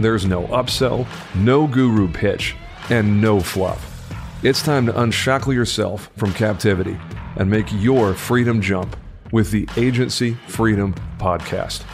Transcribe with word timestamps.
There's 0.00 0.24
no 0.24 0.44
upsell, 0.44 1.06
no 1.34 1.66
guru 1.66 2.06
pitch, 2.06 2.54
and 2.88 3.20
no 3.20 3.40
fluff. 3.40 4.12
It's 4.44 4.62
time 4.62 4.86
to 4.86 5.00
unshackle 5.00 5.52
yourself 5.52 6.08
from 6.16 6.32
captivity 6.32 6.96
and 7.36 7.50
make 7.50 7.66
your 7.72 8.14
freedom 8.14 8.60
jump 8.60 8.96
with 9.32 9.50
the 9.50 9.68
Agency 9.76 10.34
Freedom 10.46 10.94
Podcast. 11.18 11.84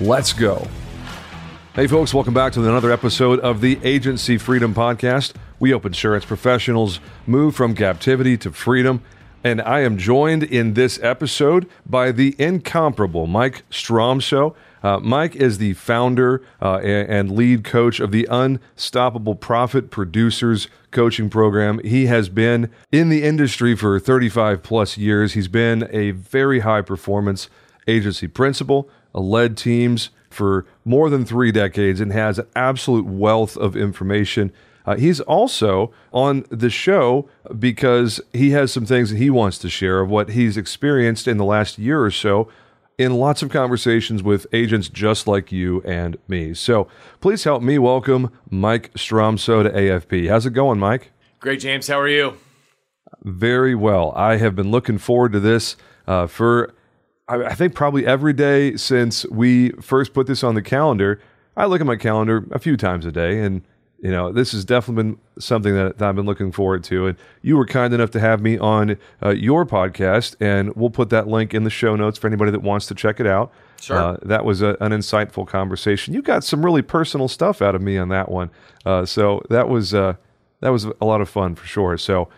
Let's 0.00 0.32
go. 0.32 0.68
Hey, 1.74 1.88
folks, 1.88 2.14
welcome 2.14 2.34
back 2.34 2.52
to 2.52 2.60
another 2.60 2.92
episode 2.92 3.40
of 3.40 3.60
the 3.60 3.80
Agency 3.82 4.38
Freedom 4.38 4.72
Podcast. 4.72 5.32
We 5.58 5.70
help 5.70 5.84
insurance 5.84 6.24
professionals 6.24 7.00
move 7.26 7.56
from 7.56 7.74
captivity 7.74 8.36
to 8.38 8.52
freedom. 8.52 9.02
And 9.42 9.60
I 9.60 9.80
am 9.80 9.98
joined 9.98 10.44
in 10.44 10.74
this 10.74 11.00
episode 11.02 11.68
by 11.84 12.12
the 12.12 12.36
incomparable 12.38 13.26
Mike 13.26 13.64
Stromsoe. 13.68 14.54
Uh, 14.82 14.98
Mike 14.98 15.36
is 15.36 15.58
the 15.58 15.74
founder 15.74 16.42
uh, 16.60 16.78
and 16.78 17.30
lead 17.30 17.64
coach 17.64 18.00
of 18.00 18.10
the 18.10 18.26
Unstoppable 18.30 19.34
Profit 19.34 19.90
Producers 19.90 20.68
Coaching 20.90 21.30
Program. 21.30 21.78
He 21.84 22.06
has 22.06 22.28
been 22.28 22.70
in 22.90 23.08
the 23.08 23.22
industry 23.22 23.76
for 23.76 23.98
35 24.00 24.62
plus 24.62 24.98
years. 24.98 25.34
He's 25.34 25.48
been 25.48 25.88
a 25.90 26.10
very 26.10 26.60
high 26.60 26.82
performance 26.82 27.48
agency 27.86 28.26
principal, 28.26 28.88
led 29.12 29.56
teams 29.56 30.10
for 30.30 30.66
more 30.84 31.10
than 31.10 31.24
three 31.24 31.52
decades, 31.52 32.00
and 32.00 32.12
has 32.12 32.38
an 32.38 32.46
absolute 32.56 33.06
wealth 33.06 33.56
of 33.56 33.76
information. 33.76 34.52
Uh, 34.84 34.96
he's 34.96 35.20
also 35.20 35.92
on 36.12 36.44
the 36.50 36.70
show 36.70 37.28
because 37.58 38.20
he 38.32 38.50
has 38.50 38.72
some 38.72 38.84
things 38.84 39.10
that 39.10 39.16
he 39.16 39.30
wants 39.30 39.58
to 39.58 39.68
share 39.68 40.00
of 40.00 40.10
what 40.10 40.30
he's 40.30 40.56
experienced 40.56 41.28
in 41.28 41.36
the 41.36 41.44
last 41.44 41.78
year 41.78 42.02
or 42.02 42.10
so 42.10 42.48
in 42.98 43.14
lots 43.14 43.42
of 43.42 43.50
conversations 43.50 44.22
with 44.22 44.46
agents 44.52 44.88
just 44.88 45.26
like 45.26 45.50
you 45.50 45.82
and 45.82 46.16
me. 46.28 46.54
So 46.54 46.88
please 47.20 47.44
help 47.44 47.62
me 47.62 47.78
welcome 47.78 48.30
Mike 48.50 48.92
Stromsoe 48.94 49.62
to 49.64 49.70
AFP. 49.70 50.28
How's 50.28 50.46
it 50.46 50.50
going, 50.50 50.78
Mike? 50.78 51.12
Great, 51.40 51.60
James. 51.60 51.88
How 51.88 51.98
are 51.98 52.08
you? 52.08 52.36
Very 53.22 53.74
well. 53.74 54.12
I 54.14 54.36
have 54.36 54.54
been 54.54 54.70
looking 54.70 54.98
forward 54.98 55.32
to 55.32 55.40
this 55.40 55.76
uh, 56.06 56.26
for, 56.26 56.74
I, 57.28 57.44
I 57.44 57.54
think, 57.54 57.74
probably 57.74 58.06
every 58.06 58.32
day 58.32 58.76
since 58.76 59.26
we 59.26 59.70
first 59.80 60.12
put 60.12 60.26
this 60.26 60.44
on 60.44 60.54
the 60.54 60.62
calendar. 60.62 61.20
I 61.56 61.66
look 61.66 61.80
at 61.80 61.86
my 61.86 61.96
calendar 61.96 62.46
a 62.50 62.58
few 62.58 62.76
times 62.76 63.04
a 63.04 63.12
day, 63.12 63.40
and 63.40 63.62
you 64.02 64.10
know, 64.10 64.32
this 64.32 64.50
has 64.50 64.64
definitely 64.64 65.04
been 65.04 65.18
something 65.38 65.74
that, 65.74 65.98
that, 65.98 66.08
I've 66.08 66.16
been 66.16 66.26
looking 66.26 66.50
forward 66.50 66.82
to. 66.84 67.06
And 67.06 67.16
you 67.40 67.56
were 67.56 67.64
kind 67.64 67.94
enough 67.94 68.10
to 68.10 68.20
have 68.20 68.42
me 68.42 68.58
on 68.58 68.98
uh, 69.22 69.30
your 69.30 69.64
podcast, 69.64 70.34
and 70.40 70.74
we'll 70.74 70.90
put 70.90 71.08
that 71.10 71.28
link 71.28 71.54
in 71.54 71.62
the 71.62 71.70
show 71.70 71.94
notes 71.94 72.18
for 72.18 72.26
anybody 72.26 72.50
that 72.50 72.62
wants 72.62 72.86
to 72.86 72.96
check 72.96 73.20
it 73.20 73.28
out. 73.28 73.52
Sure. 73.80 73.96
Uh, 73.96 74.16
that 74.22 74.44
was 74.44 74.60
a, 74.60 74.76
an 74.80 74.90
insightful 74.90 75.46
conversation. 75.46 76.14
You 76.14 76.20
got 76.20 76.42
some 76.42 76.64
really 76.64 76.82
personal 76.82 77.28
stuff 77.28 77.62
out 77.62 77.76
of 77.76 77.82
me 77.82 77.96
on 77.96 78.08
that 78.08 78.28
one. 78.28 78.50
Uh, 78.84 79.06
so 79.06 79.40
that 79.50 79.68
was 79.68 79.94
uh, 79.94 80.14
that 80.60 80.70
was 80.70 80.84
a 80.84 81.04
lot 81.04 81.20
of 81.20 81.28
fun 81.28 81.54
for 81.54 81.66
sure. 81.66 81.96
So, 81.96 82.28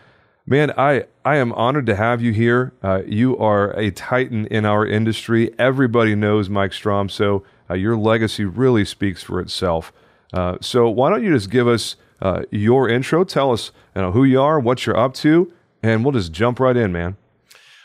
man, 0.47 0.71
I 0.77 1.05
I 1.25 1.37
am 1.37 1.53
honored 1.55 1.87
to 1.87 1.97
have 1.97 2.21
you 2.21 2.33
here. 2.33 2.73
Uh, 2.83 3.03
you 3.07 3.39
are 3.39 3.71
a 3.79 3.91
titan 3.91 4.47
in 4.47 4.67
our 4.67 4.87
industry. 4.87 5.55
Everybody 5.59 6.15
knows 6.15 6.51
Mike 6.51 6.75
Strom, 6.75 7.09
so 7.09 7.43
uh, 7.71 7.75
your 7.75 7.97
legacy 7.97 8.45
really 8.45 8.85
speaks 8.85 9.23
for 9.23 9.41
itself. 9.41 9.93
Uh, 10.35 10.59
so 10.61 10.91
why 10.91 11.11
don't 11.11 11.23
you 11.23 11.33
just 11.33 11.49
give 11.49 11.69
us 11.69 11.95
uh, 12.21 12.43
your 12.51 12.89
intro? 12.89 13.23
Tell 13.23 13.53
us 13.53 13.71
you 13.95 14.03
know, 14.03 14.11
who 14.11 14.25
you 14.25 14.41
are, 14.43 14.59
what 14.59 14.85
you're 14.85 14.99
up 14.99 15.15
to, 15.15 15.53
and 15.81 16.05
we'll 16.05 16.13
just 16.13 16.33
jump 16.33 16.59
right 16.59 16.77
in, 16.77 16.91
man. 16.91 17.17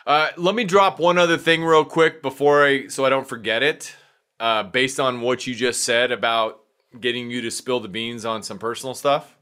Uh, 0.07 0.29
let 0.35 0.55
me 0.55 0.63
drop 0.63 0.99
one 0.99 1.19
other 1.19 1.37
thing 1.37 1.63
real 1.63 1.85
quick 1.85 2.23
before 2.23 2.65
I, 2.65 2.87
so 2.87 3.05
I 3.05 3.09
don't 3.09 3.27
forget 3.27 3.61
it. 3.61 3.95
Uh, 4.39 4.63
based 4.63 4.99
on 4.99 5.21
what 5.21 5.45
you 5.45 5.53
just 5.53 5.83
said 5.83 6.11
about 6.11 6.61
getting 6.99 7.29
you 7.29 7.41
to 7.41 7.51
spill 7.51 7.81
the 7.81 7.89
beans 7.89 8.25
on 8.25 8.41
some 8.41 8.57
personal 8.57 8.95
stuff, 8.95 9.37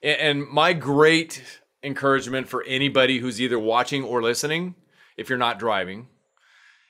and, 0.00 0.20
and 0.20 0.48
my 0.48 0.74
great 0.74 1.42
encouragement 1.82 2.48
for 2.48 2.62
anybody 2.64 3.18
who's 3.18 3.40
either 3.40 3.58
watching 3.58 4.04
or 4.04 4.22
listening, 4.22 4.76
if 5.16 5.28
you're 5.28 5.38
not 5.38 5.58
driving, 5.58 6.06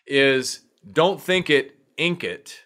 is 0.06 0.60
don't 0.92 1.20
think 1.22 1.48
it, 1.48 1.78
ink 1.96 2.24
it 2.24 2.64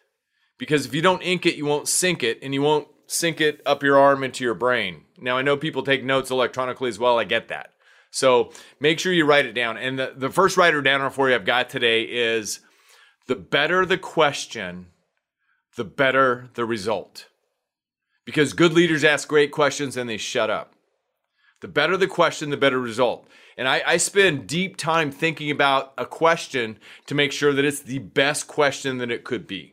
because 0.63 0.87
if 0.87 0.95
you 0.95 1.03
don't 1.03 1.23
ink 1.23 1.45
it, 1.45 1.57
you 1.57 1.67
won't 1.67 1.89
sink 1.89 2.23
it, 2.23 2.39
and 2.41 2.55
you 2.55 2.63
won't 2.63 2.87
sink 3.09 3.41
it 3.41 3.61
up 3.67 3.83
your 3.83 3.99
arm 3.99 4.23
into 4.23 4.45
your 4.45 4.55
brain. 4.55 5.03
Now, 5.19 5.37
I 5.37 5.43
know 5.43 5.57
people 5.57 5.83
take 5.83 6.05
notes 6.05 6.31
electronically 6.31 6.89
as 6.89 7.01
well. 7.01 7.19
I 7.19 7.25
get 7.25 7.49
that. 7.49 7.73
So 8.13 8.53
make 8.79 9.01
sure 9.01 9.13
you 9.13 9.25
write 9.25 9.45
it 9.45 9.55
down. 9.55 9.77
And 9.77 9.99
the, 9.99 10.15
the 10.17 10.31
first 10.31 10.57
writer 10.57 10.81
downer 10.81 11.11
for 11.11 11.29
you 11.29 11.35
I've 11.35 11.45
got 11.45 11.69
today 11.69 12.03
is 12.03 12.61
the 13.27 13.35
better 13.35 13.85
the 13.85 13.99
question, 13.99 14.87
the 15.77 15.83
better 15.83 16.49
the 16.55 16.65
result. 16.65 17.27
Because 18.25 18.53
good 18.53 18.73
leaders 18.73 19.03
ask 19.03 19.27
great 19.27 19.51
questions 19.51 19.97
and 19.97 20.09
they 20.09 20.17
shut 20.17 20.49
up. 20.49 20.75
The 21.61 21.67
better 21.67 21.97
the 21.97 22.07
question, 22.07 22.51
the 22.51 22.57
better 22.57 22.79
result. 22.79 23.27
And 23.57 23.67
I, 23.67 23.83
I, 23.85 23.97
spend 23.97 24.47
deep 24.47 24.77
time 24.77 25.11
thinking 25.11 25.51
about 25.51 25.93
a 25.99 26.07
question 26.07 26.79
to 27.07 27.17
make 27.17 27.33
sure 27.33 27.53
that 27.53 27.65
it's 27.65 27.81
the 27.81 27.99
best 27.99 28.47
question 28.47 28.99
that 28.99 29.11
it 29.11 29.25
could 29.25 29.49
be. 29.49 29.72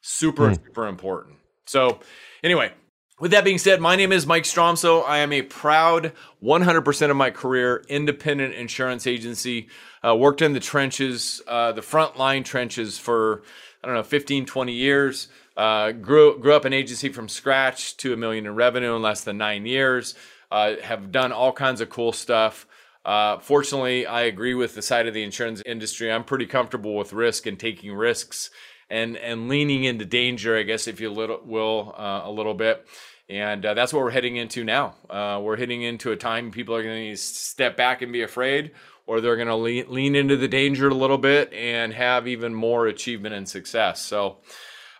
Super, 0.00 0.50
mm. 0.50 0.64
super 0.64 0.86
important. 0.86 1.36
So, 1.66 2.00
anyway, 2.42 2.72
with 3.20 3.32
that 3.32 3.44
being 3.44 3.58
said, 3.58 3.80
my 3.80 3.96
name 3.96 4.12
is 4.12 4.26
Mike 4.26 4.44
Stromsoe. 4.44 5.06
I 5.06 5.18
am 5.18 5.32
a 5.32 5.42
proud 5.42 6.12
100% 6.42 7.10
of 7.10 7.16
my 7.16 7.30
career 7.30 7.84
independent 7.88 8.54
insurance 8.54 9.06
agency. 9.06 9.68
Uh, 10.02 10.16
worked 10.16 10.40
in 10.40 10.54
the 10.54 10.60
trenches, 10.60 11.42
uh, 11.46 11.72
the 11.72 11.82
frontline 11.82 12.44
trenches 12.44 12.98
for, 12.98 13.42
I 13.84 13.86
don't 13.86 13.96
know, 13.96 14.02
15, 14.02 14.46
20 14.46 14.72
years. 14.72 15.28
Uh, 15.54 15.92
grew, 15.92 16.38
grew 16.38 16.54
up 16.54 16.64
an 16.64 16.72
agency 16.72 17.10
from 17.10 17.28
scratch 17.28 17.98
to 17.98 18.14
a 18.14 18.16
million 18.16 18.46
in 18.46 18.54
revenue 18.54 18.96
in 18.96 19.02
less 19.02 19.22
than 19.22 19.36
nine 19.36 19.66
years. 19.66 20.14
Uh, 20.50 20.76
have 20.82 21.12
done 21.12 21.30
all 21.30 21.52
kinds 21.52 21.82
of 21.82 21.90
cool 21.90 22.12
stuff. 22.12 22.66
Uh, 23.04 23.38
fortunately, 23.38 24.06
I 24.06 24.22
agree 24.22 24.54
with 24.54 24.74
the 24.74 24.82
side 24.82 25.06
of 25.06 25.12
the 25.12 25.22
insurance 25.22 25.62
industry. 25.66 26.10
I'm 26.10 26.24
pretty 26.24 26.46
comfortable 26.46 26.96
with 26.96 27.12
risk 27.12 27.46
and 27.46 27.58
taking 27.58 27.92
risks 27.92 28.50
and 28.90 29.16
and 29.16 29.48
leaning 29.48 29.84
into 29.84 30.04
danger, 30.04 30.56
I 30.56 30.64
guess, 30.64 30.88
if 30.88 31.00
you 31.00 31.10
little, 31.10 31.40
will, 31.44 31.94
uh, 31.96 32.22
a 32.24 32.30
little 32.30 32.54
bit. 32.54 32.86
And 33.28 33.64
uh, 33.64 33.74
that's 33.74 33.92
what 33.92 34.02
we're 34.02 34.10
heading 34.10 34.36
into 34.36 34.64
now. 34.64 34.96
Uh, 35.08 35.40
we're 35.40 35.56
heading 35.56 35.82
into 35.82 36.10
a 36.10 36.16
time 36.16 36.50
people 36.50 36.74
are 36.74 36.82
going 36.82 37.10
to 37.10 37.16
step 37.16 37.76
back 37.76 38.02
and 38.02 38.12
be 38.12 38.22
afraid, 38.22 38.72
or 39.06 39.20
they're 39.20 39.36
going 39.36 39.48
to 39.48 39.54
lean, 39.54 39.86
lean 39.88 40.16
into 40.16 40.36
the 40.36 40.48
danger 40.48 40.88
a 40.88 40.94
little 40.94 41.16
bit 41.16 41.52
and 41.52 41.94
have 41.94 42.26
even 42.26 42.52
more 42.52 42.88
achievement 42.88 43.36
and 43.36 43.48
success. 43.48 44.00
So, 44.02 44.38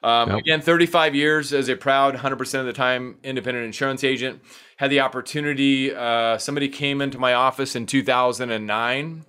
um, 0.04 0.30
yep. 0.30 0.38
again, 0.38 0.60
35 0.60 1.16
years 1.16 1.52
as 1.52 1.68
a 1.68 1.74
proud 1.74 2.14
100% 2.14 2.60
of 2.60 2.66
the 2.66 2.72
time 2.72 3.18
independent 3.24 3.66
insurance 3.66 4.04
agent. 4.04 4.40
Had 4.76 4.90
the 4.90 5.00
opportunity, 5.00 5.92
uh, 5.92 6.38
somebody 6.38 6.68
came 6.68 7.02
into 7.02 7.18
my 7.18 7.34
office 7.34 7.74
in 7.74 7.84
2009 7.84 9.24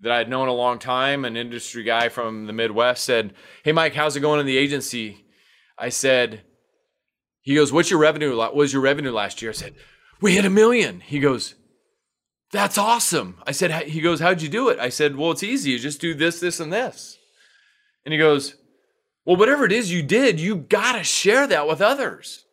that 0.00 0.12
I 0.12 0.18
had 0.18 0.28
known 0.28 0.48
a 0.48 0.52
long 0.52 0.78
time, 0.78 1.24
an 1.24 1.36
industry 1.36 1.82
guy 1.82 2.08
from 2.08 2.46
the 2.46 2.52
Midwest, 2.52 3.04
said, 3.04 3.34
Hey, 3.64 3.72
Mike, 3.72 3.94
how's 3.94 4.16
it 4.16 4.20
going 4.20 4.40
in 4.40 4.46
the 4.46 4.56
agency? 4.56 5.24
I 5.76 5.88
said, 5.88 6.42
He 7.42 7.54
goes, 7.54 7.72
What's 7.72 7.90
your 7.90 7.98
revenue? 7.98 8.36
What 8.36 8.54
was 8.54 8.72
your 8.72 8.82
revenue 8.82 9.12
last 9.12 9.42
year? 9.42 9.50
I 9.50 9.54
said, 9.54 9.74
We 10.20 10.34
hit 10.34 10.44
a 10.44 10.50
million. 10.50 11.00
He 11.00 11.18
goes, 11.18 11.54
That's 12.52 12.78
awesome. 12.78 13.38
I 13.46 13.52
said, 13.52 13.88
He 13.88 14.00
goes, 14.00 14.20
How'd 14.20 14.42
you 14.42 14.48
do 14.48 14.68
it? 14.68 14.78
I 14.78 14.88
said, 14.88 15.16
Well, 15.16 15.32
it's 15.32 15.42
easy. 15.42 15.70
You 15.70 15.78
just 15.78 16.00
do 16.00 16.14
this, 16.14 16.40
this, 16.40 16.60
and 16.60 16.72
this. 16.72 17.18
And 18.04 18.12
he 18.12 18.18
goes, 18.18 18.54
Well, 19.24 19.36
whatever 19.36 19.64
it 19.64 19.72
is 19.72 19.92
you 19.92 20.02
did, 20.02 20.38
you 20.38 20.56
got 20.56 20.92
to 20.92 21.02
share 21.02 21.46
that 21.48 21.66
with 21.66 21.80
others. 21.80 22.44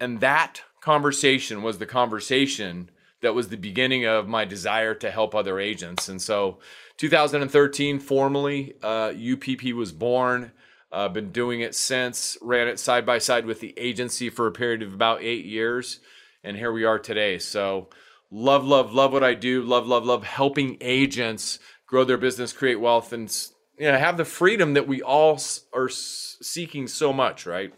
And 0.00 0.20
that 0.20 0.62
conversation 0.80 1.62
was 1.62 1.78
the 1.78 1.86
conversation 1.86 2.90
that 3.26 3.34
was 3.34 3.48
the 3.48 3.56
beginning 3.56 4.06
of 4.06 4.28
my 4.28 4.44
desire 4.44 4.94
to 4.94 5.10
help 5.10 5.34
other 5.34 5.58
agents. 5.58 6.08
And 6.08 6.22
so 6.22 6.58
2013, 6.98 7.98
formally, 7.98 8.74
uh, 8.84 9.12
UPP 9.12 9.74
was 9.74 9.90
born. 9.90 10.52
I've 10.92 11.10
uh, 11.10 11.14
been 11.14 11.32
doing 11.32 11.60
it 11.60 11.74
since, 11.74 12.38
ran 12.40 12.68
it 12.68 12.78
side 12.78 13.04
by 13.04 13.18
side 13.18 13.44
with 13.44 13.58
the 13.58 13.74
agency 13.76 14.30
for 14.30 14.46
a 14.46 14.52
period 14.52 14.80
of 14.82 14.94
about 14.94 15.24
eight 15.24 15.44
years. 15.44 15.98
And 16.44 16.56
here 16.56 16.70
we 16.70 16.84
are 16.84 17.00
today. 17.00 17.40
So, 17.40 17.88
love, 18.30 18.64
love, 18.64 18.94
love 18.94 19.12
what 19.12 19.24
I 19.24 19.34
do. 19.34 19.60
Love, 19.60 19.88
love, 19.88 20.04
love 20.04 20.22
helping 20.22 20.76
agents 20.80 21.58
grow 21.88 22.04
their 22.04 22.16
business, 22.16 22.52
create 22.52 22.76
wealth, 22.76 23.12
and 23.12 23.28
you 23.76 23.90
know, 23.90 23.98
have 23.98 24.18
the 24.18 24.24
freedom 24.24 24.74
that 24.74 24.86
we 24.86 25.02
all 25.02 25.40
are 25.74 25.88
seeking 25.88 26.86
so 26.86 27.12
much, 27.12 27.44
right? 27.44 27.74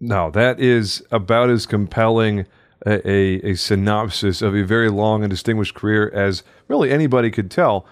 No, 0.00 0.30
that 0.30 0.58
is 0.58 1.02
about 1.10 1.50
as 1.50 1.66
compelling 1.66 2.46
a, 2.86 3.08
a, 3.08 3.50
a, 3.52 3.54
synopsis 3.54 4.42
of 4.42 4.54
a 4.54 4.62
very 4.62 4.90
long 4.90 5.22
and 5.22 5.30
distinguished 5.30 5.74
career 5.74 6.10
as 6.10 6.42
really 6.68 6.90
anybody 6.90 7.30
could 7.30 7.50
tell. 7.50 7.86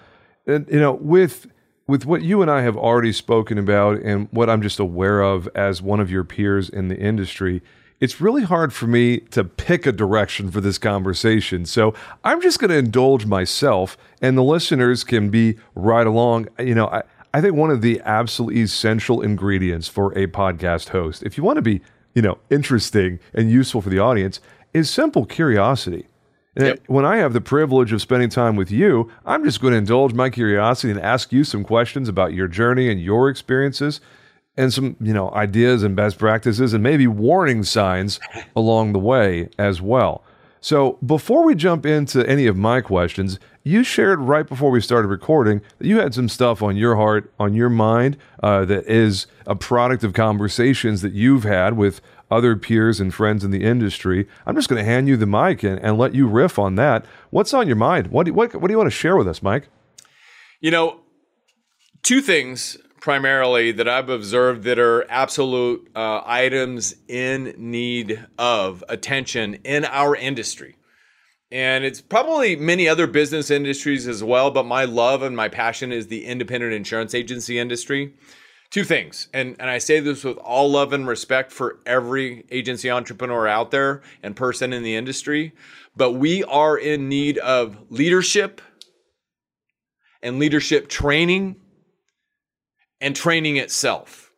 And, 0.45 0.67
you 0.69 0.79
know, 0.79 0.93
with 0.93 1.47
with 1.87 2.05
what 2.05 2.21
you 2.21 2.41
and 2.41 2.49
I 2.49 2.61
have 2.61 2.77
already 2.77 3.11
spoken 3.11 3.57
about 3.57 3.99
and 4.01 4.29
what 4.31 4.49
I'm 4.49 4.61
just 4.61 4.79
aware 4.79 5.21
of 5.21 5.49
as 5.55 5.81
one 5.81 5.99
of 5.99 6.09
your 6.09 6.23
peers 6.23 6.69
in 6.69 6.87
the 6.87 6.97
industry, 6.97 7.61
it's 7.99 8.21
really 8.21 8.43
hard 8.43 8.73
for 8.73 8.87
me 8.87 9.19
to 9.31 9.43
pick 9.43 9.85
a 9.85 9.91
direction 9.91 10.49
for 10.49 10.61
this 10.61 10.77
conversation. 10.77 11.65
So 11.65 11.93
I'm 12.23 12.41
just 12.41 12.59
going 12.59 12.71
to 12.71 12.77
indulge 12.77 13.25
myself, 13.25 13.97
and 14.21 14.37
the 14.37 14.43
listeners 14.43 15.03
can 15.03 15.29
be 15.29 15.57
right 15.75 16.07
along. 16.07 16.47
You 16.59 16.75
know, 16.75 16.87
I, 16.87 17.03
I 17.33 17.41
think 17.41 17.55
one 17.55 17.71
of 17.71 17.81
the 17.81 18.01
absolutely 18.03 18.61
essential 18.61 19.21
ingredients 19.21 19.87
for 19.87 20.17
a 20.17 20.27
podcast 20.27 20.89
host, 20.89 21.23
if 21.23 21.37
you 21.37 21.43
want 21.43 21.57
to 21.57 21.61
be, 21.61 21.81
you 22.15 22.21
know, 22.21 22.39
interesting 22.49 23.19
and 23.33 23.51
useful 23.51 23.81
for 23.81 23.89
the 23.89 23.99
audience, 23.99 24.39
is 24.73 24.89
simple 24.89 25.25
curiosity. 25.25 26.07
Yep. 26.57 26.81
When 26.87 27.05
I 27.05 27.17
have 27.17 27.31
the 27.31 27.41
privilege 27.41 27.93
of 27.93 28.01
spending 28.01 28.29
time 28.29 28.57
with 28.57 28.71
you, 28.71 29.09
I'm 29.25 29.43
just 29.45 29.61
going 29.61 29.71
to 29.71 29.77
indulge 29.77 30.13
my 30.13 30.29
curiosity 30.29 30.91
and 30.91 30.99
ask 30.99 31.31
you 31.31 31.45
some 31.45 31.63
questions 31.63 32.09
about 32.09 32.33
your 32.33 32.49
journey 32.49 32.89
and 32.89 33.01
your 33.01 33.29
experiences 33.29 34.01
and 34.57 34.73
some, 34.73 34.97
you 34.99 35.13
know, 35.13 35.31
ideas 35.31 35.81
and 35.81 35.95
best 35.95 36.17
practices 36.17 36.73
and 36.73 36.83
maybe 36.83 37.07
warning 37.07 37.63
signs 37.63 38.19
along 38.55 38.91
the 38.91 38.99
way 38.99 39.49
as 39.57 39.81
well. 39.81 40.23
So, 40.63 40.99
before 41.03 41.43
we 41.43 41.55
jump 41.55 41.87
into 41.87 42.23
any 42.29 42.45
of 42.45 42.55
my 42.55 42.81
questions, 42.81 43.39
you 43.63 43.83
shared 43.83 44.19
right 44.19 44.47
before 44.47 44.69
we 44.69 44.79
started 44.79 45.07
recording 45.07 45.61
that 45.79 45.87
you 45.87 45.99
had 45.99 46.13
some 46.13 46.29
stuff 46.29 46.61
on 46.61 46.77
your 46.77 46.97
heart, 46.97 47.33
on 47.39 47.55
your 47.55 47.69
mind, 47.69 48.17
uh, 48.43 48.65
that 48.65 48.85
is 48.85 49.25
a 49.47 49.55
product 49.55 50.03
of 50.03 50.13
conversations 50.13 51.01
that 51.01 51.13
you've 51.13 51.45
had 51.45 51.77
with 51.77 51.99
other 52.31 52.55
peers 52.55 52.99
and 52.99 53.13
friends 53.13 53.43
in 53.43 53.51
the 53.51 53.63
industry. 53.63 54.27
I'm 54.45 54.55
just 54.55 54.69
going 54.69 54.83
to 54.83 54.89
hand 54.89 55.07
you 55.07 55.17
the 55.17 55.27
mic 55.27 55.61
and, 55.63 55.79
and 55.79 55.97
let 55.97 56.15
you 56.15 56.27
riff 56.27 56.57
on 56.57 56.75
that. 56.75 57.05
What's 57.29 57.53
on 57.53 57.67
your 57.67 57.75
mind? 57.75 58.07
What 58.07 58.25
do, 58.25 58.33
what, 58.33 58.55
what 58.55 58.67
do 58.67 58.73
you 58.73 58.77
want 58.77 58.89
to 58.89 58.95
share 58.95 59.17
with 59.17 59.27
us, 59.27 59.43
Mike? 59.43 59.67
You 60.61 60.71
know, 60.71 61.01
two 62.01 62.21
things 62.21 62.77
primarily 63.01 63.71
that 63.73 63.87
I've 63.87 64.09
observed 64.09 64.63
that 64.63 64.79
are 64.79 65.05
absolute 65.09 65.91
uh, 65.95 66.21
items 66.25 66.95
in 67.07 67.53
need 67.57 68.25
of 68.37 68.83
attention 68.87 69.55
in 69.63 69.85
our 69.85 70.15
industry. 70.15 70.77
And 71.51 71.83
it's 71.83 71.99
probably 71.99 72.55
many 72.55 72.87
other 72.87 73.07
business 73.07 73.51
industries 73.51 74.07
as 74.07 74.23
well, 74.23 74.51
but 74.51 74.65
my 74.65 74.85
love 74.85 75.21
and 75.21 75.35
my 75.35 75.49
passion 75.49 75.91
is 75.91 76.07
the 76.07 76.25
independent 76.25 76.73
insurance 76.73 77.13
agency 77.13 77.59
industry 77.59 78.13
two 78.71 78.83
things 78.85 79.27
and 79.33 79.55
and 79.59 79.69
i 79.69 79.77
say 79.77 79.99
this 79.99 80.23
with 80.23 80.37
all 80.37 80.71
love 80.71 80.93
and 80.93 81.07
respect 81.07 81.51
for 81.51 81.79
every 81.85 82.45
agency 82.49 82.89
entrepreneur 82.89 83.47
out 83.47 83.69
there 83.69 84.01
and 84.23 84.35
person 84.35 84.73
in 84.73 84.81
the 84.81 84.95
industry 84.95 85.53
but 85.95 86.13
we 86.13 86.43
are 86.45 86.77
in 86.77 87.09
need 87.09 87.37
of 87.39 87.77
leadership 87.89 88.61
and 90.23 90.39
leadership 90.39 90.87
training 90.87 91.55
and 92.99 93.15
training 93.15 93.57
itself 93.57 94.31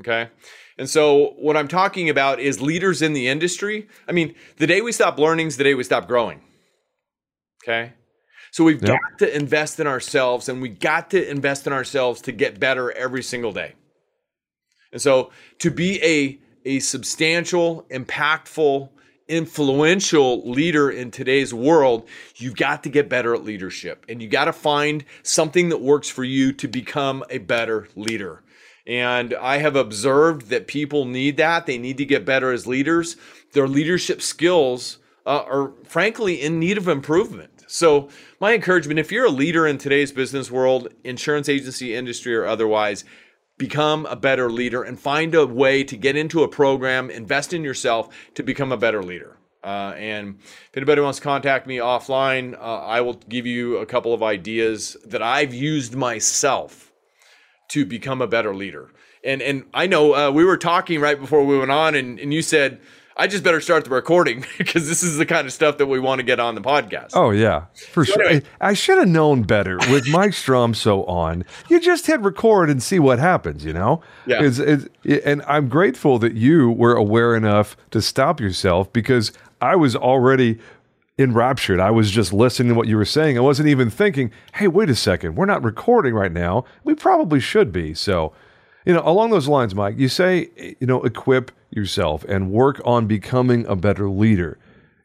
okay? 0.00 0.30
And 0.78 0.90
so 0.90 1.34
what 1.38 1.56
i'm 1.56 1.68
talking 1.68 2.10
about 2.10 2.40
is 2.40 2.60
leaders 2.60 3.02
in 3.02 3.12
the 3.12 3.28
industry. 3.28 3.88
I 4.08 4.12
mean 4.12 4.34
the 4.56 4.66
day 4.66 4.80
we 4.80 4.90
stop 4.90 5.18
learning 5.18 5.46
is 5.46 5.56
the 5.56 5.64
day 5.64 5.74
we 5.74 5.84
stop 5.84 6.08
growing 6.08 6.40
okay 7.62 7.92
so 8.52 8.64
we've 8.64 8.82
yep. 8.82 9.00
got 9.00 9.18
to 9.20 9.34
invest 9.34 9.80
in 9.80 9.86
ourselves 9.86 10.48
and 10.48 10.60
we 10.60 10.68
got 10.68 11.10
to 11.10 11.30
invest 11.30 11.66
in 11.66 11.72
ourselves 11.72 12.20
to 12.22 12.32
get 12.32 12.60
better 12.60 12.92
every 12.92 13.22
single 13.22 13.50
day. 13.50 13.74
And 14.92 15.00
so 15.00 15.30
to 15.60 15.70
be 15.70 16.02
a, 16.04 16.38
a 16.66 16.80
substantial, 16.80 17.86
impactful, 17.90 18.90
influential 19.26 20.48
leader 20.50 20.90
in 20.90 21.10
today's 21.10 21.54
world, 21.54 22.06
you've 22.36 22.56
got 22.56 22.82
to 22.82 22.90
get 22.90 23.08
better 23.08 23.34
at 23.34 23.42
leadership 23.42 24.04
and 24.06 24.20
you 24.22 24.28
got 24.28 24.44
to 24.44 24.52
find 24.52 25.06
something 25.22 25.70
that 25.70 25.80
works 25.80 26.10
for 26.10 26.22
you 26.22 26.52
to 26.52 26.68
become 26.68 27.24
a 27.30 27.38
better 27.38 27.88
leader. 27.96 28.42
And 28.86 29.32
I 29.32 29.58
have 29.58 29.76
observed 29.76 30.48
that 30.48 30.66
people 30.66 31.06
need 31.06 31.38
that. 31.38 31.64
They 31.64 31.78
need 31.78 31.96
to 31.96 32.04
get 32.04 32.26
better 32.26 32.52
as 32.52 32.66
leaders. 32.66 33.16
Their 33.52 33.68
leadership 33.68 34.20
skills 34.20 34.98
uh, 35.24 35.42
are 35.46 35.72
frankly 35.84 36.42
in 36.42 36.58
need 36.58 36.76
of 36.76 36.86
improvement. 36.86 37.51
So, 37.72 38.10
my 38.38 38.52
encouragement 38.52 39.00
if 39.00 39.10
you're 39.10 39.24
a 39.24 39.30
leader 39.30 39.66
in 39.66 39.78
today's 39.78 40.12
business 40.12 40.50
world, 40.50 40.88
insurance 41.04 41.48
agency 41.48 41.94
industry 41.94 42.36
or 42.36 42.44
otherwise, 42.44 43.02
become 43.56 44.04
a 44.04 44.14
better 44.14 44.50
leader 44.50 44.82
and 44.82 45.00
find 45.00 45.34
a 45.34 45.46
way 45.46 45.82
to 45.84 45.96
get 45.96 46.14
into 46.14 46.42
a 46.42 46.48
program, 46.48 47.08
invest 47.08 47.54
in 47.54 47.64
yourself 47.64 48.10
to 48.34 48.42
become 48.42 48.72
a 48.72 48.76
better 48.76 49.02
leader. 49.02 49.38
Uh, 49.64 49.94
and 49.96 50.38
if 50.40 50.76
anybody 50.76 51.00
wants 51.00 51.18
to 51.18 51.24
contact 51.24 51.66
me 51.66 51.78
offline, 51.78 52.54
uh, 52.58 52.84
I 52.84 53.00
will 53.00 53.14
give 53.14 53.46
you 53.46 53.78
a 53.78 53.86
couple 53.86 54.12
of 54.12 54.22
ideas 54.22 54.98
that 55.06 55.22
I've 55.22 55.54
used 55.54 55.94
myself 55.94 56.92
to 57.68 57.86
become 57.86 58.20
a 58.20 58.26
better 58.26 58.54
leader. 58.54 58.92
And 59.24 59.40
and 59.40 59.64
I 59.72 59.86
know 59.86 60.14
uh, 60.14 60.30
we 60.30 60.44
were 60.44 60.58
talking 60.58 61.00
right 61.00 61.18
before 61.18 61.42
we 61.42 61.58
went 61.58 61.70
on, 61.70 61.94
and, 61.94 62.20
and 62.20 62.34
you 62.34 62.42
said 62.42 62.82
I 63.16 63.26
just 63.26 63.44
better 63.44 63.60
start 63.60 63.84
the 63.84 63.90
recording 63.90 64.44
because 64.58 64.88
this 64.88 65.02
is 65.02 65.16
the 65.16 65.26
kind 65.26 65.46
of 65.46 65.52
stuff 65.52 65.78
that 65.78 65.86
we 65.86 66.00
want 66.00 66.20
to 66.20 66.22
get 66.22 66.40
on 66.40 66.54
the 66.54 66.60
podcast. 66.60 67.10
Oh 67.14 67.30
yeah, 67.30 67.66
for 67.90 68.04
so 68.04 68.14
sure. 68.14 68.24
Anyway. 68.24 68.46
I 68.60 68.74
should 68.74 68.98
have 68.98 69.08
known 69.08 69.42
better 69.42 69.78
with 69.90 70.08
Mike 70.08 70.34
so 70.34 71.04
on. 71.04 71.44
You 71.68 71.80
just 71.80 72.06
hit 72.06 72.20
record 72.20 72.70
and 72.70 72.82
see 72.82 72.98
what 72.98 73.18
happens. 73.18 73.64
You 73.64 73.72
know. 73.72 74.02
Yeah. 74.26 74.42
It's, 74.42 74.58
it's, 74.58 74.88
and 75.24 75.42
I'm 75.46 75.68
grateful 75.68 76.18
that 76.20 76.34
you 76.34 76.70
were 76.70 76.94
aware 76.94 77.34
enough 77.36 77.76
to 77.90 78.00
stop 78.00 78.40
yourself 78.40 78.92
because 78.92 79.32
I 79.60 79.76
was 79.76 79.94
already 79.94 80.58
enraptured. 81.18 81.78
I 81.80 81.90
was 81.90 82.10
just 82.10 82.32
listening 82.32 82.70
to 82.70 82.74
what 82.74 82.88
you 82.88 82.96
were 82.96 83.04
saying. 83.04 83.36
I 83.36 83.40
wasn't 83.42 83.68
even 83.68 83.90
thinking, 83.90 84.30
"Hey, 84.54 84.68
wait 84.68 84.90
a 84.90 84.94
second. 84.94 85.36
We're 85.36 85.46
not 85.46 85.62
recording 85.62 86.14
right 86.14 86.32
now. 86.32 86.64
We 86.84 86.94
probably 86.94 87.40
should 87.40 87.72
be." 87.72 87.94
So, 87.94 88.32
you 88.84 88.92
know, 88.94 89.02
along 89.04 89.30
those 89.30 89.48
lines, 89.48 89.74
Mike, 89.74 89.98
you 89.98 90.08
say, 90.08 90.50
you 90.80 90.86
know, 90.86 91.02
equip 91.02 91.52
yourself 91.70 92.24
and 92.24 92.50
work 92.50 92.80
on 92.84 93.06
becoming 93.06 93.66
a 93.66 93.76
better 93.76 94.08
leader. 94.08 94.58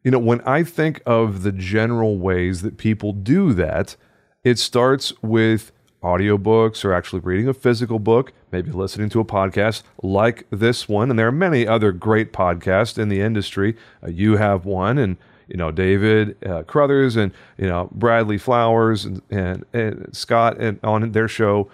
You 0.03 0.11
know, 0.11 0.19
when 0.19 0.41
I 0.41 0.63
think 0.63 1.01
of 1.05 1.43
the 1.43 1.51
general 1.51 2.17
ways 2.17 2.61
that 2.61 2.77
people 2.77 3.13
do 3.13 3.53
that, 3.53 3.95
it 4.43 4.57
starts 4.57 5.13
with 5.21 5.71
audiobooks 6.03 6.85
or 6.85 6.93
actually 6.93 7.19
reading 7.19 7.47
a 7.47 7.53
physical 7.53 7.99
book, 7.99 8.31
maybe 8.51 8.71
listening 8.71 9.09
to 9.09 9.19
a 9.19 9.25
podcast 9.25 9.83
like 10.01 10.47
this 10.49 10.87
one. 10.87 11.09
And 11.09 11.19
there 11.19 11.27
are 11.27 11.31
many 11.31 11.67
other 11.67 11.91
great 11.91 12.31
podcasts 12.31 12.97
in 12.97 13.09
the 13.09 13.19
industry. 13.21 13.75
Uh, 14.03 14.09
you 14.09 14.37
have 14.37 14.65
one, 14.65 14.97
and 14.97 15.17
you 15.47 15.57
know 15.57 15.71
David 15.71 16.37
uh, 16.45 16.63
Crothers 16.63 17.15
and 17.15 17.31
you 17.57 17.67
know 17.67 17.89
Bradley 17.91 18.37
Flowers 18.37 19.05
and, 19.05 19.21
and, 19.29 19.65
and 19.73 20.15
Scott 20.15 20.57
and 20.59 20.79
on 20.83 21.11
their 21.11 21.27
show 21.27 21.69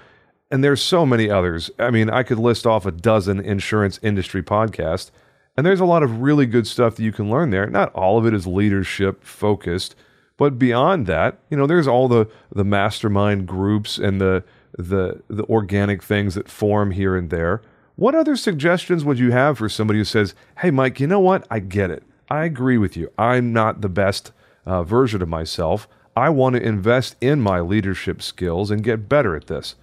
and 0.53 0.63
there's 0.63 0.83
so 0.83 1.03
many 1.03 1.31
others. 1.31 1.71
I 1.79 1.89
mean, 1.89 2.11
I 2.11 2.21
could 2.21 2.37
list 2.37 2.67
off 2.67 2.85
a 2.85 2.91
dozen 2.91 3.39
insurance 3.39 3.99
industry 4.03 4.43
podcasts, 4.43 5.09
and 5.57 5.65
there's 5.65 5.79
a 5.79 5.85
lot 5.85 6.03
of 6.03 6.21
really 6.21 6.45
good 6.45 6.67
stuff 6.67 6.95
that 6.95 7.03
you 7.03 7.11
can 7.11 7.27
learn 7.27 7.49
there. 7.49 7.65
Not 7.65 7.91
all 7.93 8.19
of 8.19 8.27
it 8.27 8.35
is 8.35 8.45
leadership 8.45 9.23
focused, 9.23 9.95
but 10.37 10.59
beyond 10.59 11.07
that, 11.07 11.39
you 11.49 11.57
know, 11.57 11.65
there's 11.65 11.87
all 11.87 12.07
the 12.07 12.29
the 12.53 12.63
mastermind 12.63 13.47
groups 13.47 13.97
and 13.97 14.21
the 14.21 14.43
the 14.77 15.23
the 15.27 15.43
organic 15.45 16.03
things 16.03 16.35
that 16.35 16.47
form 16.47 16.91
here 16.91 17.15
and 17.15 17.31
there. 17.31 17.63
What 17.95 18.13
other 18.13 18.35
suggestions 18.35 19.03
would 19.03 19.17
you 19.17 19.31
have 19.31 19.57
for 19.57 19.69
somebody 19.69 19.97
who 19.97 20.05
says, 20.05 20.35
"Hey, 20.59 20.69
Mike, 20.69 20.99
you 20.99 21.07
know 21.07 21.19
what? 21.19 21.47
I 21.49 21.61
get 21.61 21.89
it. 21.89 22.03
I 22.29 22.45
agree 22.45 22.77
with 22.77 22.95
you. 22.95 23.11
I'm 23.17 23.53
not 23.53 23.81
the 23.81 23.89
best 23.89 24.31
uh, 24.67 24.83
version 24.83 25.23
of 25.23 25.29
myself. 25.29 25.87
I 26.15 26.29
want 26.29 26.55
to 26.55 26.61
invest 26.61 27.15
in 27.21 27.41
my 27.41 27.59
leadership 27.59 28.21
skills 28.21 28.69
and 28.69 28.83
get 28.83 29.09
better 29.09 29.35
at 29.35 29.47
this." 29.47 29.73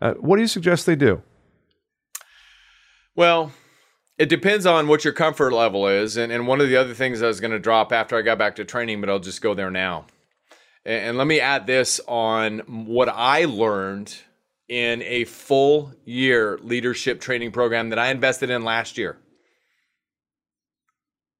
Uh, 0.00 0.14
what 0.14 0.36
do 0.36 0.42
you 0.42 0.48
suggest 0.48 0.86
they 0.86 0.96
do? 0.96 1.22
Well, 3.14 3.52
it 4.18 4.28
depends 4.28 4.66
on 4.66 4.88
what 4.88 5.04
your 5.04 5.12
comfort 5.12 5.52
level 5.52 5.86
is. 5.86 6.16
And, 6.16 6.32
and 6.32 6.46
one 6.46 6.60
of 6.60 6.68
the 6.68 6.76
other 6.76 6.94
things 6.94 7.22
I 7.22 7.26
was 7.26 7.40
going 7.40 7.52
to 7.52 7.58
drop 7.58 7.92
after 7.92 8.16
I 8.16 8.22
got 8.22 8.38
back 8.38 8.56
to 8.56 8.64
training, 8.64 9.00
but 9.00 9.10
I'll 9.10 9.18
just 9.18 9.42
go 9.42 9.54
there 9.54 9.70
now. 9.70 10.06
And, 10.84 11.10
and 11.10 11.18
let 11.18 11.26
me 11.26 11.40
add 11.40 11.66
this 11.66 12.00
on 12.06 12.58
what 12.86 13.08
I 13.08 13.44
learned 13.44 14.14
in 14.68 15.02
a 15.02 15.24
full 15.24 15.92
year 16.04 16.58
leadership 16.62 17.20
training 17.20 17.52
program 17.52 17.90
that 17.90 17.98
I 17.98 18.10
invested 18.10 18.50
in 18.50 18.64
last 18.64 18.98
year. 18.98 19.18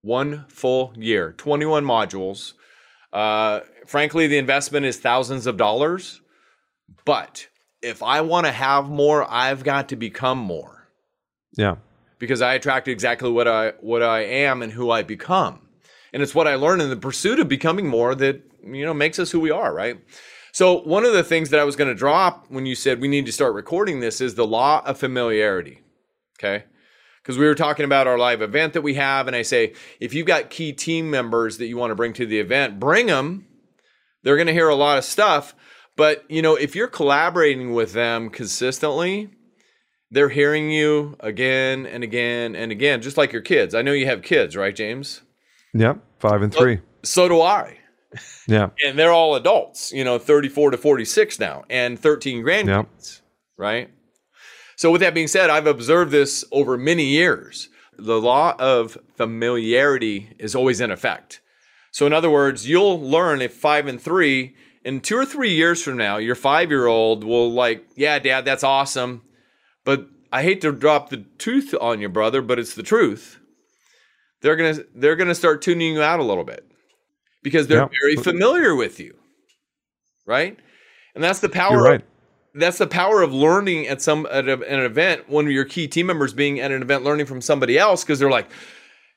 One 0.02 0.44
full 0.48 0.92
year, 0.96 1.32
21 1.32 1.84
modules. 1.84 2.52
Uh, 3.12 3.60
frankly, 3.86 4.26
the 4.28 4.38
investment 4.38 4.86
is 4.86 4.98
thousands 4.98 5.46
of 5.46 5.56
dollars. 5.56 6.20
But 7.04 7.48
if 7.86 8.02
I 8.02 8.20
want 8.20 8.46
to 8.46 8.52
have 8.52 8.88
more, 8.88 9.24
I've 9.30 9.62
got 9.64 9.88
to 9.90 9.96
become 9.96 10.38
more 10.38 10.88
Yeah. 11.56 11.76
because 12.18 12.42
I 12.42 12.54
attract 12.54 12.88
exactly 12.88 13.30
what 13.30 13.46
I 13.48 13.72
what 13.80 14.02
I 14.02 14.20
am 14.20 14.62
and 14.62 14.72
who 14.72 14.90
I 14.90 15.02
become. 15.02 15.60
And 16.12 16.22
it's 16.22 16.34
what 16.34 16.46
I 16.48 16.54
learn 16.54 16.80
in 16.80 16.90
the 16.90 16.96
pursuit 16.96 17.38
of 17.40 17.48
becoming 17.48 17.86
more 17.88 18.14
that 18.14 18.42
you 18.64 18.84
know 18.84 18.94
makes 18.94 19.18
us 19.18 19.30
who 19.30 19.40
we 19.40 19.50
are, 19.50 19.72
right? 19.74 19.98
So 20.52 20.80
one 20.82 21.04
of 21.04 21.12
the 21.12 21.22
things 21.24 21.50
that 21.50 21.60
I 21.60 21.64
was 21.64 21.76
going 21.76 21.88
to 21.88 21.94
drop 21.94 22.46
when 22.48 22.64
you 22.66 22.74
said 22.74 23.00
we 23.00 23.08
need 23.08 23.26
to 23.26 23.32
start 23.32 23.54
recording 23.54 24.00
this 24.00 24.20
is 24.20 24.34
the 24.34 24.46
law 24.46 24.82
of 24.86 24.98
familiarity. 24.98 25.82
Okay? 26.38 26.64
Because 27.22 27.36
we 27.38 27.44
were 27.46 27.54
talking 27.54 27.84
about 27.84 28.06
our 28.06 28.16
live 28.18 28.40
event 28.40 28.72
that 28.72 28.82
we 28.82 28.94
have 28.94 29.26
and 29.26 29.36
I 29.36 29.42
say 29.42 29.74
if 30.00 30.14
you've 30.14 30.26
got 30.26 30.48
key 30.50 30.72
team 30.72 31.10
members 31.10 31.58
that 31.58 31.66
you 31.66 31.76
want 31.76 31.90
to 31.90 31.94
bring 31.96 32.12
to 32.14 32.26
the 32.26 32.40
event, 32.40 32.80
bring 32.80 33.06
them. 33.06 33.46
They're 34.22 34.36
going 34.36 34.48
to 34.48 34.52
hear 34.52 34.68
a 34.68 34.74
lot 34.74 34.98
of 34.98 35.04
stuff, 35.04 35.54
but 35.96 36.24
you 36.30 36.42
know, 36.42 36.54
if 36.54 36.76
you're 36.76 36.88
collaborating 36.88 37.72
with 37.72 37.92
them 37.92 38.30
consistently, 38.30 39.30
they're 40.10 40.28
hearing 40.28 40.70
you 40.70 41.16
again 41.20 41.86
and 41.86 42.04
again 42.04 42.54
and 42.54 42.70
again, 42.70 43.02
just 43.02 43.16
like 43.16 43.32
your 43.32 43.42
kids. 43.42 43.74
I 43.74 43.82
know 43.82 43.92
you 43.92 44.06
have 44.06 44.22
kids, 44.22 44.56
right, 44.56 44.74
James? 44.74 45.22
Yep. 45.74 45.98
Five 46.20 46.42
and 46.42 46.54
three. 46.54 46.80
So 47.02 47.28
do 47.28 47.40
I. 47.40 47.78
Yeah. 48.46 48.70
And 48.86 48.98
they're 48.98 49.12
all 49.12 49.34
adults, 49.34 49.92
you 49.92 50.04
know, 50.04 50.18
34 50.18 50.70
to 50.72 50.76
46 50.78 51.40
now 51.40 51.64
and 51.68 51.98
13 51.98 52.44
grandkids, 52.44 53.20
right? 53.56 53.90
So, 54.76 54.90
with 54.90 55.00
that 55.00 55.14
being 55.14 55.28
said, 55.28 55.48
I've 55.48 55.66
observed 55.66 56.12
this 56.12 56.44
over 56.52 56.76
many 56.76 57.06
years. 57.06 57.70
The 57.98 58.20
law 58.20 58.54
of 58.58 58.98
familiarity 59.16 60.34
is 60.38 60.54
always 60.54 60.82
in 60.82 60.90
effect. 60.90 61.40
So, 61.92 62.06
in 62.06 62.12
other 62.12 62.30
words, 62.30 62.68
you'll 62.68 63.00
learn 63.00 63.40
if 63.40 63.54
five 63.54 63.86
and 63.86 64.00
three, 64.00 64.54
in 64.86 65.00
two 65.00 65.16
or 65.16 65.26
three 65.26 65.52
years 65.52 65.82
from 65.82 65.96
now, 65.96 66.16
your 66.16 66.36
five 66.36 66.70
year 66.70 66.86
old 66.86 67.24
will, 67.24 67.50
like, 67.50 67.84
yeah, 67.96 68.20
dad, 68.20 68.44
that's 68.44 68.62
awesome. 68.62 69.20
But 69.84 70.06
I 70.32 70.44
hate 70.44 70.60
to 70.60 70.70
drop 70.70 71.10
the 71.10 71.24
truth 71.38 71.74
on 71.80 72.00
you, 72.00 72.08
brother, 72.08 72.40
but 72.40 72.60
it's 72.60 72.74
the 72.74 72.84
truth. 72.84 73.40
They're 74.42 74.54
gonna 74.54 74.84
they're 74.94 75.16
gonna 75.16 75.34
start 75.34 75.60
tuning 75.60 75.94
you 75.94 76.02
out 76.02 76.20
a 76.20 76.22
little 76.22 76.44
bit 76.44 76.64
because 77.42 77.66
they're 77.66 77.88
very 78.00 78.14
familiar 78.16 78.76
with 78.76 79.00
you, 79.00 79.16
right? 80.24 80.56
And 81.16 81.24
that's 81.24 81.40
the 81.40 81.48
power. 81.48 81.82
Right. 81.82 82.04
That's 82.54 82.78
the 82.78 82.86
power 82.86 83.22
of 83.22 83.34
learning 83.34 83.88
at 83.88 84.00
some 84.00 84.26
at, 84.30 84.48
a, 84.48 84.52
at 84.52 84.78
an 84.78 84.84
event. 84.84 85.28
One 85.28 85.46
of 85.46 85.52
your 85.52 85.64
key 85.64 85.88
team 85.88 86.06
members 86.06 86.32
being 86.32 86.60
at 86.60 86.70
an 86.70 86.80
event, 86.80 87.02
learning 87.02 87.26
from 87.26 87.40
somebody 87.40 87.76
else 87.76 88.04
because 88.04 88.20
they're 88.20 88.30
like, 88.30 88.48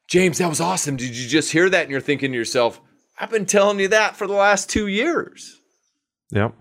"James, 0.07 0.39
that 0.39 0.49
was 0.49 0.61
awesome. 0.61 0.97
Did 0.97 1.15
you 1.15 1.27
just 1.27 1.51
hear 1.51 1.69
that?" 1.69 1.83
And 1.83 1.91
you're 1.91 2.01
thinking 2.01 2.31
to 2.31 2.37
yourself, 2.37 2.81
"I've 3.19 3.29
been 3.29 3.45
telling 3.45 3.79
you 3.79 3.89
that 3.89 4.15
for 4.15 4.25
the 4.25 4.33
last 4.33 4.67
two 4.67 4.87
years." 4.87 5.58
Yep. 6.31 6.53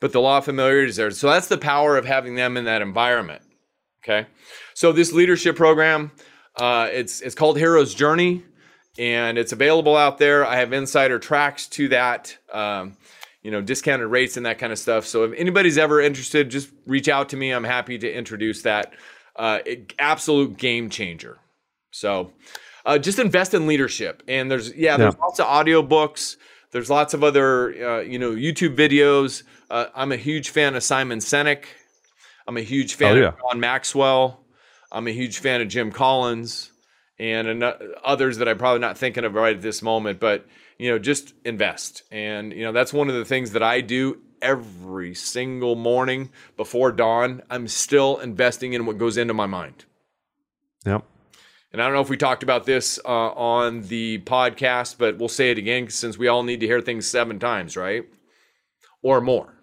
but 0.00 0.12
the 0.12 0.20
law 0.20 0.38
of 0.38 0.44
familiarity 0.44 0.90
is 0.90 0.96
there. 0.96 1.10
So 1.10 1.30
that's 1.30 1.48
the 1.48 1.58
power 1.58 1.96
of 1.96 2.04
having 2.04 2.34
them 2.34 2.56
in 2.56 2.64
that 2.66 2.82
environment. 2.82 3.42
Okay. 4.04 4.26
So 4.74 4.92
this 4.92 5.12
leadership 5.12 5.56
program, 5.56 6.12
uh, 6.56 6.88
it's 6.92 7.20
it's 7.22 7.34
called 7.34 7.58
Hero's 7.58 7.94
Journey, 7.94 8.44
and 8.98 9.36
it's 9.38 9.52
available 9.52 9.96
out 9.96 10.18
there. 10.18 10.44
I 10.46 10.56
have 10.56 10.72
insider 10.72 11.18
tracks 11.18 11.66
to 11.68 11.88
that, 11.88 12.36
um, 12.52 12.96
you 13.42 13.50
know, 13.50 13.60
discounted 13.60 14.08
rates 14.08 14.36
and 14.36 14.46
that 14.46 14.58
kind 14.58 14.72
of 14.72 14.78
stuff. 14.78 15.06
So 15.06 15.24
if 15.24 15.32
anybody's 15.38 15.78
ever 15.78 16.00
interested, 16.00 16.50
just 16.50 16.70
reach 16.86 17.08
out 17.08 17.28
to 17.30 17.36
me. 17.36 17.50
I'm 17.52 17.64
happy 17.64 17.98
to 17.98 18.12
introduce 18.12 18.62
that. 18.62 18.92
Uh, 19.34 19.58
it- 19.66 19.92
absolute 19.98 20.56
game 20.56 20.88
changer. 20.90 21.38
So 21.90 22.32
uh, 22.84 22.98
just 22.98 23.18
invest 23.18 23.54
in 23.54 23.66
leadership. 23.66 24.22
And 24.28 24.50
there's 24.50 24.72
yeah, 24.74 24.96
there's 24.96 25.14
Yeah. 25.14 25.20
lots 25.20 25.40
of 25.40 25.46
audiobooks. 25.46 26.36
There's 26.76 26.90
lots 26.90 27.14
of 27.14 27.24
other 27.24 27.72
uh, 27.72 28.00
you 28.00 28.18
know 28.18 28.32
YouTube 28.32 28.76
videos. 28.76 29.44
Uh, 29.70 29.86
I'm 29.94 30.12
a 30.12 30.16
huge 30.18 30.50
fan 30.50 30.74
of 30.74 30.82
Simon 30.82 31.20
Sinek. 31.20 31.64
I'm 32.46 32.58
a 32.58 32.60
huge 32.60 32.96
fan 32.96 33.16
Oh, 33.16 33.20
yeah. 33.20 33.28
of 33.28 33.36
John 33.40 33.60
Maxwell. 33.60 34.44
I'm 34.92 35.08
a 35.08 35.10
huge 35.10 35.38
fan 35.38 35.62
of 35.62 35.68
Jim 35.68 35.90
Collins 35.90 36.72
and 37.18 37.64
others 38.04 38.36
that 38.36 38.46
I'm 38.46 38.58
probably 38.58 38.80
not 38.80 38.98
thinking 38.98 39.24
of 39.24 39.32
right 39.32 39.56
at 39.56 39.62
this 39.62 39.80
moment. 39.80 40.20
But 40.20 40.44
you 40.76 40.90
know, 40.90 40.98
just 40.98 41.32
invest. 41.46 42.02
And 42.12 42.52
you 42.52 42.64
know, 42.64 42.72
that's 42.72 42.92
one 42.92 43.08
of 43.08 43.14
the 43.14 43.24
things 43.24 43.52
that 43.52 43.62
I 43.62 43.80
do 43.80 44.20
every 44.42 45.14
single 45.14 45.76
morning 45.76 46.28
before 46.58 46.92
dawn. 46.92 47.40
I'm 47.48 47.68
still 47.68 48.18
investing 48.18 48.74
in 48.74 48.84
what 48.84 48.98
goes 48.98 49.16
into 49.16 49.32
my 49.32 49.46
mind. 49.46 49.86
Yep. 50.84 51.04
And 51.72 51.82
I 51.82 51.84
don't 51.84 51.94
know 51.94 52.00
if 52.00 52.08
we 52.08 52.16
talked 52.16 52.42
about 52.42 52.64
this 52.64 52.98
uh, 53.04 53.08
on 53.08 53.82
the 53.82 54.18
podcast, 54.20 54.96
but 54.98 55.18
we'll 55.18 55.28
say 55.28 55.50
it 55.50 55.58
again 55.58 55.90
since 55.90 56.16
we 56.16 56.28
all 56.28 56.42
need 56.42 56.60
to 56.60 56.66
hear 56.66 56.80
things 56.80 57.06
seven 57.06 57.38
times, 57.38 57.76
right? 57.76 58.04
Or 59.02 59.20
more. 59.20 59.54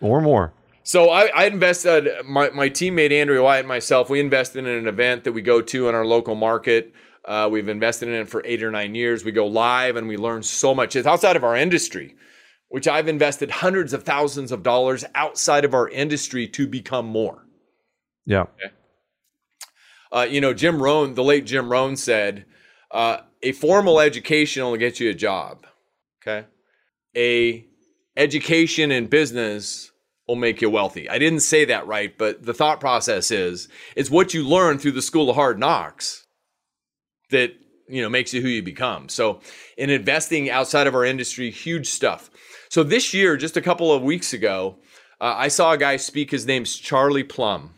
Or 0.00 0.20
more. 0.20 0.52
So 0.82 1.10
I, 1.10 1.30
I 1.34 1.46
invested, 1.46 2.08
my, 2.24 2.50
my 2.50 2.68
teammate 2.68 3.12
Andrew 3.12 3.42
Wyatt 3.42 3.60
and 3.60 3.68
myself, 3.68 4.08
we 4.08 4.20
invested 4.20 4.60
in 4.60 4.66
an 4.66 4.86
event 4.86 5.24
that 5.24 5.32
we 5.32 5.42
go 5.42 5.60
to 5.60 5.88
in 5.88 5.94
our 5.94 6.06
local 6.06 6.34
market. 6.34 6.92
Uh, 7.24 7.48
we've 7.50 7.68
invested 7.68 8.08
in 8.08 8.14
it 8.14 8.28
for 8.28 8.42
eight 8.44 8.62
or 8.62 8.70
nine 8.70 8.94
years. 8.94 9.24
We 9.24 9.32
go 9.32 9.46
live 9.46 9.96
and 9.96 10.06
we 10.06 10.16
learn 10.16 10.42
so 10.44 10.74
much. 10.74 10.94
It's 10.94 11.06
outside 11.06 11.34
of 11.34 11.42
our 11.42 11.56
industry, 11.56 12.14
which 12.68 12.86
I've 12.86 13.08
invested 13.08 13.50
hundreds 13.50 13.92
of 13.92 14.04
thousands 14.04 14.52
of 14.52 14.62
dollars 14.62 15.04
outside 15.14 15.64
of 15.64 15.74
our 15.74 15.88
industry 15.88 16.46
to 16.48 16.68
become 16.68 17.06
more. 17.06 17.44
Yeah. 18.26 18.44
Uh, 20.12 20.26
you 20.28 20.40
know, 20.40 20.54
Jim 20.54 20.82
Rohn, 20.82 21.14
the 21.14 21.24
late 21.24 21.46
Jim 21.46 21.70
Rohn 21.70 21.96
said, 21.96 22.46
uh, 22.90 23.18
a 23.42 23.52
formal 23.52 24.00
education 24.00 24.64
will 24.64 24.76
get 24.76 25.00
you 25.00 25.10
a 25.10 25.14
job. 25.14 25.66
Okay. 26.22 26.46
A 27.16 27.66
education 28.16 28.90
in 28.90 29.06
business 29.06 29.90
will 30.26 30.36
make 30.36 30.60
you 30.60 30.70
wealthy. 30.70 31.08
I 31.08 31.18
didn't 31.18 31.40
say 31.40 31.64
that 31.66 31.86
right, 31.86 32.16
but 32.16 32.44
the 32.44 32.54
thought 32.54 32.80
process 32.80 33.30
is 33.30 33.68
it's 33.94 34.10
what 34.10 34.34
you 34.34 34.46
learn 34.46 34.78
through 34.78 34.92
the 34.92 35.02
school 35.02 35.30
of 35.30 35.36
hard 35.36 35.58
knocks 35.58 36.26
that 37.30 37.52
you 37.88 38.02
know 38.02 38.08
makes 38.08 38.34
you 38.34 38.42
who 38.42 38.48
you 38.48 38.62
become. 38.62 39.08
So 39.08 39.40
in 39.76 39.90
investing 39.90 40.50
outside 40.50 40.86
of 40.86 40.94
our 40.94 41.04
industry, 41.04 41.50
huge 41.50 41.88
stuff. 41.88 42.30
So 42.68 42.82
this 42.82 43.14
year, 43.14 43.36
just 43.36 43.56
a 43.56 43.62
couple 43.62 43.92
of 43.92 44.02
weeks 44.02 44.32
ago, 44.32 44.78
uh, 45.20 45.34
I 45.36 45.48
saw 45.48 45.72
a 45.72 45.78
guy 45.78 45.96
speak. 45.96 46.30
His 46.30 46.46
name's 46.46 46.76
Charlie 46.76 47.24
Plumb. 47.24 47.75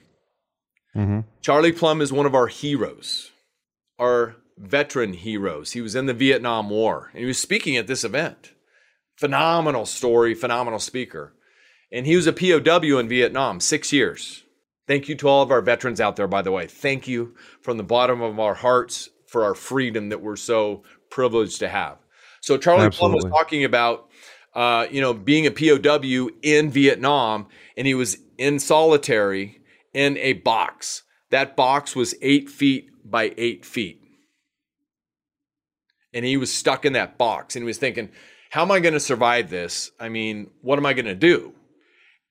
Hmm 0.94 1.20
Charlie 1.48 1.72
Plumb 1.72 2.02
is 2.02 2.12
one 2.12 2.26
of 2.26 2.34
our 2.34 2.48
heroes, 2.48 3.30
our 3.98 4.36
veteran 4.58 5.14
heroes. 5.14 5.72
He 5.72 5.80
was 5.80 5.94
in 5.94 6.06
the 6.06 6.12
Vietnam 6.12 6.68
War 6.68 7.08
and 7.12 7.20
he 7.20 7.26
was 7.26 7.38
speaking 7.38 7.76
at 7.76 7.86
this 7.86 8.04
event. 8.04 8.52
Phenomenal 9.16 9.86
story, 9.86 10.34
phenomenal 10.34 10.78
speaker. 10.78 11.32
And 11.90 12.04
he 12.04 12.16
was 12.16 12.26
a 12.26 12.32
POW 12.32 12.98
in 12.98 13.08
Vietnam, 13.08 13.60
six 13.60 13.92
years. 13.92 14.44
Thank 14.86 15.08
you 15.08 15.14
to 15.16 15.28
all 15.28 15.42
of 15.42 15.50
our 15.50 15.62
veterans 15.62 16.00
out 16.00 16.16
there, 16.16 16.28
by 16.28 16.42
the 16.42 16.52
way. 16.52 16.66
Thank 16.66 17.08
you 17.08 17.34
from 17.62 17.78
the 17.78 17.82
bottom 17.82 18.20
of 18.20 18.38
our 18.38 18.54
hearts 18.54 19.08
for 19.26 19.44
our 19.44 19.54
freedom 19.54 20.10
that 20.10 20.20
we're 20.20 20.36
so 20.36 20.82
privileged 21.10 21.60
to 21.60 21.68
have. 21.68 21.96
So 22.40 22.58
Charlie 22.58 22.90
Plumb 22.90 23.12
was 23.12 23.24
talking 23.24 23.64
about, 23.64 24.08
uh, 24.54 24.86
you 24.90 25.00
know, 25.00 25.14
being 25.14 25.46
a 25.46 25.50
POW 25.50 26.30
in 26.42 26.70
Vietnam, 26.70 27.48
and 27.76 27.86
he 27.86 27.94
was 27.94 28.18
in 28.38 28.58
solitary 28.58 29.57
in 29.94 30.16
a 30.18 30.34
box. 30.34 31.02
That 31.30 31.56
box 31.56 31.94
was 31.94 32.14
eight 32.22 32.48
feet 32.48 32.88
by 33.04 33.34
eight 33.36 33.64
feet. 33.64 34.00
And 36.12 36.24
he 36.24 36.36
was 36.36 36.52
stuck 36.52 36.84
in 36.84 36.94
that 36.94 37.18
box 37.18 37.54
and 37.54 37.62
he 37.62 37.66
was 37.66 37.78
thinking, 37.78 38.10
how 38.50 38.62
am 38.62 38.70
I 38.70 38.80
going 38.80 38.94
to 38.94 39.00
survive 39.00 39.50
this? 39.50 39.90
I 40.00 40.08
mean, 40.08 40.50
what 40.62 40.78
am 40.78 40.86
I 40.86 40.94
going 40.94 41.04
to 41.04 41.14
do? 41.14 41.52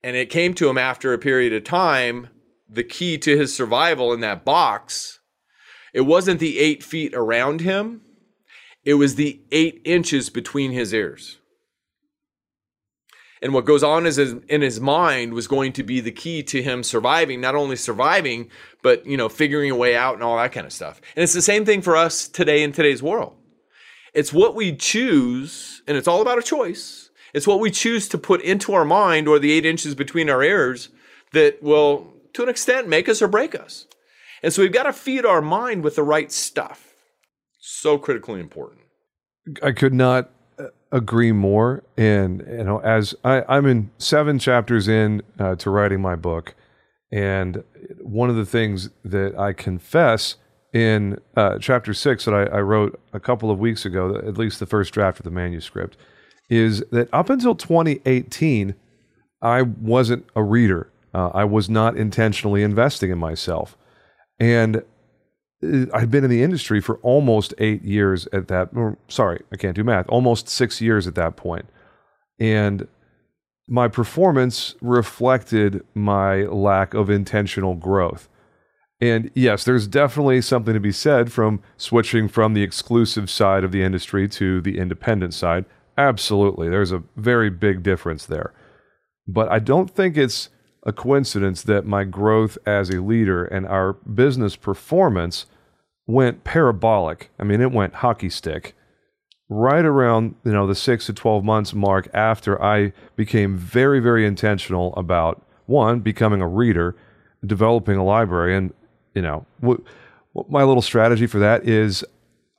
And 0.04 0.16
it 0.16 0.30
came 0.30 0.54
to 0.56 0.70
him 0.70 0.78
after 0.78 1.14
a 1.14 1.20
period 1.20 1.54
of 1.54 1.64
time 1.64 2.30
the 2.70 2.84
key 2.84 3.18
to 3.20 3.38
his 3.38 3.56
survival 3.56 4.14
in 4.14 4.20
that 4.22 4.44
box. 4.44 5.20
It 5.94 6.02
wasn't 6.02 6.40
the 6.40 6.60
eight 6.60 6.84
feet 6.84 7.14
around 7.14 7.62
him, 7.62 8.02
it 8.84 8.96
was 8.96 9.16
the 9.16 9.42
eight 9.52 9.82
inches 9.84 10.30
between 10.30 10.72
his 10.72 10.94
ears. 10.94 11.38
And 13.42 13.54
what 13.54 13.66
goes 13.66 13.84
on 13.84 14.06
is 14.06 14.18
in 14.18 14.62
his 14.62 14.80
mind 14.80 15.34
was 15.34 15.48
going 15.48 15.74
to 15.74 15.84
be 15.84 16.00
the 16.00 16.12
key 16.12 16.42
to 16.44 16.64
him 16.64 16.84
surviving, 16.84 17.40
not 17.40 17.56
only 17.56 17.76
surviving, 17.76 18.50
but 18.82 19.06
you 19.06 19.18
know, 19.18 19.30
figuring 19.30 19.70
a 19.70 19.76
way 19.76 19.96
out 19.96 20.16
and 20.16 20.24
all 20.24 20.38
that 20.38 20.52
kind 20.52 20.66
of 20.66 20.74
stuff. 20.74 21.00
And 21.16 21.24
it's 21.24 21.34
the 21.34 21.42
same 21.42 21.64
thing 21.66 21.82
for 21.82 21.96
us 21.96 22.28
today 22.28 22.64
in 22.64 22.72
today's 22.72 23.04
world. 23.04 23.36
It's 24.14 24.34
what 24.34 24.56
we 24.56 24.76
choose, 24.76 25.84
and 25.88 25.96
it's 25.96 26.08
all 26.08 26.22
about 26.22 26.40
a 26.40 26.44
choice. 26.44 27.12
It's 27.34 27.46
what 27.46 27.60
we 27.60 27.70
choose 27.70 28.10
to 28.10 28.18
put 28.18 28.42
into 28.42 28.74
our 28.74 28.86
mind 28.86 29.28
or 29.28 29.38
the 29.38 29.52
eight 29.52 29.66
inches 29.66 29.94
between 29.94 30.30
our 30.30 30.42
ears 30.42 30.90
that 31.34 31.62
will, 31.62 32.14
to 32.34 32.42
an 32.42 32.50
extent, 32.50 32.88
make 32.88 33.08
us 33.08 33.22
or 33.22 33.28
break 33.28 33.54
us. 33.54 33.86
And 34.42 34.52
so 34.52 34.62
we've 34.64 34.72
got 34.72 34.84
to 34.84 34.94
feed 34.94 35.26
our 35.26 35.42
mind 35.42 35.84
with 35.84 35.96
the 35.96 36.04
right 36.04 36.32
stuff. 36.32 36.96
So 37.60 37.98
critically 37.98 38.40
important. 38.40 38.82
I 39.62 39.72
could 39.72 39.94
not 39.94 40.32
agree 40.92 41.32
more. 41.32 41.84
And 41.98 42.44
you 42.48 42.64
know, 42.64 42.80
as 42.80 43.16
I, 43.24 43.44
I'm 43.48 43.66
in 43.66 43.92
seven 43.98 44.40
chapters 44.40 44.88
in 44.88 45.22
uh, 45.40 45.56
to 45.56 45.70
writing 45.70 46.02
my 46.02 46.16
book, 46.16 46.56
and 47.12 47.64
one 48.02 48.30
of 48.30 48.36
the 48.36 48.46
things 48.46 48.90
that 49.04 49.38
I 49.38 49.54
confess 49.54 50.36
in 50.74 51.20
uh, 51.36 51.58
chapter 51.60 51.94
six 51.94 52.26
that 52.26 52.34
I, 52.34 52.44
I 52.58 52.62
wrote 52.62 53.00
a 53.14 53.20
couple 53.20 53.50
of 53.50 53.60
weeks 53.60 53.86
ago, 53.86 54.16
at 54.16 54.38
least 54.38 54.60
the 54.60 54.66
first 54.66 54.94
draft 54.94 55.20
of 55.20 55.24
the 55.24 55.32
manuscript, 55.32 55.98
is 56.50 56.84
that 56.92 57.10
up 57.14 57.30
until 57.30 57.56
2018, 57.56 58.76
I 59.42 59.62
wasn't 59.62 60.26
a 60.36 60.44
reader. 60.44 60.92
Uh, 61.14 61.30
I 61.34 61.46
was 61.46 61.70
not 61.70 61.98
intentionally 61.98 62.64
investing 62.64 63.12
in 63.12 63.18
myself. 63.18 63.78
And 64.40 64.84
Uh, 65.64 65.86
I've 65.94 66.12
been 66.12 66.24
in 66.24 66.30
the 66.30 66.44
industry 66.44 66.82
for 66.82 66.98
almost 66.98 67.54
eight 67.58 67.84
years 67.84 68.28
at 68.34 68.48
that. 68.48 68.70
Sorry, 69.08 69.42
I 69.52 69.58
can't 69.58 69.76
do 69.76 69.84
math. 69.84 70.08
Almost 70.10 70.50
six 70.50 70.82
years 70.82 71.08
at 71.08 71.16
that 71.16 71.36
point, 71.36 71.66
and 72.40 72.88
my 73.68 73.88
performance 73.88 74.76
reflected 74.82 75.84
my 75.94 76.44
lack 76.44 76.94
of 76.94 77.10
intentional 77.10 77.76
growth. 77.76 78.30
And 79.00 79.30
yes, 79.36 79.64
there's 79.64 79.88
definitely 79.88 80.42
something 80.42 80.74
to 80.74 80.80
be 80.80 80.92
said 80.92 81.32
from 81.32 81.62
switching 81.76 82.28
from 82.28 82.54
the 82.54 82.64
exclusive 82.64 83.30
side 83.30 83.64
of 83.64 83.72
the 83.72 83.84
industry 83.84 84.28
to 84.30 84.62
the 84.62 84.80
independent 84.80 85.34
side. 85.34 85.66
Absolutely, 85.98 86.70
there's 86.70 86.92
a 86.92 87.04
very 87.16 87.50
big 87.50 87.84
difference 87.84 88.26
there. 88.26 88.54
But 89.28 89.52
I 89.52 89.60
don't 89.60 89.90
think 89.92 90.18
it's 90.18 90.50
a 90.88 90.94
coincidence 90.94 91.62
that 91.64 91.86
my 91.86 92.06
growth 92.06 92.58
as 92.66 92.90
a 92.90 93.02
leader 93.02 93.44
and 93.44 93.68
our 93.68 93.94
business 93.94 94.56
performance 94.56 95.46
went 96.08 96.46
parabolic. 96.46 97.30
I 97.38 97.44
mean, 97.44 97.60
it 97.60 97.74
went 97.74 97.96
hockey 97.96 98.30
stick. 98.30 98.74
Right 99.50 99.84
around 99.86 100.36
you 100.44 100.52
know 100.52 100.66
the 100.66 100.76
six 100.76 101.06
to 101.06 101.14
12 101.14 101.42
months 101.42 101.74
mark 101.74 102.10
after 102.14 102.62
i 102.62 102.92
became 103.16 103.56
very 103.56 104.02
very 104.02 104.26
intentional 104.26 104.94
about 104.96 105.42
one 105.68 106.02
becoming 106.02 106.42
a 106.42 106.48
reader 106.48 106.98
developing 107.46 107.96
a 107.96 108.04
library 108.04 108.58
and 108.58 108.74
you 109.16 109.22
know 109.22 109.46
what, 109.62 109.80
what 110.34 110.52
my 110.52 110.64
little 110.64 110.82
strategy 110.82 111.28
for 111.28 111.40
that 111.40 111.66
is 111.66 112.04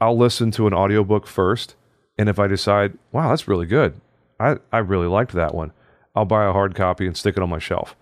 i'll 0.00 0.16
listen 0.16 0.50
to 0.50 0.66
an 0.66 0.72
audiobook 0.72 1.26
first 1.26 1.74
and 2.16 2.26
if 2.26 2.38
i 2.38 2.46
decide 2.46 2.96
wow 3.12 3.28
that's 3.28 3.46
really 3.46 3.66
good. 3.66 4.00
I, 4.40 4.56
I 4.72 4.78
really 4.78 5.08
liked 5.08 5.32
that 5.32 5.54
one 5.54 5.72
i'll 6.16 6.24
buy 6.24 6.46
a 6.46 6.52
hard 6.52 6.74
copy 6.74 7.06
and 7.06 7.14
stick 7.14 7.36
it 7.36 7.42
on 7.42 7.50
my 7.50 7.58
shelf 7.58 7.94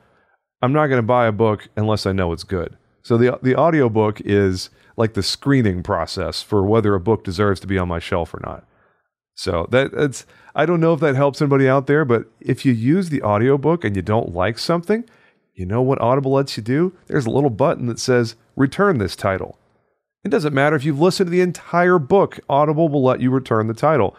I'm 0.63 0.73
not 0.73 0.87
going 0.87 0.99
to 0.99 1.07
buy 1.07 1.27
a 1.27 1.33
book 1.33 1.69
unless 1.77 2.07
I 2.07 2.13
know 2.13 2.33
it's 2.33 2.45
good. 2.45 2.77
So 3.03 3.17
the 3.17 3.39
the 3.43 3.57
audiobook 3.57 4.21
is 4.23 4.71
like 4.97 5.15
the 5.15 5.23
screening 5.23 5.83
process 5.83 6.43
for 6.43 6.65
whether 6.65 6.95
a 6.95 7.01
book 7.01 7.23
deserves 7.23 7.61
to 7.61 7.67
be 7.67 7.79
on 7.79 7.89
my 7.89 7.99
shelf 7.99 8.35
or 8.35 8.41
not. 8.45 8.65
So 9.35 9.69
that 9.71 9.93
that's 9.93 10.27
I 10.55 10.67
don't 10.67 10.81
know 10.81 10.95
if 10.95 11.01
that 11.01 11.15
helps 11.15 11.41
anybody 11.41 11.69
out 11.69 11.87
there, 11.87 12.05
but 12.05 12.27
if 12.41 12.65
you 12.65 12.73
use 12.73 13.11
the 13.11 13.23
audiobook 13.23 13.85
and 13.85 13.95
you 13.95 14.03
don't 14.03 14.35
like 14.35 14.59
something, 14.59 15.05
you 15.55 15.67
know 15.67 15.83
what 15.83 16.01
Audible 16.01 16.33
lets 16.33 16.57
you 16.57 16.63
do? 16.63 16.95
There's 17.07 17.27
a 17.27 17.31
little 17.31 17.51
button 17.51 17.87
that 17.87 17.99
says 17.99 18.37
return 18.57 18.99
this 18.99 19.15
title. 19.15 19.59
It 20.25 20.31
doesn't 20.31 20.55
matter 20.55 20.75
if 20.75 20.85
you've 20.85 21.01
listened 21.01 21.29
to 21.29 21.31
the 21.31 21.43
entire 21.43 21.99
book, 21.99 22.41
Audible 22.49 22.89
will 22.89 23.05
let 23.05 23.21
you 23.21 23.31
return 23.31 23.69
the 23.69 23.75
title. 23.75 24.17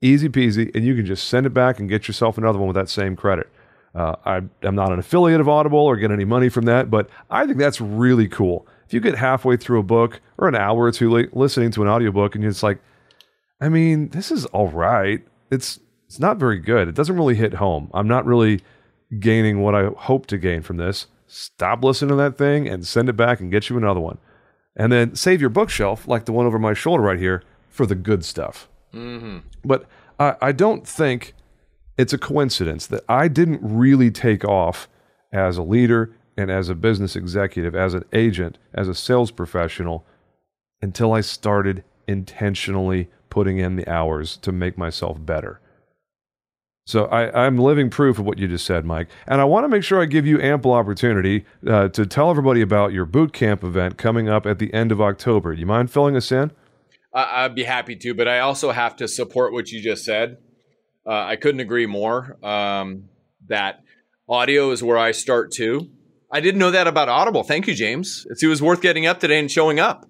Easy 0.00 0.28
peasy, 0.28 0.74
and 0.74 0.84
you 0.84 0.94
can 0.94 1.04
just 1.04 1.28
send 1.28 1.44
it 1.44 1.50
back 1.50 1.78
and 1.78 1.88
get 1.88 2.08
yourself 2.08 2.38
another 2.38 2.58
one 2.58 2.68
with 2.68 2.76
that 2.76 2.88
same 2.88 3.14
credit. 3.16 3.50
Uh, 3.94 4.16
I, 4.24 4.66
am 4.66 4.74
not 4.74 4.92
an 4.92 4.98
affiliate 4.98 5.40
of 5.40 5.48
Audible 5.48 5.78
or 5.78 5.96
get 5.96 6.10
any 6.10 6.24
money 6.24 6.48
from 6.48 6.64
that, 6.64 6.90
but 6.90 7.08
I 7.30 7.46
think 7.46 7.58
that's 7.58 7.80
really 7.80 8.26
cool. 8.26 8.66
If 8.86 8.92
you 8.92 9.00
get 9.00 9.16
halfway 9.16 9.56
through 9.56 9.78
a 9.78 9.84
book 9.84 10.20
or 10.36 10.48
an 10.48 10.56
hour 10.56 10.82
or 10.82 10.92
two 10.92 11.10
late 11.10 11.36
listening 11.36 11.70
to 11.72 11.82
an 11.82 11.88
audiobook 11.88 12.34
and 12.34 12.42
you're 12.42 12.50
just 12.50 12.62
like, 12.62 12.80
I 13.60 13.68
mean, 13.68 14.08
this 14.08 14.30
is 14.30 14.46
all 14.46 14.68
right. 14.68 15.24
It's 15.50 15.78
it's 16.06 16.18
not 16.18 16.36
very 16.38 16.58
good. 16.58 16.88
It 16.88 16.94
doesn't 16.94 17.16
really 17.16 17.34
hit 17.36 17.54
home. 17.54 17.90
I'm 17.94 18.08
not 18.08 18.26
really 18.26 18.60
gaining 19.18 19.60
what 19.62 19.74
I 19.74 19.86
hope 19.96 20.26
to 20.26 20.38
gain 20.38 20.62
from 20.62 20.76
this. 20.76 21.06
Stop 21.26 21.82
listening 21.82 22.10
to 22.10 22.16
that 22.16 22.36
thing 22.36 22.68
and 22.68 22.86
send 22.86 23.08
it 23.08 23.14
back 23.14 23.40
and 23.40 23.50
get 23.50 23.68
you 23.68 23.76
another 23.76 24.00
one. 24.00 24.18
And 24.76 24.92
then 24.92 25.14
save 25.14 25.40
your 25.40 25.50
bookshelf, 25.50 26.06
like 26.06 26.24
the 26.24 26.32
one 26.32 26.46
over 26.46 26.58
my 26.58 26.74
shoulder 26.74 27.02
right 27.02 27.18
here, 27.18 27.42
for 27.70 27.86
the 27.86 27.94
good 27.94 28.24
stuff. 28.24 28.68
Mm-hmm. 28.92 29.38
But 29.64 29.86
I, 30.18 30.36
I 30.40 30.52
don't 30.52 30.86
think 30.86 31.34
it's 31.96 32.12
a 32.12 32.18
coincidence 32.18 32.86
that 32.88 33.04
I 33.08 33.28
didn't 33.28 33.60
really 33.62 34.10
take 34.10 34.44
off 34.44 34.88
as 35.32 35.56
a 35.56 35.62
leader 35.62 36.14
and 36.36 36.50
as 36.50 36.68
a 36.68 36.74
business 36.74 37.16
executive, 37.16 37.74
as 37.74 37.94
an 37.94 38.04
agent, 38.12 38.58
as 38.72 38.88
a 38.88 38.94
sales 38.94 39.30
professional 39.30 40.04
until 40.82 41.12
I 41.12 41.20
started 41.20 41.84
intentionally 42.06 43.08
putting 43.30 43.58
in 43.58 43.76
the 43.76 43.88
hours 43.88 44.36
to 44.38 44.52
make 44.52 44.76
myself 44.76 45.24
better. 45.24 45.60
So 46.86 47.06
I, 47.06 47.46
am 47.46 47.56
living 47.56 47.88
proof 47.88 48.18
of 48.18 48.26
what 48.26 48.38
you 48.38 48.46
just 48.46 48.66
said, 48.66 48.84
Mike. 48.84 49.08
And 49.26 49.40
I 49.40 49.44
want 49.44 49.64
to 49.64 49.68
make 49.68 49.82
sure 49.82 50.02
I 50.02 50.04
give 50.04 50.26
you 50.26 50.40
ample 50.40 50.72
opportunity 50.72 51.46
uh, 51.66 51.88
to 51.88 52.04
tell 52.04 52.30
everybody 52.30 52.60
about 52.60 52.92
your 52.92 53.06
boot 53.06 53.32
camp 53.32 53.64
event 53.64 53.96
coming 53.96 54.28
up 54.28 54.44
at 54.44 54.58
the 54.58 54.72
end 54.74 54.92
of 54.92 55.00
October. 55.00 55.54
Do 55.54 55.60
you 55.60 55.66
mind 55.66 55.90
filling 55.90 56.14
us 56.14 56.30
in? 56.30 56.50
I'd 57.14 57.54
be 57.54 57.64
happy 57.64 57.96
to, 57.96 58.12
but 58.12 58.28
I 58.28 58.40
also 58.40 58.72
have 58.72 58.96
to 58.96 59.08
support 59.08 59.52
what 59.52 59.70
you 59.70 59.80
just 59.80 60.04
said. 60.04 60.36
Uh, 61.06 61.24
I 61.24 61.36
couldn't 61.36 61.60
agree 61.60 61.86
more. 61.86 62.36
Um, 62.44 63.08
that 63.48 63.82
audio 64.28 64.70
is 64.70 64.82
where 64.82 64.98
I 64.98 65.12
start 65.12 65.52
too. 65.52 65.90
I 66.30 66.40
didn't 66.40 66.58
know 66.58 66.70
that 66.70 66.86
about 66.86 67.08
Audible. 67.08 67.42
Thank 67.42 67.66
you, 67.66 67.74
James. 67.74 68.26
It's, 68.30 68.42
it 68.42 68.46
was 68.46 68.60
worth 68.60 68.80
getting 68.80 69.06
up 69.06 69.20
today 69.20 69.38
and 69.38 69.50
showing 69.50 69.78
up. 69.78 70.08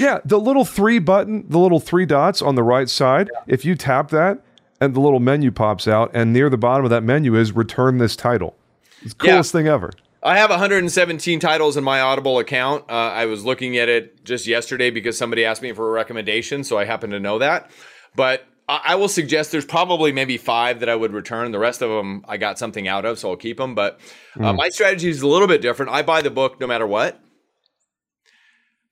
Yeah, 0.00 0.18
the 0.24 0.40
little 0.40 0.64
three 0.64 0.98
button, 0.98 1.44
the 1.48 1.58
little 1.58 1.78
three 1.78 2.06
dots 2.06 2.40
on 2.40 2.54
the 2.54 2.62
right 2.62 2.88
side. 2.88 3.30
Yeah. 3.32 3.54
If 3.54 3.64
you 3.64 3.74
tap 3.74 4.10
that, 4.10 4.42
and 4.80 4.94
the 4.94 5.00
little 5.00 5.20
menu 5.20 5.50
pops 5.50 5.86
out, 5.86 6.10
and 6.14 6.32
near 6.32 6.50
the 6.50 6.56
bottom 6.56 6.84
of 6.84 6.90
that 6.90 7.02
menu 7.02 7.36
is 7.36 7.52
return 7.52 7.98
this 7.98 8.16
title. 8.16 8.56
It's 9.02 9.14
the 9.14 9.26
coolest 9.26 9.54
yeah. 9.54 9.60
thing 9.60 9.68
ever. 9.68 9.92
I 10.22 10.38
have 10.38 10.48
117 10.48 11.38
titles 11.38 11.76
in 11.76 11.84
my 11.84 12.00
Audible 12.00 12.38
account. 12.38 12.84
Uh, 12.88 12.94
I 12.94 13.26
was 13.26 13.44
looking 13.44 13.76
at 13.76 13.90
it 13.90 14.24
just 14.24 14.46
yesterday 14.46 14.90
because 14.90 15.18
somebody 15.18 15.44
asked 15.44 15.60
me 15.60 15.72
for 15.72 15.86
a 15.86 15.92
recommendation, 15.92 16.64
so 16.64 16.78
I 16.78 16.86
happen 16.86 17.10
to 17.10 17.20
know 17.20 17.38
that. 17.38 17.70
But 18.16 18.46
I 18.66 18.94
will 18.94 19.08
suggest 19.08 19.52
there's 19.52 19.66
probably 19.66 20.10
maybe 20.10 20.38
five 20.38 20.80
that 20.80 20.88
I 20.88 20.96
would 20.96 21.12
return. 21.12 21.52
The 21.52 21.58
rest 21.58 21.82
of 21.82 21.90
them 21.90 22.24
I 22.26 22.38
got 22.38 22.58
something 22.58 22.88
out 22.88 23.04
of, 23.04 23.18
so 23.18 23.30
I'll 23.30 23.36
keep 23.36 23.58
them. 23.58 23.74
But 23.74 24.00
uh, 24.36 24.52
mm. 24.52 24.56
my 24.56 24.70
strategy 24.70 25.10
is 25.10 25.20
a 25.20 25.28
little 25.28 25.48
bit 25.48 25.60
different. 25.60 25.92
I 25.92 26.02
buy 26.02 26.22
the 26.22 26.30
book 26.30 26.58
no 26.60 26.66
matter 26.66 26.86
what, 26.86 27.20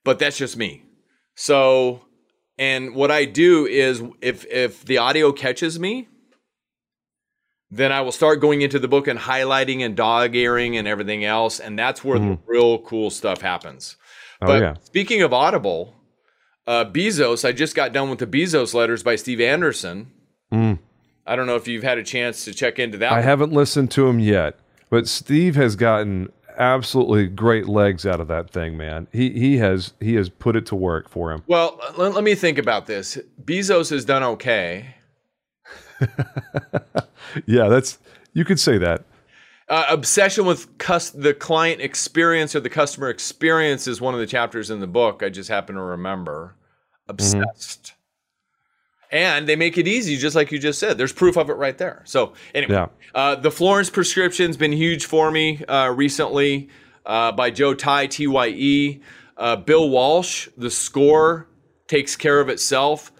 but 0.04 0.18
that's 0.18 0.36
just 0.36 0.58
me. 0.58 0.82
So, 1.34 2.04
and 2.58 2.94
what 2.94 3.10
I 3.10 3.24
do 3.24 3.66
is 3.66 4.02
if 4.20 4.44
if 4.46 4.84
the 4.84 4.98
audio 4.98 5.32
catches 5.32 5.78
me, 5.78 6.08
then 7.70 7.92
I 7.92 8.02
will 8.02 8.12
start 8.12 8.42
going 8.42 8.60
into 8.60 8.78
the 8.78 8.88
book 8.88 9.08
and 9.08 9.18
highlighting 9.18 9.80
and 9.80 9.96
dog 9.96 10.36
earing 10.36 10.76
and 10.76 10.86
everything 10.86 11.24
else, 11.24 11.60
and 11.60 11.78
that's 11.78 12.04
where 12.04 12.18
mm. 12.18 12.36
the 12.36 12.42
real 12.46 12.78
cool 12.80 13.08
stuff 13.08 13.40
happens. 13.40 13.96
Oh, 14.42 14.46
but 14.48 14.60
yeah. 14.60 14.74
speaking 14.82 15.22
of 15.22 15.32
Audible, 15.32 15.94
uh, 16.66 16.84
Bezos, 16.84 17.46
I 17.46 17.52
just 17.52 17.74
got 17.74 17.92
done 17.92 18.10
with 18.10 18.18
the 18.18 18.26
Bezos 18.26 18.74
letters 18.74 19.02
by 19.02 19.16
Steve 19.16 19.40
Anderson. 19.40 20.10
Mm. 20.52 20.78
I 21.26 21.36
don't 21.36 21.46
know 21.46 21.56
if 21.56 21.68
you've 21.68 21.82
had 21.82 21.98
a 21.98 22.02
chance 22.02 22.44
to 22.44 22.54
check 22.54 22.78
into 22.78 22.98
that. 22.98 23.12
I 23.12 23.16
one. 23.16 23.24
haven't 23.24 23.52
listened 23.52 23.90
to 23.92 24.08
him 24.08 24.18
yet, 24.18 24.58
but 24.90 25.06
Steve 25.06 25.54
has 25.56 25.76
gotten 25.76 26.30
absolutely 26.58 27.26
great 27.26 27.68
legs 27.68 28.06
out 28.06 28.20
of 28.20 28.28
that 28.28 28.50
thing, 28.50 28.76
man. 28.76 29.06
He 29.12 29.30
he 29.30 29.56
has 29.58 29.94
he 30.00 30.14
has 30.14 30.28
put 30.28 30.56
it 30.56 30.66
to 30.66 30.76
work 30.76 31.08
for 31.08 31.32
him. 31.32 31.42
Well, 31.46 31.80
let, 31.96 32.14
let 32.14 32.24
me 32.24 32.34
think 32.34 32.58
about 32.58 32.86
this. 32.86 33.18
Bezos 33.42 33.90
has 33.90 34.04
done 34.04 34.22
okay. 34.22 34.96
yeah, 37.46 37.68
that's 37.68 37.98
you 38.32 38.44
could 38.44 38.60
say 38.60 38.78
that. 38.78 39.04
Uh, 39.72 39.86
obsession 39.88 40.44
with 40.44 40.76
cus- 40.76 41.08
the 41.08 41.32
client 41.32 41.80
experience 41.80 42.54
or 42.54 42.60
the 42.60 42.68
customer 42.68 43.08
experience 43.08 43.88
is 43.88 44.02
one 44.02 44.12
of 44.12 44.20
the 44.20 44.26
chapters 44.26 44.68
in 44.68 44.80
the 44.80 44.86
book. 44.86 45.22
I 45.22 45.30
just 45.30 45.48
happen 45.48 45.76
to 45.76 45.80
remember. 45.80 46.56
Obsessed. 47.08 47.94
Mm-hmm. 49.10 49.16
And 49.16 49.48
they 49.48 49.56
make 49.56 49.78
it 49.78 49.88
easy, 49.88 50.18
just 50.18 50.36
like 50.36 50.52
you 50.52 50.58
just 50.58 50.78
said. 50.78 50.98
There's 50.98 51.14
proof 51.14 51.38
of 51.38 51.48
it 51.48 51.54
right 51.54 51.78
there. 51.78 52.02
So, 52.04 52.34
anyway, 52.54 52.74
yeah. 52.74 52.88
uh, 53.14 53.36
the 53.36 53.50
Florence 53.50 53.88
prescription's 53.88 54.58
been 54.58 54.72
huge 54.72 55.06
for 55.06 55.30
me 55.30 55.64
uh, 55.64 55.88
recently 55.88 56.68
uh, 57.06 57.32
by 57.32 57.50
Joe 57.50 57.72
Tye, 57.72 58.08
T 58.08 58.26
Y 58.26 58.48
E. 58.48 59.00
Uh, 59.38 59.56
Bill 59.56 59.88
Walsh, 59.88 60.50
The 60.54 60.70
Score 60.70 61.48
takes 61.86 62.14
care 62.14 62.40
of 62.40 62.50
itself. 62.50 63.10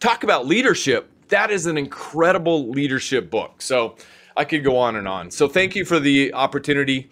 Talk 0.00 0.22
about 0.22 0.46
leadership. 0.46 1.10
That 1.28 1.50
is 1.50 1.64
an 1.64 1.78
incredible 1.78 2.68
leadership 2.68 3.30
book. 3.30 3.62
So, 3.62 3.96
I 4.36 4.44
could 4.44 4.64
go 4.64 4.78
on 4.78 4.96
and 4.96 5.06
on. 5.06 5.30
So 5.30 5.46
thank 5.48 5.76
you 5.76 5.84
for 5.84 6.00
the 6.00 6.34
opportunity. 6.34 7.08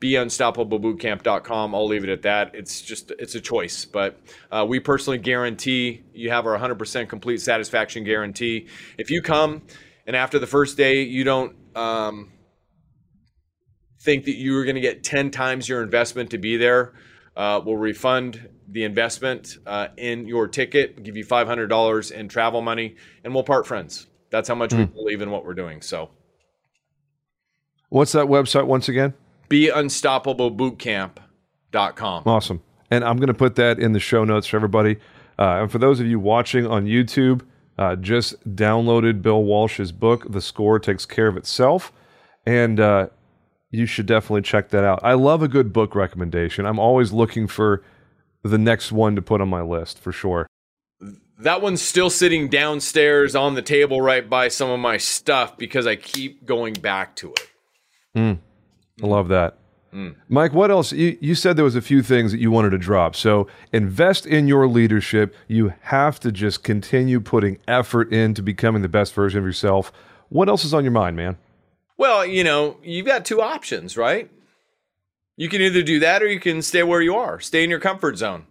BeUnstoppableBootcamp.com. 0.00 1.74
I'll 1.74 1.86
leave 1.86 2.04
it 2.04 2.10
at 2.10 2.20
that. 2.22 2.54
It's 2.54 2.82
just 2.82 3.10
it's 3.18 3.36
a 3.36 3.40
choice, 3.40 3.86
but 3.86 4.20
uh, 4.52 4.66
we 4.68 4.80
personally 4.80 5.16
guarantee 5.16 6.02
you 6.12 6.28
have 6.28 6.44
our 6.44 6.58
100% 6.58 7.08
complete 7.08 7.40
satisfaction 7.40 8.04
guarantee. 8.04 8.66
If 8.98 9.10
you 9.10 9.22
come 9.22 9.62
and 10.06 10.14
after 10.14 10.38
the 10.38 10.46
first 10.46 10.76
day 10.76 11.04
you 11.04 11.24
don't 11.24 11.56
um, 11.74 12.33
think 14.04 14.26
that 14.26 14.36
you 14.36 14.56
are 14.58 14.64
going 14.64 14.74
to 14.74 14.82
get 14.82 15.02
10 15.02 15.30
times 15.30 15.66
your 15.68 15.82
investment 15.82 16.30
to 16.30 16.38
be 16.38 16.58
there, 16.58 16.92
uh, 17.36 17.60
we'll 17.64 17.76
refund 17.76 18.48
the 18.68 18.84
investment 18.84 19.58
uh, 19.66 19.88
in 19.96 20.28
your 20.28 20.46
ticket, 20.46 21.02
give 21.02 21.16
you 21.16 21.24
$500 21.24 22.12
in 22.12 22.28
travel 22.28 22.60
money, 22.60 22.94
and 23.24 23.34
we'll 23.34 23.42
part 23.42 23.66
friends. 23.66 24.06
That's 24.30 24.48
how 24.48 24.54
much 24.54 24.70
mm. 24.70 24.78
we 24.78 24.84
hmm. 24.84 24.94
believe 24.94 25.20
in 25.22 25.30
what 25.30 25.44
we're 25.44 25.54
doing. 25.54 25.80
So, 25.80 26.10
what's 27.88 28.12
that 28.12 28.26
website 28.26 28.66
once 28.66 28.88
again? 28.88 29.14
BeUnstoppableBootcamp.com. 29.48 32.22
Awesome. 32.26 32.62
And 32.90 33.04
I'm 33.04 33.16
going 33.16 33.28
to 33.28 33.34
put 33.34 33.54
that 33.56 33.78
in 33.78 33.92
the 33.92 34.00
show 34.00 34.24
notes 34.24 34.46
for 34.46 34.56
everybody. 34.56 34.96
Uh, 35.38 35.62
and 35.62 35.72
for 35.72 35.78
those 35.78 36.00
of 36.00 36.06
you 36.06 36.20
watching 36.20 36.66
on 36.66 36.86
YouTube, 36.86 37.42
uh, 37.78 37.96
just 37.96 38.38
downloaded 38.54 39.22
Bill 39.22 39.42
Walsh's 39.42 39.92
book, 39.92 40.30
The 40.30 40.40
Score 40.40 40.78
Takes 40.78 41.04
Care 41.06 41.26
of 41.26 41.36
Itself. 41.36 41.92
And 42.46 42.78
uh, 42.78 43.08
you 43.74 43.86
should 43.86 44.06
definitely 44.06 44.42
check 44.42 44.70
that 44.70 44.84
out. 44.84 45.00
I 45.02 45.14
love 45.14 45.42
a 45.42 45.48
good 45.48 45.72
book 45.72 45.94
recommendation. 45.94 46.64
I'm 46.64 46.78
always 46.78 47.12
looking 47.12 47.46
for 47.46 47.82
the 48.42 48.58
next 48.58 48.92
one 48.92 49.16
to 49.16 49.22
put 49.22 49.40
on 49.40 49.48
my 49.48 49.62
list 49.62 49.98
for 49.98 50.12
sure. 50.12 50.46
That 51.38 51.60
one's 51.60 51.82
still 51.82 52.10
sitting 52.10 52.48
downstairs 52.48 53.34
on 53.34 53.54
the 53.54 53.62
table 53.62 54.00
right 54.00 54.28
by 54.28 54.48
some 54.48 54.70
of 54.70 54.78
my 54.78 54.96
stuff 54.96 55.58
because 55.58 55.86
I 55.86 55.96
keep 55.96 56.46
going 56.46 56.74
back 56.74 57.16
to 57.16 57.32
it. 57.32 57.50
Mm, 58.16 58.38
I 59.02 59.06
love 59.06 59.28
that. 59.28 59.58
Mm. 59.92 60.14
Mike, 60.28 60.52
what 60.52 60.70
else? 60.70 60.92
You, 60.92 61.18
you 61.20 61.34
said 61.34 61.56
there 61.56 61.64
was 61.64 61.76
a 61.76 61.82
few 61.82 62.02
things 62.02 62.30
that 62.32 62.38
you 62.38 62.50
wanted 62.50 62.70
to 62.70 62.78
drop. 62.78 63.16
So 63.16 63.48
invest 63.72 64.26
in 64.26 64.46
your 64.46 64.68
leadership. 64.68 65.34
You 65.48 65.72
have 65.82 66.20
to 66.20 66.30
just 66.30 66.62
continue 66.62 67.20
putting 67.20 67.58
effort 67.66 68.12
into 68.12 68.42
becoming 68.42 68.82
the 68.82 68.88
best 68.88 69.14
version 69.14 69.38
of 69.38 69.44
yourself. 69.44 69.92
What 70.28 70.48
else 70.48 70.64
is 70.64 70.74
on 70.74 70.84
your 70.84 70.92
mind, 70.92 71.16
man? 71.16 71.36
Well, 71.96 72.26
you 72.26 72.44
know, 72.44 72.78
you've 72.82 73.06
got 73.06 73.24
two 73.24 73.40
options, 73.40 73.96
right? 73.96 74.30
You 75.36 75.48
can 75.48 75.60
either 75.62 75.82
do 75.82 76.00
that 76.00 76.22
or 76.22 76.26
you 76.26 76.40
can 76.40 76.62
stay 76.62 76.82
where 76.82 77.02
you 77.02 77.16
are, 77.16 77.40
stay 77.40 77.64
in 77.64 77.70
your 77.70 77.80
comfort 77.80 78.16
zone. 78.16 78.46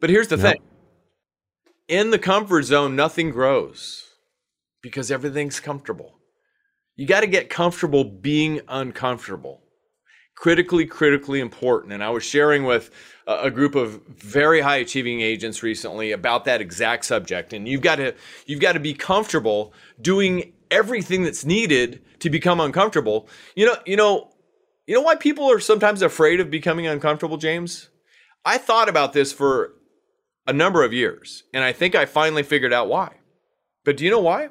But 0.00 0.10
here's 0.10 0.28
the 0.28 0.36
yep. 0.36 0.54
thing 0.54 0.62
in 1.88 2.10
the 2.10 2.18
comfort 2.18 2.62
zone, 2.62 2.96
nothing 2.96 3.30
grows 3.30 4.04
because 4.82 5.10
everything's 5.10 5.60
comfortable. 5.60 6.18
You 6.96 7.06
got 7.06 7.20
to 7.20 7.26
get 7.26 7.50
comfortable 7.50 8.04
being 8.04 8.60
uncomfortable. 8.68 9.62
Critically, 10.34 10.84
critically 10.84 11.40
important. 11.40 11.94
And 11.94 12.04
I 12.04 12.10
was 12.10 12.22
sharing 12.22 12.64
with 12.64 12.90
a 13.26 13.50
group 13.50 13.74
of 13.74 14.02
very 14.06 14.60
high 14.60 14.76
achieving 14.76 15.22
agents 15.22 15.62
recently 15.62 16.12
about 16.12 16.44
that 16.44 16.60
exact 16.60 17.06
subject. 17.06 17.54
And 17.54 17.66
you've 17.66 17.80
got 17.80 17.96
to 17.96 18.14
you've 18.44 18.60
got 18.60 18.72
to 18.72 18.80
be 18.80 18.92
comfortable 18.92 19.72
doing 20.00 20.52
everything 20.70 21.22
that's 21.22 21.44
needed 21.44 22.02
to 22.20 22.30
become 22.30 22.60
uncomfortable. 22.60 23.28
You 23.54 23.66
know, 23.66 23.76
you 23.86 23.96
know, 23.96 24.30
you 24.86 24.94
know 24.94 25.02
why 25.02 25.16
people 25.16 25.50
are 25.50 25.60
sometimes 25.60 26.02
afraid 26.02 26.40
of 26.40 26.50
becoming 26.50 26.86
uncomfortable, 26.86 27.36
James? 27.36 27.88
I 28.44 28.58
thought 28.58 28.88
about 28.88 29.12
this 29.12 29.32
for 29.32 29.72
a 30.46 30.52
number 30.52 30.84
of 30.84 30.92
years, 30.92 31.42
and 31.52 31.64
I 31.64 31.72
think 31.72 31.94
I 31.94 32.06
finally 32.06 32.42
figured 32.42 32.72
out 32.72 32.88
why. 32.88 33.14
But 33.84 33.96
do 33.96 34.04
you 34.04 34.10
know 34.10 34.20
why? 34.20 34.50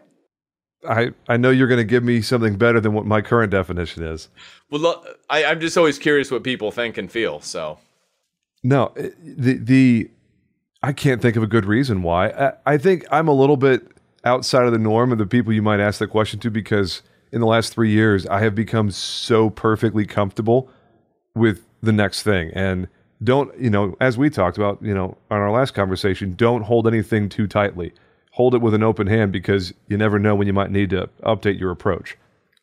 I, 0.87 1.11
I 1.27 1.37
know 1.37 1.49
you're 1.49 1.67
going 1.67 1.79
to 1.79 1.83
give 1.83 2.03
me 2.03 2.21
something 2.21 2.57
better 2.57 2.79
than 2.79 2.93
what 2.93 3.05
my 3.05 3.21
current 3.21 3.51
definition 3.51 4.03
is. 4.03 4.29
Well, 4.69 5.03
I, 5.29 5.45
I'm 5.45 5.59
just 5.59 5.77
always 5.77 5.97
curious 5.97 6.29
what 6.31 6.43
people 6.43 6.71
think 6.71 6.97
and 6.97 7.11
feel. 7.11 7.41
So, 7.41 7.79
no, 8.63 8.91
the 8.95 9.53
the 9.53 10.11
I 10.83 10.93
can't 10.93 11.21
think 11.21 11.35
of 11.35 11.43
a 11.43 11.47
good 11.47 11.65
reason 11.65 12.03
why. 12.03 12.29
I, 12.29 12.53
I 12.65 12.77
think 12.77 13.05
I'm 13.11 13.27
a 13.27 13.33
little 13.33 13.57
bit 13.57 13.87
outside 14.25 14.65
of 14.65 14.71
the 14.71 14.79
norm 14.79 15.11
of 15.11 15.17
the 15.17 15.25
people 15.25 15.53
you 15.53 15.61
might 15.61 15.79
ask 15.79 15.99
that 15.99 16.07
question 16.07 16.39
to 16.41 16.49
because 16.49 17.01
in 17.31 17.41
the 17.41 17.47
last 17.47 17.73
three 17.73 17.91
years, 17.91 18.25
I 18.27 18.39
have 18.39 18.55
become 18.55 18.91
so 18.91 19.49
perfectly 19.49 20.05
comfortable 20.05 20.69
with 21.35 21.65
the 21.81 21.91
next 21.91 22.23
thing. 22.23 22.51
And 22.53 22.87
don't, 23.23 23.57
you 23.59 23.69
know, 23.69 23.95
as 24.01 24.17
we 24.17 24.29
talked 24.29 24.57
about, 24.57 24.81
you 24.81 24.93
know, 24.93 25.17
on 25.29 25.39
our 25.39 25.51
last 25.51 25.73
conversation, 25.73 26.33
don't 26.35 26.63
hold 26.63 26.87
anything 26.87 27.29
too 27.29 27.47
tightly. 27.47 27.93
Hold 28.31 28.55
it 28.55 28.61
with 28.61 28.73
an 28.73 28.83
open 28.83 29.07
hand 29.07 29.31
because 29.31 29.73
you 29.87 29.97
never 29.97 30.19
know 30.19 30.35
when 30.35 30.47
you 30.47 30.53
might 30.53 30.71
need 30.71 30.89
to 30.89 31.09
update 31.23 31.59
your 31.59 31.71
approach. 31.71 32.17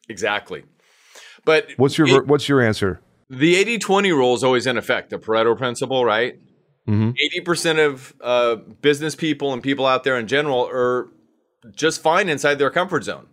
Exactly. 0.08 0.64
But 1.44 1.68
what's 1.76 1.96
your 1.96 2.08
it, 2.08 2.26
what's 2.26 2.48
your 2.48 2.60
answer? 2.60 3.00
The 3.30 3.54
80-20 3.78 4.10
rule 4.10 4.34
is 4.34 4.44
always 4.44 4.66
in 4.66 4.76
effect, 4.76 5.10
the 5.10 5.18
Pareto 5.18 5.56
principle, 5.56 6.04
right? 6.04 6.38
Mm-hmm. 6.86 7.12
80% 7.40 7.86
of 7.86 8.14
uh, 8.20 8.56
business 8.82 9.14
people 9.14 9.52
and 9.52 9.62
people 9.62 9.86
out 9.86 10.04
there 10.04 10.18
in 10.18 10.26
general 10.26 10.68
are 10.70 11.08
just 11.74 12.02
fine 12.02 12.28
inside 12.28 12.56
their 12.56 12.70
comfort 12.70 13.04
zone. 13.04 13.26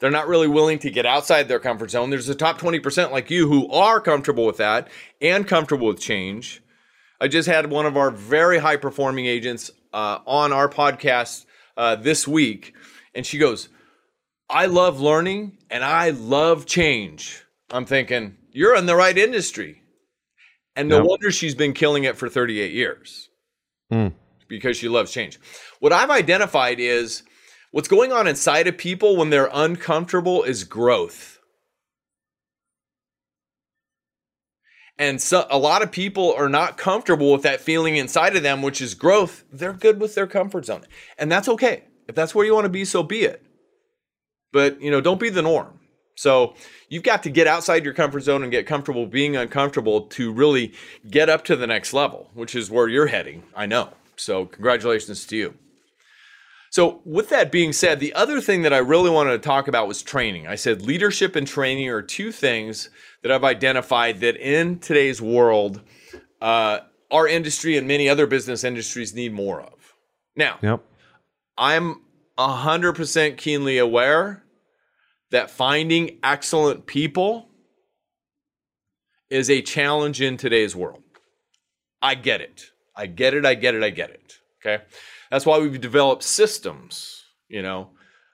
They're 0.00 0.10
not 0.10 0.28
really 0.28 0.48
willing 0.48 0.78
to 0.80 0.90
get 0.90 1.06
outside 1.06 1.48
their 1.48 1.60
comfort 1.60 1.90
zone. 1.90 2.10
There's 2.10 2.28
a 2.28 2.34
top 2.34 2.60
20% 2.60 3.10
like 3.10 3.30
you 3.30 3.48
who 3.48 3.70
are 3.70 4.00
comfortable 4.00 4.44
with 4.44 4.56
that 4.58 4.88
and 5.20 5.46
comfortable 5.46 5.86
with 5.86 6.00
change. 6.00 6.62
I 7.20 7.28
just 7.28 7.48
had 7.48 7.70
one 7.70 7.86
of 7.86 7.96
our 7.96 8.10
very 8.10 8.58
high 8.58 8.76
performing 8.76 9.26
agents 9.26 9.70
uh, 9.92 10.18
on 10.26 10.52
our 10.52 10.68
podcast 10.68 11.46
uh, 11.76 11.96
this 11.96 12.26
week, 12.26 12.74
and 13.14 13.24
she 13.24 13.38
goes, 13.38 13.68
I 14.50 14.66
love 14.66 15.00
learning 15.00 15.58
and 15.70 15.84
I 15.84 16.10
love 16.10 16.66
change. 16.66 17.42
I'm 17.70 17.86
thinking, 17.86 18.36
you're 18.52 18.76
in 18.76 18.86
the 18.86 18.96
right 18.96 19.16
industry. 19.16 19.80
And 20.76 20.88
no 20.88 20.98
yep. 20.98 21.06
wonder 21.06 21.30
she's 21.30 21.54
been 21.54 21.72
killing 21.72 22.04
it 22.04 22.16
for 22.16 22.28
38 22.28 22.72
years 22.72 23.30
mm. 23.92 24.12
because 24.48 24.76
she 24.76 24.88
loves 24.88 25.12
change. 25.12 25.38
What 25.78 25.92
I've 25.92 26.10
identified 26.10 26.80
is 26.80 27.22
What's 27.74 27.88
going 27.88 28.12
on 28.12 28.28
inside 28.28 28.68
of 28.68 28.78
people 28.78 29.16
when 29.16 29.30
they're 29.30 29.50
uncomfortable 29.52 30.44
is 30.44 30.62
growth. 30.62 31.40
And 34.96 35.20
so 35.20 35.44
a 35.50 35.58
lot 35.58 35.82
of 35.82 35.90
people 35.90 36.32
are 36.34 36.48
not 36.48 36.78
comfortable 36.78 37.32
with 37.32 37.42
that 37.42 37.60
feeling 37.60 37.96
inside 37.96 38.36
of 38.36 38.44
them, 38.44 38.62
which 38.62 38.80
is 38.80 38.94
growth. 38.94 39.42
They're 39.52 39.72
good 39.72 40.00
with 40.00 40.14
their 40.14 40.28
comfort 40.28 40.66
zone. 40.66 40.84
And 41.18 41.32
that's 41.32 41.48
okay. 41.48 41.82
If 42.06 42.14
that's 42.14 42.32
where 42.32 42.46
you 42.46 42.54
want 42.54 42.66
to 42.66 42.68
be, 42.68 42.84
so 42.84 43.02
be 43.02 43.22
it. 43.22 43.44
But, 44.52 44.80
you 44.80 44.92
know, 44.92 45.00
don't 45.00 45.18
be 45.18 45.30
the 45.30 45.42
norm. 45.42 45.80
So 46.14 46.54
you've 46.88 47.02
got 47.02 47.24
to 47.24 47.28
get 47.28 47.48
outside 47.48 47.84
your 47.84 47.92
comfort 47.92 48.20
zone 48.20 48.44
and 48.44 48.52
get 48.52 48.68
comfortable 48.68 49.06
being 49.06 49.34
uncomfortable 49.34 50.02
to 50.02 50.32
really 50.32 50.74
get 51.10 51.28
up 51.28 51.42
to 51.46 51.56
the 51.56 51.66
next 51.66 51.92
level, 51.92 52.30
which 52.34 52.54
is 52.54 52.70
where 52.70 52.86
you're 52.86 53.08
heading. 53.08 53.42
I 53.56 53.66
know. 53.66 53.94
So 54.14 54.46
congratulations 54.46 55.26
to 55.26 55.36
you. 55.36 55.54
So, 56.74 57.02
with 57.04 57.28
that 57.28 57.52
being 57.52 57.72
said, 57.72 58.00
the 58.00 58.12
other 58.14 58.40
thing 58.40 58.62
that 58.62 58.72
I 58.72 58.78
really 58.78 59.08
wanted 59.08 59.30
to 59.30 59.38
talk 59.38 59.68
about 59.68 59.86
was 59.86 60.02
training. 60.02 60.48
I 60.48 60.56
said 60.56 60.82
leadership 60.82 61.36
and 61.36 61.46
training 61.46 61.88
are 61.88 62.02
two 62.02 62.32
things 62.32 62.90
that 63.22 63.30
I've 63.30 63.44
identified 63.44 64.18
that 64.22 64.36
in 64.36 64.80
today's 64.80 65.22
world, 65.22 65.82
uh, 66.42 66.80
our 67.12 67.28
industry 67.28 67.76
and 67.76 67.86
many 67.86 68.08
other 68.08 68.26
business 68.26 68.64
industries 68.64 69.14
need 69.14 69.32
more 69.32 69.60
of. 69.60 69.94
Now, 70.34 70.58
yep. 70.62 70.82
I'm 71.56 72.00
100% 72.38 73.36
keenly 73.36 73.78
aware 73.78 74.42
that 75.30 75.52
finding 75.52 76.18
excellent 76.24 76.86
people 76.86 77.50
is 79.30 79.48
a 79.48 79.62
challenge 79.62 80.20
in 80.20 80.36
today's 80.36 80.74
world. 80.74 81.04
I 82.02 82.16
get 82.16 82.40
it. 82.40 82.64
I 82.96 83.06
get 83.06 83.32
it. 83.32 83.46
I 83.46 83.54
get 83.54 83.76
it. 83.76 83.84
I 83.84 83.90
get 83.90 84.10
it. 84.10 84.40
Okay. 84.58 84.82
That's 85.30 85.46
why 85.46 85.58
we've 85.58 85.80
developed 85.80 86.22
systems, 86.22 87.24
you 87.48 87.62
know, 87.62 87.90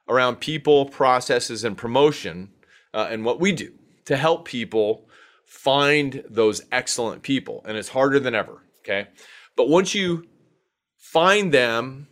around 0.09 0.37
people, 0.37 0.87
processes, 0.87 1.65
and 1.65 1.77
promotion 1.77 2.51
uh, 2.93 3.09
and 3.11 3.25
what 3.25 3.41
we 3.41 3.53
do 3.53 3.73
to 4.07 4.17
help 4.17 4.45
people 4.45 5.09
find 5.47 6.25
those 6.29 6.63
excellent 6.73 7.23
people. 7.23 7.63
And 7.67 7.77
it's 7.77 7.89
harder 7.89 8.21
than 8.21 8.35
ever. 8.35 8.63
Okay. 8.81 9.09
But 9.57 9.69
once 9.69 9.95
you 9.95 10.27
find 10.97 11.53
them 11.53 12.09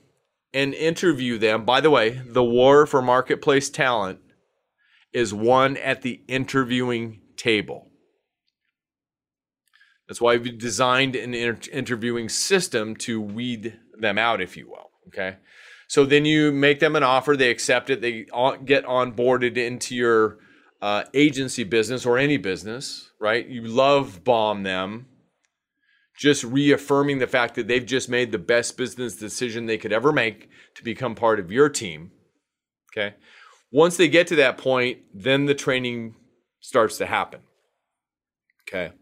and 0.53 0.75
interview 0.75 1.39
them, 1.39 1.65
by 1.65 1.81
the 1.81 1.91
way, 1.91 2.21
the 2.25 2.45
war 2.45 2.87
for 2.87 3.03
marketplace 3.03 3.71
talent 3.71 4.21
is 5.13 5.33
won 5.33 5.77
at 5.77 6.03
the 6.03 6.21
interviewing 6.29 7.21
table. 7.37 7.89
That's 10.07 10.21
why 10.21 10.37
we've 10.37 10.59
designed 10.59 11.17
an 11.17 11.35
inter- 11.35 11.71
interviewing 11.71 12.29
system 12.29 12.97
to 12.97 13.21
weed 13.21 13.79
them 14.01 14.19
out, 14.19 14.41
if 14.41 14.57
you 14.57 14.69
will. 14.69 14.91
Okay. 15.09 15.37
So 15.89 16.05
then 16.05 16.25
you 16.25 16.53
make 16.53 16.81
them 16.81 16.97
an 16.97 17.03
offer, 17.03 17.37
they 17.37 17.51
accept 17.51 17.89
it, 17.89 18.03
they 18.03 18.27
get 18.65 18.85
onboarded 18.85 19.57
into 19.57 19.95
your 19.95 20.39
uh, 20.83 21.05
agency 21.15 21.65
business 21.65 22.05
or 22.05 22.19
any 22.19 22.37
business, 22.37 23.11
right? 23.19 23.47
You 23.47 23.63
love 23.63 24.23
bomb 24.23 24.65
them 24.65 25.07
just 26.19 26.43
reaffirming 26.43 27.19
the 27.19 27.27
fact 27.27 27.55
that 27.55 27.69
they've 27.69 27.87
just 27.87 28.09
made 28.09 28.33
the 28.33 28.39
best 28.39 28.77
business 28.77 29.15
decision 29.15 29.67
they 29.67 29.79
could 29.79 29.93
ever 29.93 30.13
make 30.13 30.51
to 30.75 30.83
become 30.83 31.15
part 31.15 31.39
of 31.39 31.51
your 31.51 31.69
team. 31.69 32.11
Okay. 32.93 33.15
Once 33.71 33.97
they 33.97 34.09
get 34.09 34.27
to 34.27 34.37
that 34.37 34.59
point, 34.59 34.99
then 35.15 35.47
the 35.47 35.55
training 35.55 36.17
starts 36.61 36.99
to 36.99 37.07
happen. 37.07 37.41
Okay. 38.69 38.93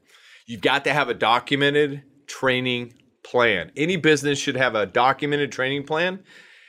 You've 0.47 0.61
got 0.61 0.85
to 0.85 0.93
have 0.93 1.09
a 1.09 1.15
documented 1.15 2.03
training 2.27 2.93
plan. 3.27 3.73
Any 3.77 3.97
business 3.97 4.39
should 4.39 4.57
have 4.57 4.75
a 4.75 4.87
documented 4.87 5.53
training 5.53 5.85
plan. 5.85 6.21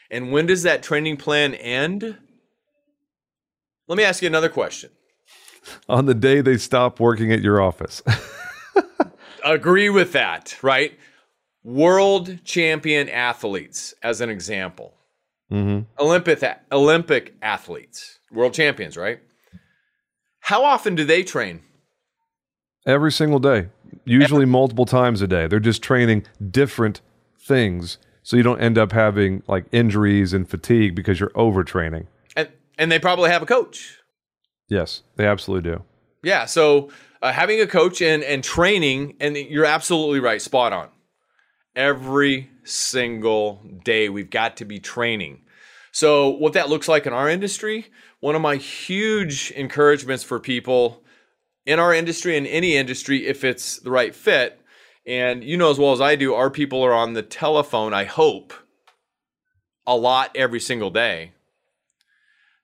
And 0.09 0.31
when 0.31 0.47
does 0.47 0.63
that 0.63 0.83
training 0.83 1.17
plan 1.17 1.53
end? 1.53 2.17
Let 3.87 3.97
me 3.97 4.03
ask 4.03 4.21
you 4.21 4.27
another 4.27 4.49
question. 4.49 4.89
On 5.89 6.05
the 6.05 6.15
day 6.15 6.41
they 6.41 6.57
stop 6.57 6.99
working 6.99 7.31
at 7.31 7.41
your 7.41 7.61
office. 7.61 8.01
Agree 9.45 9.89
with 9.89 10.13
that, 10.13 10.57
right? 10.61 10.97
World 11.63 12.43
champion 12.43 13.07
athletes, 13.09 13.93
as 14.01 14.19
an 14.21 14.29
example. 14.29 14.93
Mm-hmm. 15.51 15.83
Olympic 16.03 16.43
Olympic 16.71 17.35
athletes, 17.41 18.19
world 18.31 18.53
champions, 18.53 18.97
right? 18.97 19.19
How 20.39 20.63
often 20.63 20.95
do 20.95 21.05
they 21.05 21.23
train? 21.23 21.61
Every 22.85 23.11
single 23.11 23.39
day, 23.39 23.67
usually 24.07 24.45
multiple 24.45 24.85
times 24.85 25.21
a 25.21 25.27
day. 25.27 25.47
They're 25.47 25.59
just 25.59 25.81
training 25.81 26.25
different 26.49 27.01
things, 27.39 27.97
so 28.23 28.37
you 28.37 28.43
don't 28.43 28.59
end 28.59 28.77
up 28.77 28.91
having 28.91 29.43
like 29.47 29.65
injuries 29.71 30.33
and 30.33 30.49
fatigue 30.49 30.95
because 30.95 31.19
you're 31.19 31.29
overtraining. 31.31 32.07
And 32.35 32.49
and 32.77 32.91
they 32.91 32.99
probably 32.99 33.29
have 33.29 33.41
a 33.41 33.45
coach. 33.45 33.99
Yes, 34.69 35.03
they 35.15 35.25
absolutely 35.25 35.71
do. 35.71 35.83
Yeah, 36.23 36.45
so 36.45 36.89
uh, 37.21 37.31
having 37.31 37.61
a 37.61 37.67
coach 37.67 38.01
and 38.01 38.23
and 38.23 38.43
training, 38.43 39.15
and 39.19 39.35
you're 39.35 39.65
absolutely 39.65 40.19
right, 40.19 40.41
spot 40.41 40.73
on. 40.73 40.89
Every 41.75 42.49
single 42.63 43.61
day, 43.83 44.09
we've 44.09 44.29
got 44.29 44.57
to 44.57 44.65
be 44.65 44.79
training. 44.79 45.41
So, 45.91 46.29
what 46.29 46.53
that 46.53 46.69
looks 46.69 46.87
like 46.87 47.05
in 47.05 47.13
our 47.13 47.29
industry, 47.29 47.87
one 48.19 48.35
of 48.35 48.41
my 48.41 48.55
huge 48.55 49.51
encouragements 49.51 50.23
for 50.23 50.39
people 50.39 51.03
in 51.67 51.79
our 51.79 51.93
industry 51.93 52.35
in 52.35 52.47
any 52.47 52.75
industry, 52.75 53.27
if 53.27 53.43
it's 53.43 53.77
the 53.77 53.91
right 53.91 54.15
fit, 54.15 54.59
and 55.05 55.43
you 55.43 55.55
know 55.55 55.69
as 55.69 55.77
well 55.77 55.91
as 55.91 56.01
I 56.01 56.15
do, 56.15 56.33
our 56.33 56.49
people 56.49 56.81
are 56.83 56.93
on 56.93 57.13
the 57.13 57.21
telephone, 57.21 57.93
I 57.93 58.05
hope, 58.05 58.53
a 59.85 59.95
lot 59.95 60.31
every 60.35 60.59
single 60.59 60.89
day 60.89 61.33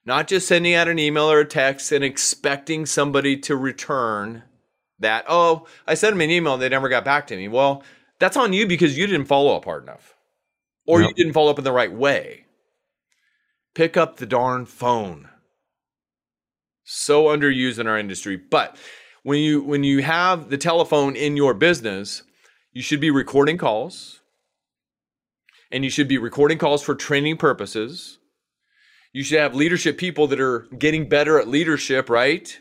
not 0.06 0.28
just 0.28 0.48
sending 0.48 0.74
out 0.74 0.88
an 0.88 1.00
email 1.00 1.32
or 1.32 1.40
a 1.40 1.46
text 1.46 1.92
and 1.92 2.04
expecting 2.04 2.86
somebody 2.86 3.38
to 3.38 3.56
return 3.56 4.44
that, 5.00 5.26
oh, 5.28 5.66
I 5.88 5.94
sent 5.94 6.14
them 6.14 6.22
an 6.22 6.30
email 6.30 6.54
and 6.54 6.62
they 6.62 6.70
never 6.70 6.90
got 6.90 7.06
back 7.06 7.28
to 7.28 7.36
me. 7.36 7.48
Well, 7.48 7.84
that's 8.20 8.38
on 8.38 8.54
you 8.54 8.68
because 8.68 8.98
you 8.98 9.08
didn't 9.08 9.26
follow 9.26 9.56
up 9.56 9.66
hard 9.66 9.84
enough 9.84 10.16
or 10.86 11.02
you 11.02 11.14
didn't 11.14 11.34
follow 11.34 11.52
up 11.52 11.58
in 11.58 11.64
the 11.64 11.72
right 11.72 11.92
way. 11.92 12.46
Pick 13.74 13.98
up 13.98 14.18
the 14.18 14.26
darn 14.26 14.66
phone. 14.66 15.30
So 16.84 17.26
underused 17.26 17.80
in 17.80 17.88
our 17.88 17.98
industry. 17.98 18.38
But 18.38 18.78
when 19.24 19.40
you 19.40 19.64
when 19.64 19.84
you 19.84 20.02
have 20.02 20.50
the 20.50 20.58
telephone 20.58 21.16
in 21.16 21.38
your 21.38 21.54
business, 21.54 22.24
you 22.72 22.82
should 22.82 23.00
be 23.00 23.12
recording 23.12 23.58
calls. 23.58 24.20
And 25.72 25.84
you 25.84 25.90
should 25.90 26.08
be 26.08 26.20
recording 26.20 26.60
calls 26.60 26.84
for 26.84 26.94
training 26.94 27.38
purposes 27.38 28.20
you 29.14 29.24
should 29.24 29.40
have 29.40 29.54
leadership 29.54 29.98
people 29.98 30.28
that 30.28 30.42
are 30.42 30.68
getting 30.78 31.08
better 31.08 31.40
at 31.40 31.48
leadership, 31.48 32.10
right? 32.10 32.60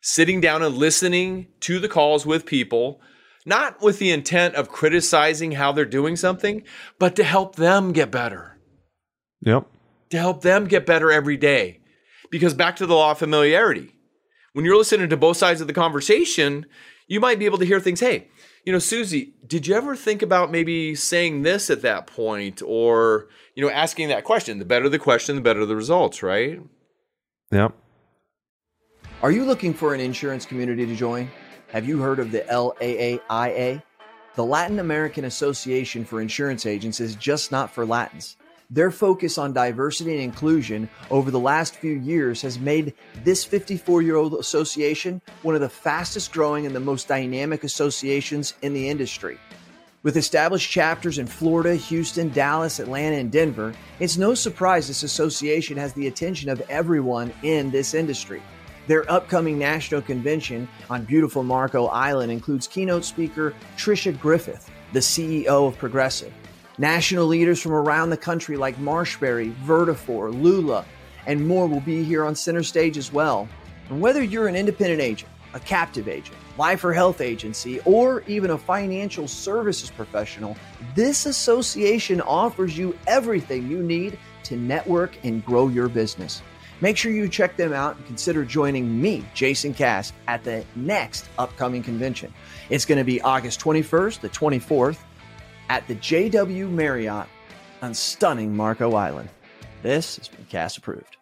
Sitting 0.00 0.40
down 0.40 0.62
and 0.62 0.76
listening 0.76 1.48
to 1.60 1.80
the 1.80 1.88
calls 1.88 2.24
with 2.24 2.46
people, 2.46 3.00
not 3.44 3.82
with 3.82 3.98
the 3.98 4.12
intent 4.12 4.54
of 4.54 4.68
criticizing 4.68 5.52
how 5.52 5.72
they're 5.72 5.84
doing 5.84 6.14
something, 6.14 6.62
but 7.00 7.16
to 7.16 7.24
help 7.24 7.56
them 7.56 7.92
get 7.92 8.12
better. 8.12 8.56
Yep. 9.40 9.66
To 10.10 10.18
help 10.18 10.42
them 10.42 10.66
get 10.66 10.86
better 10.86 11.10
every 11.10 11.36
day. 11.36 11.80
Because 12.34 12.52
back 12.52 12.74
to 12.74 12.86
the 12.86 12.96
law 12.96 13.12
of 13.12 13.18
familiarity, 13.20 13.94
when 14.54 14.64
you're 14.64 14.76
listening 14.76 15.08
to 15.08 15.16
both 15.16 15.36
sides 15.36 15.60
of 15.60 15.68
the 15.68 15.72
conversation, 15.72 16.66
you 17.06 17.20
might 17.20 17.38
be 17.38 17.44
able 17.44 17.58
to 17.58 17.64
hear 17.64 17.78
things. 17.78 18.00
Hey, 18.00 18.26
you 18.64 18.72
know, 18.72 18.80
Susie, 18.80 19.34
did 19.46 19.68
you 19.68 19.76
ever 19.76 19.94
think 19.94 20.20
about 20.20 20.50
maybe 20.50 20.96
saying 20.96 21.42
this 21.42 21.70
at 21.70 21.82
that 21.82 22.08
point 22.08 22.60
or, 22.66 23.28
you 23.54 23.64
know, 23.64 23.70
asking 23.70 24.08
that 24.08 24.24
question? 24.24 24.58
The 24.58 24.64
better 24.64 24.88
the 24.88 24.98
question, 24.98 25.36
the 25.36 25.42
better 25.42 25.64
the 25.64 25.76
results, 25.76 26.24
right? 26.24 26.60
Yep. 27.52 27.72
Are 29.22 29.30
you 29.30 29.44
looking 29.44 29.72
for 29.72 29.94
an 29.94 30.00
insurance 30.00 30.44
community 30.44 30.84
to 30.86 30.96
join? 30.96 31.30
Have 31.68 31.86
you 31.86 32.00
heard 32.00 32.18
of 32.18 32.32
the 32.32 32.40
LAAIA? 32.40 33.80
The 34.34 34.44
Latin 34.44 34.80
American 34.80 35.26
Association 35.26 36.04
for 36.04 36.20
Insurance 36.20 36.66
Agents 36.66 36.98
is 36.98 37.14
just 37.14 37.52
not 37.52 37.70
for 37.70 37.86
Latins. 37.86 38.36
Their 38.74 38.90
focus 38.90 39.38
on 39.38 39.52
diversity 39.52 40.14
and 40.14 40.20
inclusion 40.20 40.88
over 41.08 41.30
the 41.30 41.38
last 41.38 41.76
few 41.76 41.92
years 41.92 42.42
has 42.42 42.58
made 42.58 42.92
this 43.22 43.44
54 43.44 44.02
year 44.02 44.16
old 44.16 44.34
association 44.34 45.22
one 45.42 45.54
of 45.54 45.60
the 45.60 45.68
fastest 45.68 46.32
growing 46.32 46.66
and 46.66 46.74
the 46.74 46.80
most 46.80 47.06
dynamic 47.06 47.62
associations 47.62 48.54
in 48.62 48.74
the 48.74 48.88
industry. 48.88 49.38
With 50.02 50.16
established 50.16 50.72
chapters 50.72 51.18
in 51.18 51.28
Florida, 51.28 51.76
Houston, 51.76 52.30
Dallas, 52.30 52.80
Atlanta, 52.80 53.14
and 53.14 53.30
Denver, 53.30 53.72
it's 54.00 54.16
no 54.16 54.34
surprise 54.34 54.88
this 54.88 55.04
association 55.04 55.76
has 55.76 55.92
the 55.92 56.08
attention 56.08 56.50
of 56.50 56.60
everyone 56.62 57.32
in 57.44 57.70
this 57.70 57.94
industry. 57.94 58.42
Their 58.88 59.08
upcoming 59.08 59.56
national 59.56 60.02
convention 60.02 60.66
on 60.90 61.04
beautiful 61.04 61.44
Marco 61.44 61.86
Island 61.86 62.32
includes 62.32 62.66
keynote 62.66 63.04
speaker 63.04 63.54
Tricia 63.76 64.18
Griffith, 64.18 64.68
the 64.92 64.98
CEO 64.98 65.68
of 65.68 65.78
Progressive. 65.78 66.32
National 66.78 67.26
leaders 67.26 67.62
from 67.62 67.72
around 67.72 68.10
the 68.10 68.16
country 68.16 68.56
like 68.56 68.76
Marshberry, 68.78 69.54
Vertafore, 69.64 70.32
Lula, 70.42 70.84
and 71.24 71.46
more 71.46 71.68
will 71.68 71.80
be 71.80 72.02
here 72.02 72.24
on 72.24 72.34
center 72.34 72.64
stage 72.64 72.98
as 72.98 73.12
well. 73.12 73.48
And 73.90 74.00
whether 74.00 74.24
you're 74.24 74.48
an 74.48 74.56
independent 74.56 75.00
agent, 75.00 75.30
a 75.52 75.60
captive 75.60 76.08
agent, 76.08 76.36
life 76.58 76.82
or 76.82 76.92
health 76.92 77.20
agency, 77.20 77.78
or 77.84 78.24
even 78.26 78.50
a 78.50 78.58
financial 78.58 79.28
services 79.28 79.88
professional, 79.88 80.56
this 80.96 81.26
association 81.26 82.20
offers 82.20 82.76
you 82.76 82.98
everything 83.06 83.70
you 83.70 83.80
need 83.80 84.18
to 84.42 84.56
network 84.56 85.16
and 85.22 85.46
grow 85.46 85.68
your 85.68 85.88
business. 85.88 86.42
Make 86.80 86.96
sure 86.96 87.12
you 87.12 87.28
check 87.28 87.56
them 87.56 87.72
out 87.72 87.96
and 87.96 88.06
consider 88.06 88.44
joining 88.44 89.00
me, 89.00 89.24
Jason 89.32 89.74
Cass, 89.74 90.12
at 90.26 90.42
the 90.42 90.64
next 90.74 91.28
upcoming 91.38 91.84
convention. 91.84 92.34
It's 92.68 92.84
going 92.84 92.98
to 92.98 93.04
be 93.04 93.20
August 93.20 93.60
21st 93.60 94.20
the 94.20 94.28
24th 94.28 94.98
at 95.68 95.86
the 95.88 95.94
JW 95.96 96.70
Marriott 96.70 97.26
on 97.82 97.94
stunning 97.94 98.56
Marco 98.56 98.94
Island. 98.94 99.28
This 99.82 100.16
has 100.16 100.28
been 100.28 100.44
Cass 100.46 100.76
approved. 100.76 101.16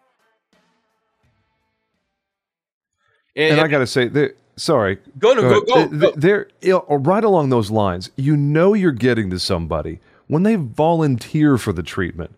And, 3.35 3.53
and 3.53 3.61
I 3.61 3.67
got 3.67 3.79
to 3.79 3.87
say, 3.87 4.09
sorry. 4.55 4.99
Go, 5.17 5.33
no, 5.33 5.41
go, 5.41 5.61
go, 5.61 5.87
go. 5.87 6.11
They're, 6.15 6.47
right 6.89 7.23
along 7.23 7.49
those 7.49 7.71
lines. 7.71 8.11
You 8.15 8.37
know 8.37 8.73
you're 8.73 8.91
getting 8.91 9.29
to 9.31 9.39
somebody 9.39 9.99
when 10.27 10.43
they 10.43 10.55
volunteer 10.55 11.57
for 11.57 11.73
the 11.73 11.83
treatment, 11.83 12.35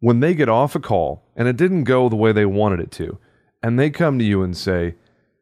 when 0.00 0.20
they 0.20 0.34
get 0.34 0.48
off 0.48 0.74
a 0.74 0.80
call 0.80 1.22
and 1.36 1.48
it 1.48 1.56
didn't 1.56 1.84
go 1.84 2.08
the 2.08 2.16
way 2.16 2.32
they 2.32 2.46
wanted 2.46 2.80
it 2.80 2.90
to, 2.92 3.18
and 3.62 3.78
they 3.78 3.90
come 3.90 4.18
to 4.18 4.24
you 4.24 4.42
and 4.42 4.56
say, 4.56 4.94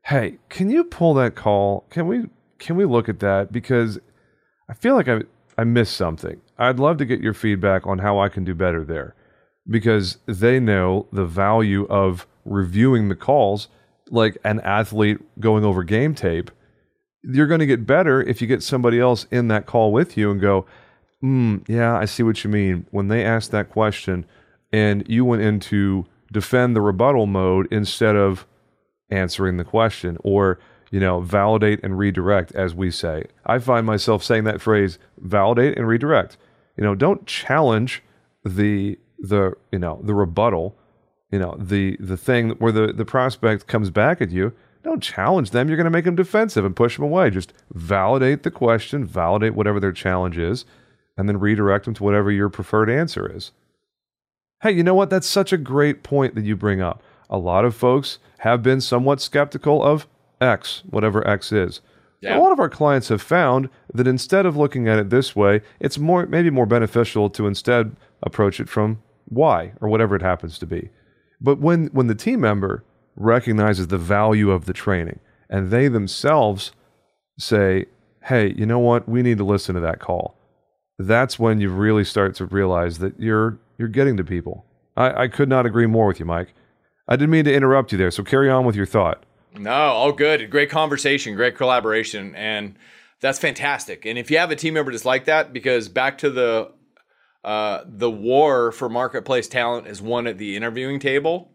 "Hey, 0.04 0.38
can 0.48 0.70
you 0.70 0.84
pull 0.84 1.14
that 1.14 1.34
call? 1.34 1.84
Can 1.90 2.06
we 2.06 2.26
can 2.58 2.76
we 2.76 2.84
look 2.84 3.08
at 3.08 3.20
that 3.20 3.52
because 3.52 3.98
I 4.68 4.74
feel 4.74 4.94
like 4.94 5.08
I 5.08 5.22
I 5.62 5.64
missed 5.64 5.96
something. 5.96 6.40
I'd 6.58 6.80
love 6.80 6.96
to 6.96 7.04
get 7.04 7.20
your 7.20 7.34
feedback 7.34 7.86
on 7.86 8.00
how 8.00 8.18
I 8.18 8.28
can 8.28 8.42
do 8.42 8.52
better 8.52 8.82
there 8.84 9.14
because 9.70 10.18
they 10.26 10.58
know 10.58 11.06
the 11.12 11.24
value 11.24 11.86
of 11.86 12.26
reviewing 12.44 13.08
the 13.08 13.14
calls 13.14 13.68
like 14.10 14.36
an 14.42 14.58
athlete 14.62 15.20
going 15.38 15.64
over 15.64 15.84
game 15.84 16.16
tape. 16.16 16.50
You're 17.22 17.46
going 17.46 17.60
to 17.60 17.66
get 17.66 17.86
better 17.86 18.20
if 18.20 18.40
you 18.40 18.48
get 18.48 18.64
somebody 18.64 18.98
else 18.98 19.28
in 19.30 19.46
that 19.48 19.66
call 19.66 19.92
with 19.92 20.16
you 20.16 20.32
and 20.32 20.40
go, 20.40 20.66
mm, 21.22 21.64
Yeah, 21.68 21.96
I 21.96 22.06
see 22.06 22.24
what 22.24 22.42
you 22.42 22.50
mean. 22.50 22.86
When 22.90 23.06
they 23.06 23.24
asked 23.24 23.52
that 23.52 23.70
question 23.70 24.26
and 24.72 25.08
you 25.08 25.24
went 25.24 25.42
into 25.42 26.06
defend 26.32 26.74
the 26.74 26.80
rebuttal 26.80 27.26
mode 27.26 27.68
instead 27.70 28.16
of 28.16 28.48
answering 29.10 29.58
the 29.58 29.64
question, 29.64 30.18
or 30.24 30.58
you 30.92 31.00
know, 31.00 31.20
validate 31.20 31.80
and 31.82 31.98
redirect, 31.98 32.54
as 32.54 32.74
we 32.74 32.90
say. 32.90 33.24
I 33.46 33.58
find 33.58 33.86
myself 33.86 34.22
saying 34.22 34.44
that 34.44 34.60
phrase, 34.60 34.98
validate 35.18 35.76
and 35.76 35.88
redirect. 35.88 36.36
You 36.76 36.84
know, 36.84 36.94
don't 36.94 37.26
challenge 37.26 38.02
the 38.44 38.98
the 39.18 39.54
you 39.72 39.78
know 39.78 40.00
the 40.04 40.14
rebuttal, 40.14 40.76
you 41.30 41.38
know 41.38 41.56
the 41.58 41.96
the 41.98 42.18
thing 42.18 42.50
where 42.50 42.72
the 42.72 42.92
the 42.92 43.06
prospect 43.06 43.66
comes 43.66 43.90
back 43.90 44.20
at 44.20 44.30
you. 44.30 44.52
Don't 44.82 45.02
challenge 45.02 45.50
them. 45.50 45.68
You're 45.68 45.76
going 45.76 45.84
to 45.84 45.90
make 45.90 46.04
them 46.04 46.16
defensive 46.16 46.64
and 46.64 46.74
push 46.74 46.96
them 46.96 47.04
away. 47.04 47.30
Just 47.30 47.52
validate 47.72 48.42
the 48.42 48.50
question, 48.50 49.04
validate 49.04 49.54
whatever 49.54 49.78
their 49.78 49.92
challenge 49.92 50.36
is, 50.36 50.64
and 51.16 51.28
then 51.28 51.38
redirect 51.38 51.84
them 51.84 51.94
to 51.94 52.02
whatever 52.02 52.32
your 52.32 52.48
preferred 52.48 52.90
answer 52.90 53.30
is. 53.32 53.52
Hey, 54.60 54.72
you 54.72 54.82
know 54.82 54.94
what? 54.94 55.08
That's 55.08 55.26
such 55.26 55.52
a 55.52 55.56
great 55.56 56.02
point 56.02 56.34
that 56.34 56.44
you 56.44 56.56
bring 56.56 56.82
up. 56.82 57.00
A 57.30 57.38
lot 57.38 57.64
of 57.64 57.76
folks 57.76 58.18
have 58.38 58.62
been 58.62 58.80
somewhat 58.80 59.20
skeptical 59.20 59.82
of 59.82 60.06
X, 60.42 60.82
whatever 60.90 61.26
X 61.26 61.52
is. 61.52 61.80
Yeah. 62.20 62.38
A 62.38 62.40
lot 62.40 62.52
of 62.52 62.60
our 62.60 62.68
clients 62.68 63.08
have 63.08 63.20
found 63.20 63.68
that 63.92 64.06
instead 64.06 64.46
of 64.46 64.56
looking 64.56 64.88
at 64.88 64.98
it 64.98 65.10
this 65.10 65.34
way, 65.34 65.60
it's 65.80 65.98
more 65.98 66.26
maybe 66.26 66.50
more 66.50 66.66
beneficial 66.66 67.28
to 67.30 67.46
instead 67.46 67.96
approach 68.22 68.60
it 68.60 68.68
from 68.68 69.02
why 69.24 69.72
or 69.80 69.88
whatever 69.88 70.14
it 70.14 70.22
happens 70.22 70.58
to 70.58 70.66
be. 70.66 70.90
But 71.40 71.58
when 71.58 71.86
when 71.86 72.06
the 72.06 72.14
team 72.14 72.40
member 72.40 72.84
recognizes 73.16 73.88
the 73.88 73.98
value 73.98 74.50
of 74.50 74.66
the 74.66 74.72
training 74.72 75.18
and 75.50 75.70
they 75.70 75.88
themselves 75.88 76.72
say, 77.38 77.86
"Hey, 78.24 78.54
you 78.56 78.66
know 78.66 78.78
what? 78.78 79.08
We 79.08 79.22
need 79.22 79.38
to 79.38 79.44
listen 79.44 79.74
to 79.74 79.80
that 79.80 79.98
call." 79.98 80.36
That's 80.98 81.38
when 81.38 81.60
you 81.60 81.70
really 81.70 82.04
start 82.04 82.36
to 82.36 82.46
realize 82.46 82.98
that 82.98 83.18
you're 83.18 83.58
you're 83.78 83.88
getting 83.88 84.16
to 84.18 84.24
people. 84.24 84.64
I, 84.96 85.24
I 85.24 85.28
could 85.28 85.48
not 85.48 85.66
agree 85.66 85.86
more 85.86 86.06
with 86.06 86.20
you, 86.20 86.26
Mike. 86.26 86.54
I 87.08 87.16
didn't 87.16 87.30
mean 87.30 87.46
to 87.46 87.54
interrupt 87.54 87.90
you 87.90 87.98
there, 87.98 88.12
so 88.12 88.22
carry 88.22 88.48
on 88.48 88.64
with 88.64 88.76
your 88.76 88.86
thought. 88.86 89.24
No, 89.54 89.72
all 89.72 90.12
good. 90.12 90.50
Great 90.50 90.70
conversation, 90.70 91.34
great 91.34 91.56
collaboration, 91.56 92.34
and 92.34 92.76
that's 93.20 93.38
fantastic. 93.38 94.06
And 94.06 94.18
if 94.18 94.30
you 94.30 94.38
have 94.38 94.50
a 94.50 94.56
team 94.56 94.74
member 94.74 94.92
that's 94.92 95.04
like 95.04 95.26
that, 95.26 95.52
because 95.52 95.88
back 95.88 96.18
to 96.18 96.30
the 96.30 96.72
uh, 97.44 97.82
the 97.86 98.10
war 98.10 98.72
for 98.72 98.88
marketplace 98.88 99.48
talent 99.48 99.86
is 99.86 100.00
won 100.00 100.26
at 100.26 100.38
the 100.38 100.56
interviewing 100.56 101.00
table. 101.00 101.52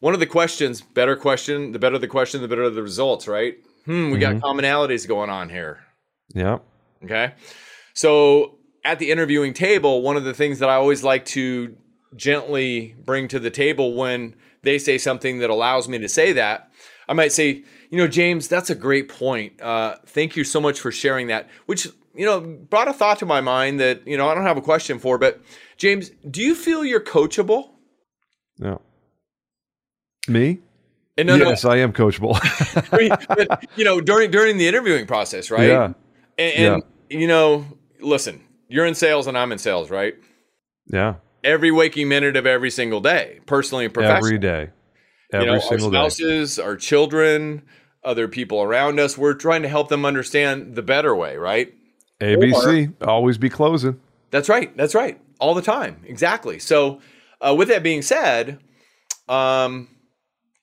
One 0.00 0.14
of 0.14 0.20
the 0.20 0.26
questions, 0.26 0.80
better 0.82 1.16
question, 1.16 1.72
the 1.72 1.78
better 1.78 1.98
the 1.98 2.06
question, 2.06 2.42
the 2.42 2.48
better 2.48 2.68
the 2.70 2.82
results, 2.82 3.26
right? 3.26 3.56
Hmm, 3.86 4.10
we 4.10 4.18
got 4.18 4.36
commonalities 4.36 5.06
going 5.08 5.30
on 5.30 5.48
here. 5.48 5.80
Yeah. 6.34 6.58
Okay. 7.04 7.32
So 7.94 8.58
at 8.84 8.98
the 8.98 9.10
interviewing 9.10 9.52
table, 9.52 10.02
one 10.02 10.16
of 10.16 10.24
the 10.24 10.34
things 10.34 10.58
that 10.58 10.68
I 10.68 10.74
always 10.74 11.02
like 11.02 11.24
to 11.26 11.76
gently 12.14 12.94
bring 13.04 13.28
to 13.28 13.38
the 13.38 13.50
table 13.50 13.94
when 13.94 14.34
they 14.62 14.78
say 14.78 14.98
something 14.98 15.38
that 15.38 15.50
allows 15.50 15.88
me 15.88 15.98
to 15.98 16.08
say 16.08 16.32
that, 16.32 16.70
I 17.08 17.12
might 17.12 17.32
say, 17.32 17.64
you 17.90 17.98
know, 17.98 18.08
James, 18.08 18.48
that's 18.48 18.70
a 18.70 18.74
great 18.74 19.08
point. 19.08 19.60
Uh, 19.60 19.96
thank 20.06 20.36
you 20.36 20.44
so 20.44 20.60
much 20.60 20.80
for 20.80 20.90
sharing 20.90 21.28
that, 21.28 21.48
which, 21.66 21.86
you 22.14 22.26
know, 22.26 22.40
brought 22.40 22.88
a 22.88 22.92
thought 22.92 23.18
to 23.20 23.26
my 23.26 23.40
mind 23.40 23.80
that, 23.80 24.06
you 24.06 24.16
know, 24.16 24.28
I 24.28 24.34
don't 24.34 24.44
have 24.44 24.56
a 24.56 24.62
question 24.62 24.98
for, 24.98 25.18
but 25.18 25.40
James, 25.76 26.10
do 26.28 26.42
you 26.42 26.54
feel 26.54 26.84
you're 26.84 27.00
coachable? 27.00 27.70
No. 28.58 28.80
Me? 30.28 30.58
And 31.18 31.28
no, 31.28 31.36
yes, 31.36 31.64
I 31.64 31.76
am 31.76 31.92
coachable. 31.92 32.34
no, 32.92 33.16
but, 33.48 33.68
you 33.76 33.84
know, 33.84 34.00
during 34.00 34.30
during 34.30 34.58
the 34.58 34.68
interviewing 34.68 35.06
process, 35.06 35.50
right? 35.50 35.68
Yeah. 35.68 35.92
And, 36.38 36.74
and 36.74 36.82
you 37.08 37.26
know, 37.26 37.64
listen, 38.00 38.42
you're 38.68 38.84
in 38.84 38.94
sales 38.94 39.26
and 39.26 39.38
I'm 39.38 39.52
in 39.52 39.58
sales, 39.58 39.90
right? 39.90 40.14
yeah. 40.92 41.14
Every 41.44 41.70
waking 41.70 42.08
minute 42.08 42.36
of 42.36 42.44
every 42.44 42.70
single 42.70 43.00
day, 43.00 43.38
personally 43.46 43.84
and 43.84 43.94
professionally. 43.94 44.34
Every 44.34 44.38
day. 44.38 44.70
Every 45.32 45.46
you 45.46 45.52
know, 45.54 45.58
single 45.58 45.86
our 45.88 46.04
day. 46.04 46.08
spouses, 46.10 46.58
our 46.58 46.76
children, 46.76 47.62
other 48.04 48.28
people 48.28 48.62
around 48.62 49.00
us. 49.00 49.18
We're 49.18 49.34
trying 49.34 49.62
to 49.62 49.68
help 49.68 49.88
them 49.88 50.04
understand 50.04 50.76
the 50.76 50.82
better 50.82 51.14
way, 51.14 51.36
right? 51.36 51.74
ABC, 52.20 52.94
always 53.02 53.36
be 53.36 53.50
closing. 53.50 54.00
That's 54.30 54.48
right. 54.48 54.74
That's 54.76 54.94
right. 54.94 55.20
All 55.38 55.54
the 55.54 55.62
time. 55.62 56.02
Exactly. 56.06 56.58
So, 56.58 57.00
uh, 57.40 57.54
with 57.54 57.68
that 57.68 57.82
being 57.82 58.02
said, 58.02 58.60
um, 59.28 59.88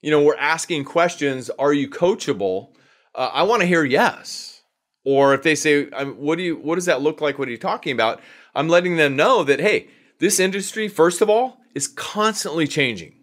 you 0.01 0.09
know, 0.09 0.23
we're 0.23 0.37
asking 0.37 0.85
questions. 0.85 1.49
Are 1.51 1.73
you 1.73 1.89
coachable? 1.89 2.69
Uh, 3.13 3.29
I 3.31 3.43
want 3.43 3.61
to 3.61 3.67
hear 3.67 3.83
yes. 3.83 4.61
Or 5.05 5.33
if 5.33 5.43
they 5.43 5.55
say, 5.55 5.89
um, 5.91 6.13
"What 6.15 6.37
do 6.37 6.43
you? 6.43 6.55
What 6.55 6.75
does 6.75 6.85
that 6.85 7.01
look 7.01 7.21
like? 7.21 7.37
What 7.37 7.47
are 7.47 7.51
you 7.51 7.57
talking 7.57 7.91
about?" 7.91 8.21
I'm 8.55 8.69
letting 8.69 8.95
them 8.95 9.15
know 9.15 9.43
that 9.43 9.59
hey, 9.59 9.89
this 10.19 10.39
industry, 10.39 10.87
first 10.87 11.21
of 11.21 11.29
all, 11.29 11.57
is 11.75 11.87
constantly 11.87 12.67
changing. 12.67 13.13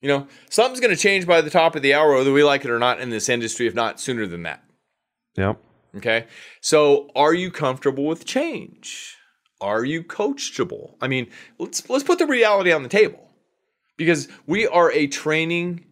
You 0.00 0.08
know, 0.08 0.26
something's 0.48 0.80
going 0.80 0.94
to 0.94 1.00
change 1.00 1.26
by 1.26 1.40
the 1.40 1.50
top 1.50 1.76
of 1.76 1.82
the 1.82 1.94
hour, 1.94 2.14
whether 2.14 2.32
we 2.32 2.42
like 2.42 2.64
it 2.64 2.70
or 2.70 2.78
not, 2.78 3.00
in 3.00 3.10
this 3.10 3.28
industry, 3.28 3.66
if 3.66 3.74
not 3.74 4.00
sooner 4.00 4.26
than 4.26 4.44
that. 4.44 4.64
Yep. 5.36 5.58
Okay. 5.96 6.26
So 6.60 7.10
are 7.14 7.34
you 7.34 7.50
comfortable 7.50 8.06
with 8.06 8.24
change? 8.24 9.16
Are 9.60 9.84
you 9.84 10.02
coachable? 10.02 10.94
I 11.00 11.08
mean, 11.08 11.28
let's 11.58 11.88
let's 11.90 12.04
put 12.04 12.18
the 12.18 12.26
reality 12.26 12.72
on 12.72 12.82
the 12.82 12.88
table. 12.88 13.28
Because 13.98 14.28
we 14.46 14.66
are 14.66 14.90
a 14.92 15.06
training 15.06 15.84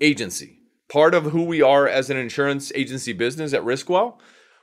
agency. 0.00 0.58
Part 0.92 1.14
of 1.14 1.24
who 1.24 1.44
we 1.44 1.62
are 1.62 1.88
as 1.88 2.10
an 2.10 2.18
insurance 2.18 2.70
agency 2.74 3.14
business 3.14 3.54
at 3.54 3.62
Riskwell, 3.62 4.18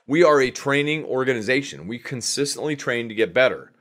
we 0.06 0.24
are 0.24 0.40
a 0.40 0.52
training 0.52 1.06
organization. 1.06 1.88
We 1.88 1.98
consistently 1.98 2.76
train 2.76 3.10
to 3.10 3.16
get 3.16 3.34
better. 3.34 3.72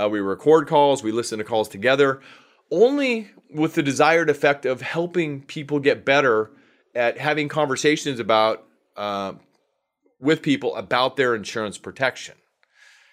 Uh, 0.00 0.08
we 0.08 0.20
record 0.20 0.68
calls, 0.68 1.02
we 1.02 1.10
listen 1.10 1.38
to 1.38 1.44
calls 1.44 1.68
together, 1.68 2.20
only 2.72 3.30
with 3.50 3.74
the 3.74 3.82
desired 3.82 4.30
effect 4.30 4.64
of 4.64 4.80
helping 4.80 5.42
people 5.42 5.78
get 5.78 6.04
better 6.04 6.50
at 6.94 7.18
having 7.18 7.48
conversations 7.48 8.18
about 8.18 8.64
uh, 8.96 9.34
with 10.18 10.42
people 10.42 10.74
about 10.76 11.16
their 11.16 11.34
insurance 11.34 11.78
protection. 11.78 12.34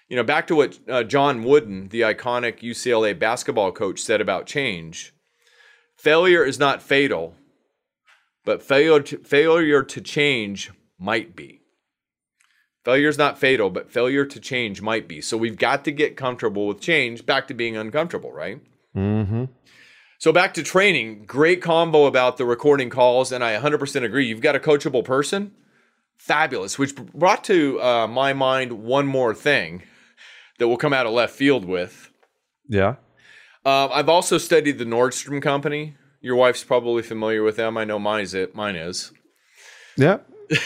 You 0.07 0.15
know, 0.15 0.23
back 0.23 0.47
to 0.47 0.55
what 0.55 0.79
uh, 0.89 1.03
John 1.03 1.43
Wooden, 1.43 1.89
the 1.89 2.01
iconic 2.01 2.61
UCLA 2.61 3.17
basketball 3.17 3.71
coach, 3.71 3.99
said 3.99 4.21
about 4.21 4.47
change 4.47 5.13
failure 5.97 6.45
is 6.45 6.57
not 6.57 6.81
fatal, 6.81 7.35
but 8.45 8.63
failure 8.63 9.01
to, 9.01 9.17
failure 9.17 9.83
to 9.83 9.99
change 9.99 10.71
might 10.97 11.35
be. 11.35 11.59
Failure 12.85 13.09
is 13.09 13.17
not 13.17 13.37
fatal, 13.37 13.69
but 13.69 13.91
failure 13.91 14.25
to 14.25 14.39
change 14.39 14.81
might 14.81 15.09
be. 15.09 15.19
So 15.19 15.35
we've 15.35 15.57
got 15.57 15.83
to 15.83 15.91
get 15.91 16.15
comfortable 16.15 16.65
with 16.65 16.79
change, 16.79 17.25
back 17.25 17.47
to 17.49 17.53
being 17.53 17.75
uncomfortable, 17.75 18.31
right? 18.31 18.61
Mm-hmm. 18.99 19.45
So 20.17 20.33
back 20.33 20.53
to 20.55 20.63
training, 20.63 21.23
great 21.25 21.61
combo 21.61 22.05
about 22.05 22.37
the 22.37 22.45
recording 22.45 22.89
calls, 22.89 23.31
and 23.31 23.43
I 23.43 23.57
100% 23.57 24.03
agree. 24.03 24.27
You've 24.27 24.41
got 24.41 24.55
a 24.55 24.59
coachable 24.59 25.03
person, 25.03 25.53
fabulous. 26.17 26.77
Which 26.77 26.93
brought 26.95 27.43
to 27.45 27.81
uh, 27.81 28.07
my 28.07 28.33
mind 28.33 28.83
one 28.83 29.07
more 29.07 29.33
thing 29.33 29.83
that 30.57 30.67
we'll 30.67 30.77
come 30.77 30.91
out 30.91 31.05
of 31.05 31.13
left 31.13 31.33
field 31.33 31.63
with. 31.63 32.11
Yeah. 32.67 32.95
Um, 33.65 33.89
I've 33.93 34.09
also 34.09 34.37
studied 34.37 34.77
the 34.77 34.85
Nordstrom 34.85 35.41
company. 35.41 35.95
Your 36.19 36.35
wife's 36.35 36.65
probably 36.65 37.01
familiar 37.01 37.41
with 37.43 37.55
them. 37.55 37.77
I 37.77 37.85
know 37.85 37.97
mine 37.97 38.23
is 38.23 38.33
it. 38.33 38.53
Mine 38.53 38.75
is. 38.75 39.13
Yeah. 39.95 40.17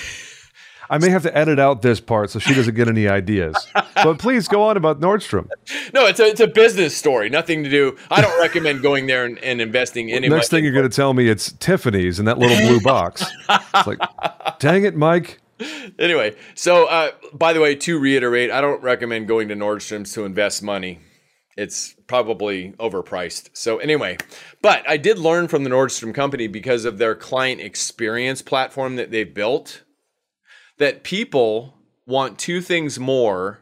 I 0.93 0.99
may 0.99 1.09
have 1.09 1.23
to 1.23 1.35
edit 1.35 1.57
out 1.57 1.81
this 1.81 1.99
part 1.99 2.29
so 2.29 2.37
she 2.37 2.53
doesn't 2.53 2.75
get 2.75 2.87
any 2.87 3.07
ideas. 3.07 3.55
But 3.95 4.19
please 4.19 4.47
go 4.47 4.61
on 4.61 4.77
about 4.77 4.99
Nordstrom. 4.99 5.49
No, 5.91 6.05
it's 6.05 6.19
a 6.19 6.25
it's 6.25 6.39
a 6.39 6.45
business 6.45 6.95
story. 6.95 7.31
Nothing 7.31 7.63
to 7.63 7.69
do. 7.69 7.97
I 8.11 8.21
don't 8.21 8.39
recommend 8.39 8.83
going 8.83 9.07
there 9.07 9.25
and, 9.25 9.39
and 9.39 9.59
investing 9.59 10.11
any. 10.11 10.29
Next 10.29 10.49
thing 10.49 10.63
you're 10.63 10.71
going 10.71 10.87
to 10.87 10.95
tell 10.95 11.15
me 11.15 11.29
it's 11.29 11.51
Tiffany's 11.53 12.19
in 12.19 12.25
that 12.25 12.37
little 12.37 12.57
blue 12.67 12.79
box. 12.79 13.25
It's 13.49 13.87
like, 13.87 13.97
dang 14.59 14.83
it, 14.83 14.95
Mike. 14.95 15.41
anyway, 15.97 16.35
so 16.53 16.85
uh, 16.85 17.09
by 17.33 17.53
the 17.53 17.59
way, 17.59 17.73
to 17.73 17.97
reiterate, 17.97 18.51
I 18.51 18.61
don't 18.61 18.83
recommend 18.83 19.27
going 19.27 19.47
to 19.47 19.55
Nordstrom's 19.55 20.13
to 20.13 20.25
invest 20.25 20.61
money. 20.61 20.99
It's 21.57 21.95
probably 22.05 22.73
overpriced. 22.73 23.49
So 23.53 23.79
anyway, 23.79 24.17
but 24.61 24.87
I 24.87 24.97
did 24.97 25.17
learn 25.17 25.47
from 25.47 25.63
the 25.63 25.71
Nordstrom 25.71 26.13
company 26.13 26.45
because 26.45 26.85
of 26.85 26.99
their 26.99 27.15
client 27.15 27.61
experience 27.61 28.43
platform 28.43 28.95
that 28.97 29.09
they've 29.09 29.33
built 29.33 29.81
that 30.77 31.03
people 31.03 31.77
want 32.05 32.39
two 32.39 32.61
things 32.61 32.99
more 32.99 33.59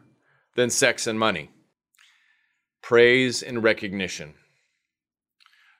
than 0.56 0.70
sex 0.70 1.06
and 1.06 1.18
money. 1.18 1.50
Praise 2.82 3.42
and 3.42 3.62
recognition. 3.62 4.34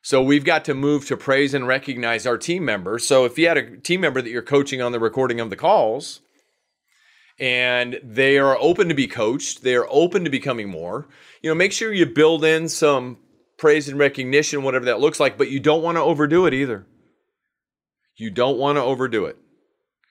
So 0.03 0.23
we've 0.23 0.45
got 0.45 0.65
to 0.65 0.75
move 0.75 1.07
to 1.07 1.17
praise 1.17 1.55
and 1.55 1.67
recognize 1.67 2.27
our 2.27 2.37
team 2.37 2.65
members. 2.65 3.07
So 3.07 3.25
if 3.25 3.39
you 3.39 3.47
had 3.47 3.57
a 3.57 3.77
team 3.77 4.01
member 4.01 4.21
that 4.21 4.31
you're 4.31 4.43
coaching 4.43 4.83
on 4.83 4.93
the 4.93 4.99
recording 4.99 5.39
of 5.39 5.49
the 5.49 5.57
calls 5.57 6.21
and 7.39 8.01
they 8.03 8.39
are 8.39 8.57
open 8.59 8.89
to 8.89 8.95
be 8.95 9.07
coached, 9.07 9.63
they 9.63 9.77
are 9.77 9.87
open 9.89 10.25
to 10.25 10.31
becoming 10.31 10.69
more, 10.69 11.09
you 11.41 11.51
know, 11.51 11.55
make 11.55 11.73
sure 11.73 11.93
you 11.93 12.07
build 12.07 12.45
in 12.45 12.69
some 12.69 13.19
praise 13.59 13.89
and 13.89 13.99
recognition, 13.99 14.65
whatever 14.65 14.87
that 14.87 14.99
looks 14.99 15.21
like, 15.21 15.39
but 15.39 15.51
you 15.51 15.61
don't 15.61 15.83
want 15.83 15.97
to 15.97 16.03
overdo 16.03 16.47
it 16.47 16.55
either. 16.55 16.85
You 18.17 18.31
don't 18.31 18.59
want 18.59 18.77
to 18.77 18.83
overdo 18.83 19.27
it. 19.27 19.37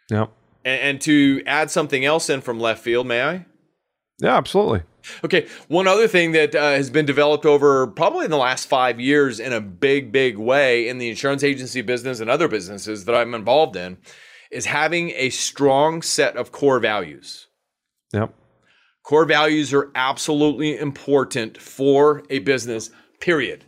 Yeah. 0.10 0.28
And, 0.64 0.82
and 0.82 1.02
to 1.02 1.42
add 1.46 1.72
something 1.72 2.06
else 2.06 2.30
in 2.30 2.42
from 2.42 2.60
left 2.60 2.84
field, 2.84 3.08
may 3.08 3.22
I? 3.22 3.46
Yeah, 4.20 4.38
absolutely. 4.38 4.84
Okay, 5.24 5.48
one 5.68 5.88
other 5.88 6.08
thing 6.08 6.32
that 6.34 6.54
uh, 6.54 6.72
has 6.72 6.90
been 6.90 7.06
developed 7.06 7.46
over 7.46 7.88
probably 7.88 8.26
in 8.26 8.32
the 8.32 8.38
last 8.38 8.68
five 8.68 9.00
years 9.00 9.40
in 9.40 9.52
a 9.52 9.62
big, 9.62 10.12
big 10.12 10.38
way 10.38 10.88
in 10.88 11.00
the 11.00 11.10
insurance 11.10 11.44
agency 11.44 11.82
business 11.82 12.20
and 12.20 12.30
other 12.30 12.48
businesses 12.48 13.06
that 13.06 13.16
I'm 13.16 13.34
involved 13.34 13.76
in 13.76 13.98
is 14.52 14.66
having 14.66 15.12
a 15.12 15.30
strong 15.32 16.02
set 16.02 16.38
of 16.38 16.52
core 16.52 16.80
values. 16.80 17.48
Yep. 18.14 18.34
Core 19.04 19.26
values 19.26 19.74
are 19.74 19.90
absolutely 19.96 20.78
important 20.78 21.58
for 21.58 22.24
a 22.30 22.40
business, 22.40 22.92
period. 23.20 23.66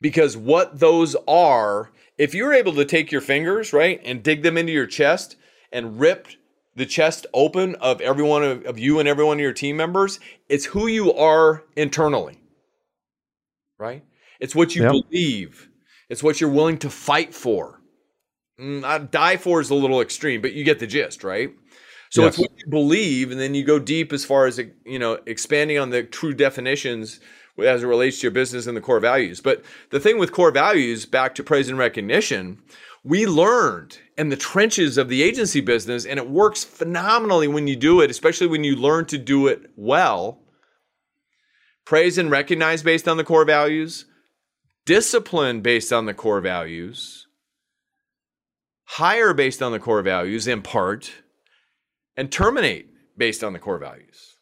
Because 0.00 0.36
what 0.36 0.80
those 0.80 1.14
are, 1.28 1.90
if 2.18 2.34
you're 2.34 2.54
able 2.54 2.72
to 2.74 2.84
take 2.84 3.12
your 3.12 3.20
fingers, 3.20 3.72
right, 3.72 4.00
and 4.04 4.22
dig 4.22 4.42
them 4.42 4.56
into 4.56 4.72
your 4.72 4.86
chest 4.86 5.36
and 5.72 6.00
ripped 6.00 6.36
the 6.74 6.86
chest 6.86 7.26
open 7.34 7.74
of 7.76 8.00
every 8.00 8.22
one 8.24 8.42
of, 8.42 8.64
of 8.64 8.78
you 8.78 8.98
and 8.98 9.08
every 9.08 9.24
one 9.24 9.36
of 9.38 9.40
your 9.40 9.52
team 9.52 9.76
members, 9.76 10.20
it's 10.48 10.66
who 10.66 10.86
you 10.86 11.12
are 11.12 11.64
internally, 11.76 12.40
right? 13.78 14.04
It's 14.38 14.54
what 14.54 14.74
you 14.74 14.82
Yep. 14.82 14.92
believe, 15.10 15.68
it's 16.08 16.22
what 16.22 16.40
you're 16.40 16.50
willing 16.50 16.78
to 16.78 16.90
fight 16.90 17.34
for. 17.34 17.80
Mm, 18.60 19.10
die 19.10 19.36
for 19.36 19.60
is 19.60 19.70
a 19.70 19.74
little 19.74 20.00
extreme, 20.00 20.40
but 20.42 20.52
you 20.52 20.64
get 20.64 20.78
the 20.78 20.86
gist, 20.86 21.24
right? 21.24 21.50
So 22.10 22.22
Yes. 22.22 22.34
it's 22.34 22.38
what 22.38 22.50
you 22.58 22.70
believe, 22.70 23.30
and 23.30 23.40
then 23.40 23.54
you 23.54 23.64
go 23.64 23.78
deep 23.78 24.12
as 24.12 24.24
far 24.24 24.46
as 24.46 24.60
you 24.84 24.98
know, 24.98 25.18
expanding 25.26 25.78
on 25.78 25.90
the 25.90 26.02
true 26.02 26.34
definitions 26.34 27.20
as 27.58 27.82
it 27.82 27.86
relates 27.86 28.18
to 28.18 28.22
your 28.24 28.32
business 28.32 28.66
and 28.66 28.76
the 28.76 28.80
core 28.80 29.00
values. 29.00 29.40
But 29.40 29.64
the 29.90 30.00
thing 30.00 30.18
with 30.18 30.32
core 30.32 30.50
values, 30.50 31.06
back 31.06 31.34
to 31.36 31.44
praise 31.44 31.68
and 31.68 31.78
recognition, 31.78 32.62
we 33.02 33.26
learned 33.26 33.98
in 34.18 34.28
the 34.28 34.36
trenches 34.36 34.98
of 34.98 35.08
the 35.08 35.22
agency 35.22 35.60
business, 35.60 36.04
and 36.04 36.18
it 36.18 36.28
works 36.28 36.64
phenomenally 36.64 37.48
when 37.48 37.66
you 37.66 37.76
do 37.76 38.00
it, 38.00 38.10
especially 38.10 38.46
when 38.46 38.64
you 38.64 38.76
learn 38.76 39.06
to 39.06 39.18
do 39.18 39.46
it 39.46 39.70
well. 39.76 40.40
Praise 41.86 42.18
and 42.18 42.30
recognize 42.30 42.82
based 42.82 43.08
on 43.08 43.16
the 43.16 43.24
core 43.24 43.46
values, 43.46 44.04
discipline 44.84 45.60
based 45.62 45.92
on 45.92 46.04
the 46.04 46.14
core 46.14 46.40
values, 46.40 47.26
hire 48.84 49.32
based 49.32 49.62
on 49.62 49.72
the 49.72 49.78
core 49.78 50.02
values 50.02 50.46
in 50.46 50.60
part, 50.60 51.10
and 52.16 52.30
terminate 52.30 52.90
based 53.16 53.42
on 53.42 53.54
the 53.54 53.58
core 53.58 53.78
values. 53.78 54.36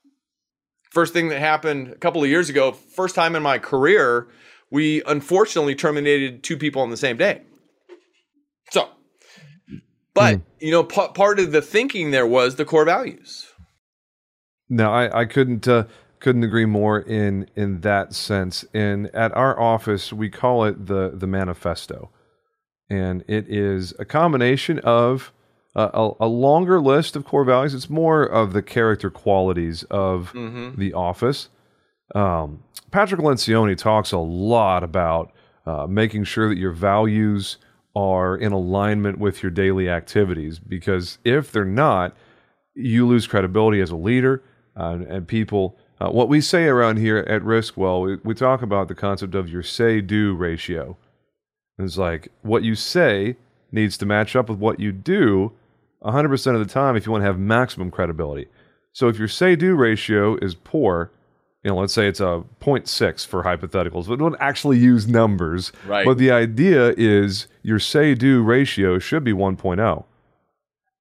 First 0.91 1.13
thing 1.13 1.29
that 1.29 1.39
happened 1.39 1.89
a 1.89 1.97
couple 1.97 2.23
of 2.23 2.29
years 2.29 2.49
ago, 2.49 2.73
first 2.73 3.15
time 3.15 3.37
in 3.37 3.43
my 3.43 3.59
career, 3.59 4.27
we 4.71 5.03
unfortunately 5.05 5.77
terminated 5.77 6.43
two 6.43 6.57
people 6.57 6.83
on 6.83 6.91
the 6.91 6.97
same 6.97 7.17
day. 7.17 7.43
So, 8.71 8.89
but 10.14 10.41
you 10.61 10.71
know, 10.71 10.85
p- 10.85 11.09
part 11.14 11.39
of 11.39 11.53
the 11.53 11.62
thinking 11.62 12.11
there 12.11 12.27
was 12.27 12.57
the 12.57 12.64
core 12.64 12.85
values. 12.85 13.47
No, 14.69 14.93
I, 14.93 15.21
I 15.21 15.25
couldn't 15.25 15.66
uh, 15.66 15.85
couldn't 16.21 16.45
agree 16.45 16.66
more 16.66 17.01
in 17.01 17.49
in 17.57 17.81
that 17.81 18.14
sense. 18.14 18.64
And 18.75 19.07
at 19.14 19.35
our 19.37 19.59
office, 19.59 20.12
we 20.12 20.29
call 20.29 20.64
it 20.64 20.87
the 20.87 21.12
the 21.14 21.27
manifesto, 21.27 22.11
and 22.91 23.25
it 23.29 23.49
is 23.49 23.95
a 23.99 24.05
combination 24.05 24.79
of 24.81 25.33
uh, 25.75 25.91
a, 25.95 26.25
a 26.25 26.27
longer 26.27 26.81
list 26.81 27.16
of 27.16 27.25
core 27.25 27.45
values. 27.45 27.75
It's 27.75 27.89
more 27.89 28.25
of 28.25 28.53
the 28.53 28.62
character 28.62 29.11
qualities 29.11 29.85
of 29.85 30.33
the 30.77 30.93
office. 30.93 31.49
Um, 32.14 32.64
Patrick 32.91 33.21
Lencioni 33.21 33.77
talks 33.77 34.12
a 34.12 34.19
lot 34.19 34.83
about 34.83 35.33
uh, 35.66 35.87
making 35.87 36.25
sure 36.25 36.49
that 36.49 36.59
your 36.59 36.73
values 36.73 37.59
are 37.99 38.36
in 38.36 38.53
alignment 38.53 39.18
with 39.18 39.42
your 39.42 39.51
daily 39.51 39.90
activities 39.90 40.61
because 40.61 41.18
if 41.24 41.51
they're 41.51 41.64
not, 41.64 42.16
you 42.76 43.05
lose 43.05 43.26
credibility 43.26 43.80
as 43.80 43.90
a 43.90 43.96
leader 43.96 44.40
uh, 44.76 44.99
and 45.09 45.26
people. 45.26 45.76
Uh, 46.01 46.09
what 46.09 46.28
we 46.28 46.40
say 46.40 46.66
around 46.66 46.99
here 46.99 47.18
at 47.18 47.42
Riskwell, 47.42 48.07
we, 48.07 48.16
we 48.22 48.34
talk 48.34 48.62
about 48.62 48.86
the 48.86 48.94
concept 48.94 49.34
of 49.34 49.49
your 49.49 49.64
say 49.64 50.01
do 50.01 50.32
ratio. 50.32 50.96
It's 51.76 51.99
like 51.99 52.28
what 52.42 52.62
you 52.62 52.76
say 52.76 53.34
needs 53.72 53.99
to 53.99 54.07
match 54.07 54.36
up 54.36 54.49
with 54.49 54.61
what 54.61 54.78
you 54.78 54.92
do 54.92 55.53
100% 56.05 56.55
of 56.55 56.61
the 56.61 56.72
time 56.72 56.94
if 56.94 57.05
you 57.05 57.11
want 57.11 57.22
to 57.22 57.26
have 57.26 57.36
maximum 57.40 57.90
credibility. 57.90 58.46
So 58.92 59.09
if 59.09 59.18
your 59.18 59.26
say 59.26 59.57
do 59.57 59.74
ratio 59.74 60.36
is 60.36 60.55
poor, 60.55 61.11
you 61.65 61.71
know, 61.71 61.77
let's 61.77 61.93
say 61.93 62.07
it's 62.07 62.21
a 62.21 62.45
0.6 62.61 63.27
for 63.27 63.43
hypotheticals, 63.43 64.07
but 64.07 64.19
don't 64.19 64.37
actually 64.39 64.79
use 64.79 65.09
numbers. 65.09 65.73
Right. 65.87 66.07
But 66.07 66.19
the 66.19 66.31
idea 66.31 66.95
is 66.97 67.49
your 67.63 67.81
say 67.81 68.15
do 68.15 68.43
ratio 68.43 68.99
should 68.99 69.25
be 69.25 69.33
1.0. 69.33 70.05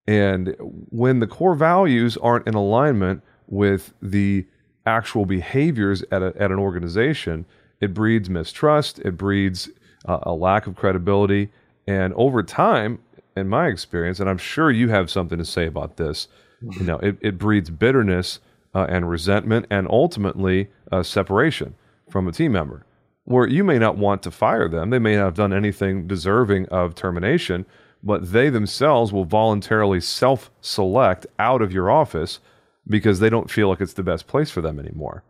And 0.08 0.56
when 0.60 1.20
the 1.20 1.28
core 1.28 1.54
values 1.54 2.18
aren't 2.18 2.48
in 2.48 2.56
alignment 2.56 3.22
with 3.48 3.94
the 4.02 4.46
actual 4.86 5.26
behaviors 5.26 6.04
at, 6.12 6.24
a, 6.24 6.34
at 6.40 6.52
an 6.52 6.60
organization, 6.60 7.46
it 7.82 7.94
breeds 7.94 8.30
mistrust, 8.30 9.00
it 9.00 9.18
breeds 9.18 9.70
uh, 10.06 10.20
a 10.24 10.34
lack 10.34 10.66
of 10.66 10.76
credibility. 10.76 11.50
And 11.86 12.14
over 12.16 12.42
time, 12.42 13.00
in 13.36 13.48
my 13.48 13.68
experience, 13.68 14.20
and 14.20 14.30
I'm 14.30 14.38
sure 14.38 14.72
you 14.72 14.90
have 14.90 15.12
something 15.12 15.38
to 15.38 15.46
say 15.46 15.68
about 15.68 15.98
this, 15.98 16.28
you 16.62 16.84
know, 16.86 16.98
it, 16.98 17.18
it 17.22 17.38
breeds 17.38 17.70
bitterness 17.70 18.40
uh, 18.74 18.86
and 18.90 19.10
resentment 19.10 19.66
and 19.70 19.88
ultimately 19.90 20.70
uh, 20.92 21.04
separation 21.04 21.76
from 22.10 22.28
a 22.28 22.32
team 22.32 22.52
member. 22.52 22.86
Where 23.26 23.48
you 23.48 23.64
may 23.64 23.78
not 23.78 23.98
want 23.98 24.24
to 24.24 24.32
fire 24.32 24.70
them, 24.70 24.90
they 24.90 25.00
may 25.00 25.16
not 25.16 25.26
have 25.26 25.34
done 25.34 25.52
anything 25.52 26.08
deserving 26.08 26.68
of 26.68 26.96
termination, 26.96 27.66
but 28.02 28.32
they 28.32 28.50
themselves 28.50 29.12
will 29.12 29.26
voluntarily 29.26 30.00
self 30.00 30.50
select 30.62 31.28
out 31.38 31.62
of 31.62 31.74
your 31.74 31.90
office 31.90 32.40
because 32.88 33.20
they 33.20 33.30
don't 33.30 33.52
feel 33.52 33.68
like 33.68 33.82
it's 33.82 33.94
the 33.94 34.04
best 34.04 34.28
place 34.28 34.50
for 34.50 34.62
them 34.62 34.80
anymore. 34.80 35.24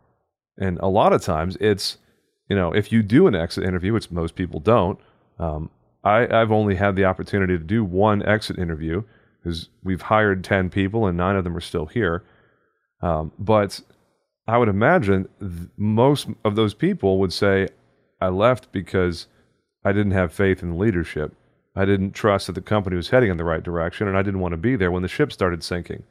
And 0.58 0.78
a 0.78 0.88
lot 0.88 1.12
of 1.12 1.22
times 1.22 1.56
it's, 1.60 1.98
you 2.48 2.54
know, 2.56 2.72
if 2.72 2.92
you 2.92 3.02
do 3.02 3.26
an 3.26 3.34
exit 3.34 3.64
interview, 3.64 3.92
which 3.92 4.10
most 4.10 4.34
people 4.36 4.60
don't, 4.60 4.98
um, 5.38 5.70
I, 6.04 6.40
I've 6.40 6.52
only 6.52 6.76
had 6.76 6.96
the 6.96 7.04
opportunity 7.04 7.58
to 7.58 7.64
do 7.64 7.84
one 7.84 8.22
exit 8.24 8.58
interview 8.58 9.02
because 9.42 9.68
we've 9.82 10.02
hired 10.02 10.44
10 10.44 10.70
people 10.70 11.06
and 11.06 11.16
nine 11.16 11.36
of 11.36 11.44
them 11.44 11.56
are 11.56 11.60
still 11.60 11.86
here. 11.86 12.24
Um, 13.00 13.32
but 13.38 13.80
I 14.46 14.58
would 14.58 14.68
imagine 14.68 15.28
th- 15.40 15.68
most 15.76 16.28
of 16.44 16.56
those 16.56 16.74
people 16.74 17.18
would 17.18 17.32
say, 17.32 17.68
I 18.20 18.28
left 18.28 18.72
because 18.72 19.26
I 19.84 19.92
didn't 19.92 20.12
have 20.12 20.32
faith 20.32 20.62
in 20.62 20.70
the 20.70 20.76
leadership. 20.76 21.34
I 21.76 21.84
didn't 21.84 22.12
trust 22.12 22.48
that 22.48 22.54
the 22.54 22.60
company 22.60 22.96
was 22.96 23.10
heading 23.10 23.30
in 23.30 23.36
the 23.36 23.44
right 23.44 23.62
direction, 23.62 24.08
and 24.08 24.16
I 24.16 24.22
didn't 24.22 24.40
want 24.40 24.52
to 24.52 24.56
be 24.58 24.74
there 24.74 24.90
when 24.90 25.02
the 25.02 25.08
ship 25.08 25.32
started 25.32 25.62
sinking. 25.62 26.02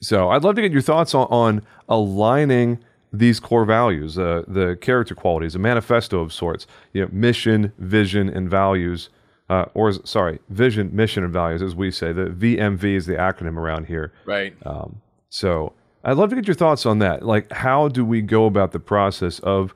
So 0.00 0.30
I'd 0.30 0.42
love 0.42 0.56
to 0.56 0.62
get 0.62 0.72
your 0.72 0.82
thoughts 0.82 1.14
on, 1.14 1.26
on 1.30 1.62
aligning 1.88 2.80
these 3.12 3.40
core 3.40 3.64
values, 3.64 4.18
uh, 4.18 4.42
the 4.48 4.76
character 4.80 5.14
qualities, 5.14 5.54
a 5.54 5.58
manifesto 5.58 6.20
of 6.20 6.32
sorts, 6.32 6.66
you 6.92 7.02
know, 7.02 7.08
mission, 7.12 7.72
vision, 7.78 8.28
and 8.28 8.50
values, 8.50 9.08
uh, 9.48 9.66
or 9.74 9.92
sorry, 10.04 10.40
vision, 10.48 10.94
mission, 10.94 11.22
and 11.22 11.32
values, 11.32 11.62
as 11.62 11.74
we 11.74 11.90
say. 11.90 12.12
The 12.12 12.26
VMV 12.26 12.96
is 12.96 13.06
the 13.06 13.14
acronym 13.14 13.56
around 13.56 13.86
here. 13.86 14.12
Right. 14.26 14.54
Um, 14.66 15.00
so 15.36 15.74
I'd 16.02 16.16
love 16.16 16.30
to 16.30 16.36
get 16.36 16.46
your 16.46 16.54
thoughts 16.54 16.86
on 16.86 16.98
that. 17.00 17.22
Like, 17.22 17.52
how 17.52 17.88
do 17.88 18.06
we 18.06 18.22
go 18.22 18.46
about 18.46 18.72
the 18.72 18.80
process 18.80 19.38
of 19.40 19.74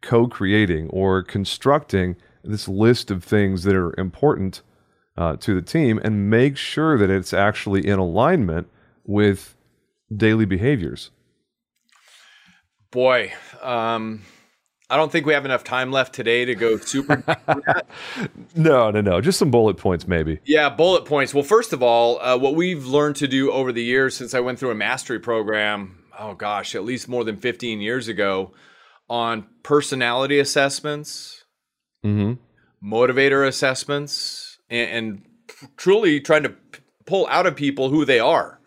co-creating 0.00 0.90
or 0.90 1.24
constructing 1.24 2.14
this 2.44 2.68
list 2.68 3.10
of 3.10 3.24
things 3.24 3.64
that 3.64 3.74
are 3.74 3.98
important 3.98 4.62
uh, 5.16 5.34
to 5.38 5.56
the 5.56 5.60
team, 5.62 5.98
and 6.04 6.30
make 6.30 6.56
sure 6.56 6.96
that 6.98 7.10
it's 7.10 7.32
actually 7.32 7.84
in 7.84 7.98
alignment 7.98 8.68
with 9.04 9.56
daily 10.16 10.44
behaviors? 10.44 11.10
Boy, 12.92 13.32
um, 13.60 14.22
I 14.92 14.96
don't 14.96 15.10
think 15.10 15.24
we 15.26 15.32
have 15.32 15.44
enough 15.44 15.64
time 15.64 15.90
left 15.90 16.12
today 16.14 16.44
to 16.44 16.54
go 16.54 16.76
super. 16.76 17.22
No, 18.54 18.90
no, 18.90 19.00
no. 19.00 19.20
Just 19.20 19.38
some 19.38 19.50
bullet 19.50 19.78
points, 19.78 20.06
maybe. 20.06 20.38
yeah, 20.44 20.68
bullet 20.68 21.04
points. 21.06 21.32
Well, 21.32 21.42
first 21.44 21.72
of 21.72 21.82
all, 21.82 22.20
uh, 22.20 22.36
what 22.36 22.54
we've 22.54 22.84
learned 22.86 23.16
to 23.16 23.26
do 23.28 23.50
over 23.50 23.72
the 23.72 23.82
years 23.82 24.14
since 24.14 24.34
I 24.34 24.40
went 24.40 24.58
through 24.58 24.70
a 24.72 24.74
mastery 24.74 25.18
program, 25.18 26.04
oh 26.18 26.34
gosh, 26.34 26.74
at 26.74 26.84
least 26.84 27.08
more 27.08 27.24
than 27.24 27.38
15 27.38 27.80
years 27.80 28.08
ago, 28.08 28.52
on 29.08 29.46
personality 29.62 30.38
assessments, 30.38 31.38
Mm-hmm. 32.04 32.32
motivator 32.92 33.46
assessments, 33.46 34.58
and, 34.68 34.90
and 34.90 35.22
truly 35.76 36.20
trying 36.20 36.42
to 36.42 36.48
p- 36.50 36.80
pull 37.06 37.26
out 37.28 37.46
of 37.46 37.54
people 37.56 37.88
who 37.90 38.04
they 38.04 38.18
are 38.20 38.60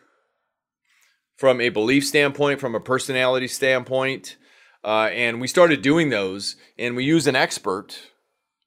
from 1.37 1.59
a 1.61 1.67
belief 1.69 2.05
standpoint, 2.07 2.59
from 2.61 2.73
a 2.75 2.79
personality 2.79 3.47
standpoint. 3.49 4.37
Uh, 4.85 5.09
and 5.11 5.41
we 5.41 5.47
started 5.47 5.81
doing 5.81 6.09
those, 6.09 6.57
and 6.77 6.95
we 6.95 7.03
use 7.03 7.25
an 7.25 7.35
expert 7.35 8.11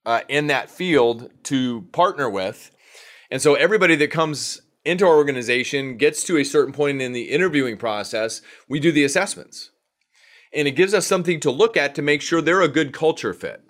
uh, 0.05 0.23
in 0.29 0.49
that 0.49 0.69
field 0.69 1.31
to 1.45 1.83
partner 1.93 2.29
with. 2.29 2.73
And 3.31 3.41
so 3.41 3.55
everybody 3.55 3.95
that 3.95 4.11
comes 4.11 4.61
into 4.85 5.07
our 5.07 5.17
organization 5.17 5.97
gets 5.97 6.25
to 6.25 6.37
a 6.37 6.45
certain 6.45 6.73
point 6.73 7.01
in 7.01 7.13
the 7.13 7.31
interviewing 7.31 7.77
process, 7.77 8.43
we 8.69 8.81
do 8.81 8.91
the 8.91 9.05
assessments. 9.05 9.71
And 10.53 10.67
it 10.67 10.73
gives 10.73 10.93
us 10.93 11.07
something 11.07 11.39
to 11.41 11.53
look 11.53 11.77
at 11.77 11.95
to 11.95 12.03
make 12.03 12.23
sure 12.23 12.41
they're 12.41 12.63
a 12.63 12.69
good 12.69 12.93
culture 12.93 13.33
fit. 13.33 13.63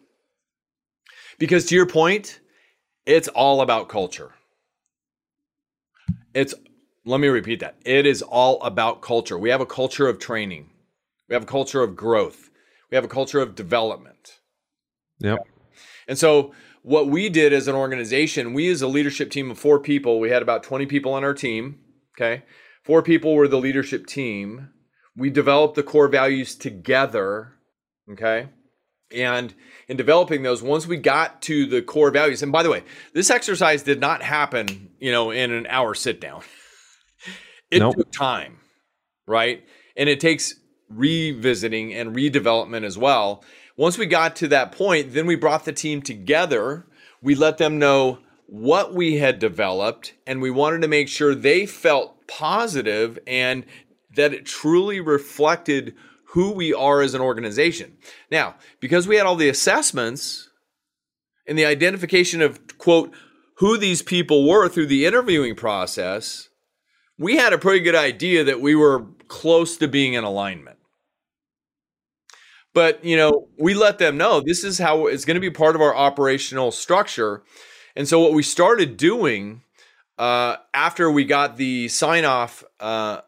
Because 1.38 1.66
to 1.66 1.74
your 1.74 1.86
point, 1.86 2.40
it's 3.04 3.28
all 3.28 3.60
about 3.60 3.88
culture. 3.88 4.32
It's 6.34 6.54
let 7.04 7.20
me 7.20 7.28
repeat 7.28 7.60
that. 7.60 7.76
It 7.84 8.06
is 8.06 8.22
all 8.22 8.62
about 8.62 9.02
culture. 9.02 9.38
We 9.38 9.50
have 9.50 9.60
a 9.60 9.66
culture 9.66 10.08
of 10.08 10.18
training. 10.18 10.70
We 11.28 11.34
have 11.34 11.42
a 11.42 11.46
culture 11.46 11.82
of 11.82 11.96
growth. 11.96 12.50
We 12.90 12.94
have 12.94 13.04
a 13.04 13.08
culture 13.08 13.40
of 13.40 13.54
development. 13.54 14.40
Yep. 15.20 15.46
And 16.06 16.18
so 16.18 16.52
what 16.82 17.08
we 17.08 17.28
did 17.28 17.52
as 17.52 17.68
an 17.68 17.74
organization, 17.74 18.54
we 18.54 18.70
as 18.70 18.82
a 18.82 18.88
leadership 18.88 19.30
team 19.30 19.50
of 19.50 19.58
four 19.58 19.78
people, 19.78 20.18
we 20.20 20.30
had 20.30 20.42
about 20.42 20.62
20 20.62 20.86
people 20.86 21.12
on 21.12 21.24
our 21.24 21.34
team, 21.34 21.80
okay? 22.16 22.44
Four 22.82 23.02
people 23.02 23.34
were 23.34 23.48
the 23.48 23.58
leadership 23.58 24.06
team. 24.06 24.70
We 25.16 25.28
developed 25.30 25.74
the 25.74 25.82
core 25.82 26.08
values 26.08 26.54
together, 26.54 27.52
okay? 28.12 28.48
And 29.14 29.52
in 29.88 29.96
developing 29.96 30.42
those, 30.42 30.62
once 30.62 30.86
we 30.86 30.96
got 30.96 31.42
to 31.42 31.66
the 31.66 31.82
core 31.82 32.10
values, 32.10 32.42
and 32.42 32.52
by 32.52 32.62
the 32.62 32.70
way, 32.70 32.84
this 33.12 33.30
exercise 33.30 33.82
did 33.82 34.00
not 34.00 34.22
happen, 34.22 34.90
you 34.98 35.10
know, 35.12 35.30
in 35.30 35.50
an 35.50 35.66
hour 35.68 35.94
sit 35.94 36.20
down. 36.20 36.42
It 37.70 37.80
Nope. 37.80 37.96
took 37.96 38.10
time, 38.12 38.60
right? 39.26 39.62
And 39.94 40.08
it 40.08 40.20
takes 40.20 40.54
revisiting 40.88 41.92
and 41.94 42.14
redevelopment 42.14 42.84
as 42.84 42.96
well. 42.98 43.44
Once 43.76 43.96
we 43.98 44.06
got 44.06 44.34
to 44.36 44.48
that 44.48 44.72
point, 44.72 45.12
then 45.12 45.26
we 45.26 45.36
brought 45.36 45.64
the 45.64 45.72
team 45.72 46.02
together. 46.02 46.86
We 47.22 47.34
let 47.34 47.58
them 47.58 47.78
know 47.78 48.18
what 48.46 48.94
we 48.94 49.18
had 49.18 49.38
developed, 49.38 50.14
and 50.26 50.40
we 50.40 50.50
wanted 50.50 50.80
to 50.80 50.88
make 50.88 51.08
sure 51.08 51.34
they 51.34 51.66
felt 51.66 52.26
positive 52.26 53.18
and 53.26 53.64
that 54.14 54.32
it 54.32 54.46
truly 54.46 55.00
reflected 55.00 55.94
who 56.30 56.52
we 56.52 56.72
are 56.74 57.02
as 57.02 57.14
an 57.14 57.20
organization. 57.20 57.96
Now, 58.30 58.56
because 58.80 59.06
we 59.06 59.16
had 59.16 59.26
all 59.26 59.36
the 59.36 59.48
assessments 59.48 60.50
and 61.46 61.58
the 61.58 61.66
identification 61.66 62.42
of, 62.42 62.78
quote, 62.78 63.12
who 63.56 63.76
these 63.76 64.02
people 64.02 64.48
were 64.48 64.68
through 64.68 64.86
the 64.86 65.04
interviewing 65.04 65.54
process, 65.54 66.48
we 67.18 67.36
had 67.36 67.52
a 67.52 67.58
pretty 67.58 67.80
good 67.80 67.94
idea 67.94 68.44
that 68.44 68.60
we 68.60 68.74
were 68.74 69.06
close 69.26 69.76
to 69.76 69.88
being 69.88 70.14
in 70.14 70.24
alignment. 70.24 70.77
But, 72.78 73.04
you 73.04 73.16
know, 73.16 73.48
we 73.58 73.74
let 73.74 73.98
them 73.98 74.16
know 74.16 74.40
this 74.40 74.62
is 74.62 74.78
how 74.78 75.08
it's 75.08 75.24
going 75.24 75.34
to 75.34 75.40
be 75.40 75.50
part 75.50 75.74
of 75.74 75.82
our 75.82 75.96
operational 75.96 76.70
structure. 76.70 77.42
And 77.96 78.06
so 78.06 78.20
what 78.20 78.34
we 78.34 78.44
started 78.44 78.96
doing 78.96 79.62
uh, 80.16 80.58
after 80.72 81.10
we 81.10 81.24
got 81.24 81.56
the 81.56 81.88
sign 81.88 82.24
off 82.24 82.62
uh, 82.78 83.22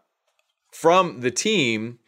from 0.73 1.19
the 1.23 1.33
team 1.33 1.99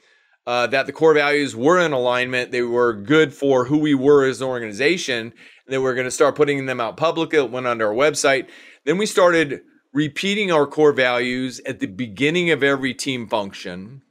uh, 0.47 0.69
that 0.69 0.87
the 0.87 0.93
core 0.93 1.15
values 1.15 1.57
were 1.57 1.81
in 1.81 1.91
alignment, 1.91 2.53
they 2.53 2.63
were 2.63 2.93
good 2.93 3.35
for 3.35 3.65
who 3.65 3.79
we 3.79 3.93
were 3.93 4.25
as 4.25 4.41
an 4.41 4.47
organization, 4.47 5.17
and 5.27 5.33
then 5.67 5.83
we're 5.83 5.97
going 5.97 6.05
to 6.05 6.13
start 6.13 6.37
putting 6.37 6.67
them 6.67 6.81
out 6.81 6.97
publicly. 6.97 7.41
It 7.41 7.51
went 7.51 7.67
onto 7.67 7.85
our 7.85 7.93
website. 7.93 8.49
Then 8.85 8.99
we 8.99 9.07
started 9.07 9.63
repeating 9.93 10.53
our 10.53 10.69
core 10.69 10.93
values 10.93 11.61
at 11.67 11.81
the 11.81 11.87
beginning 11.89 12.53
of 12.53 12.63
every 12.63 12.95
team 12.95 13.27
function, 13.27 14.03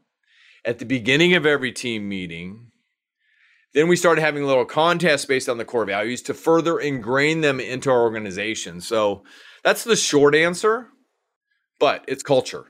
at 0.65 0.79
the 0.79 0.85
beginning 0.85 1.33
of 1.33 1.45
every 1.45 1.71
team 1.71 2.09
meeting. 2.09 2.70
Then 3.73 3.87
we 3.87 3.95
started 3.95 4.21
having 4.21 4.43
a 4.43 4.47
little 4.47 4.65
contest 4.65 5.27
based 5.27 5.47
on 5.47 5.57
the 5.57 5.65
core 5.65 5.85
values 5.85 6.21
to 6.23 6.33
further 6.33 6.79
ingrain 6.79 7.41
them 7.41 7.59
into 7.59 7.89
our 7.89 8.01
organization. 8.01 8.81
So 8.81 9.23
that's 9.63 9.83
the 9.83 9.95
short 9.95 10.35
answer, 10.35 10.87
but 11.79 12.03
it's 12.07 12.23
culture. 12.23 12.65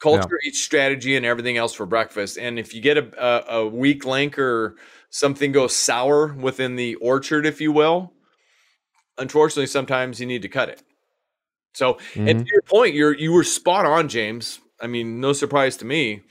Culture 0.00 0.38
yeah. 0.42 0.48
eats 0.48 0.60
strategy 0.60 1.16
and 1.16 1.26
everything 1.26 1.56
else 1.56 1.74
for 1.74 1.86
breakfast. 1.86 2.38
And 2.38 2.58
if 2.58 2.74
you 2.74 2.80
get 2.80 2.98
a, 2.98 3.10
a, 3.18 3.58
a 3.58 3.66
weak 3.66 4.04
link 4.04 4.38
or 4.38 4.76
something 5.10 5.52
goes 5.52 5.74
sour 5.74 6.32
within 6.34 6.76
the 6.76 6.94
orchard, 6.96 7.46
if 7.46 7.60
you 7.60 7.72
will, 7.72 8.12
unfortunately, 9.18 9.66
sometimes 9.66 10.20
you 10.20 10.26
need 10.26 10.42
to 10.42 10.48
cut 10.48 10.68
it. 10.68 10.82
So, 11.74 11.94
mm-hmm. 11.94 12.28
and 12.28 12.46
to 12.46 12.52
your 12.52 12.62
point, 12.62 12.94
you're 12.94 13.14
you 13.14 13.32
were 13.32 13.44
spot 13.44 13.86
on, 13.86 14.08
James. 14.08 14.60
I 14.80 14.86
mean, 14.86 15.20
no 15.20 15.32
surprise 15.32 15.76
to 15.78 15.84
me. 15.84 16.22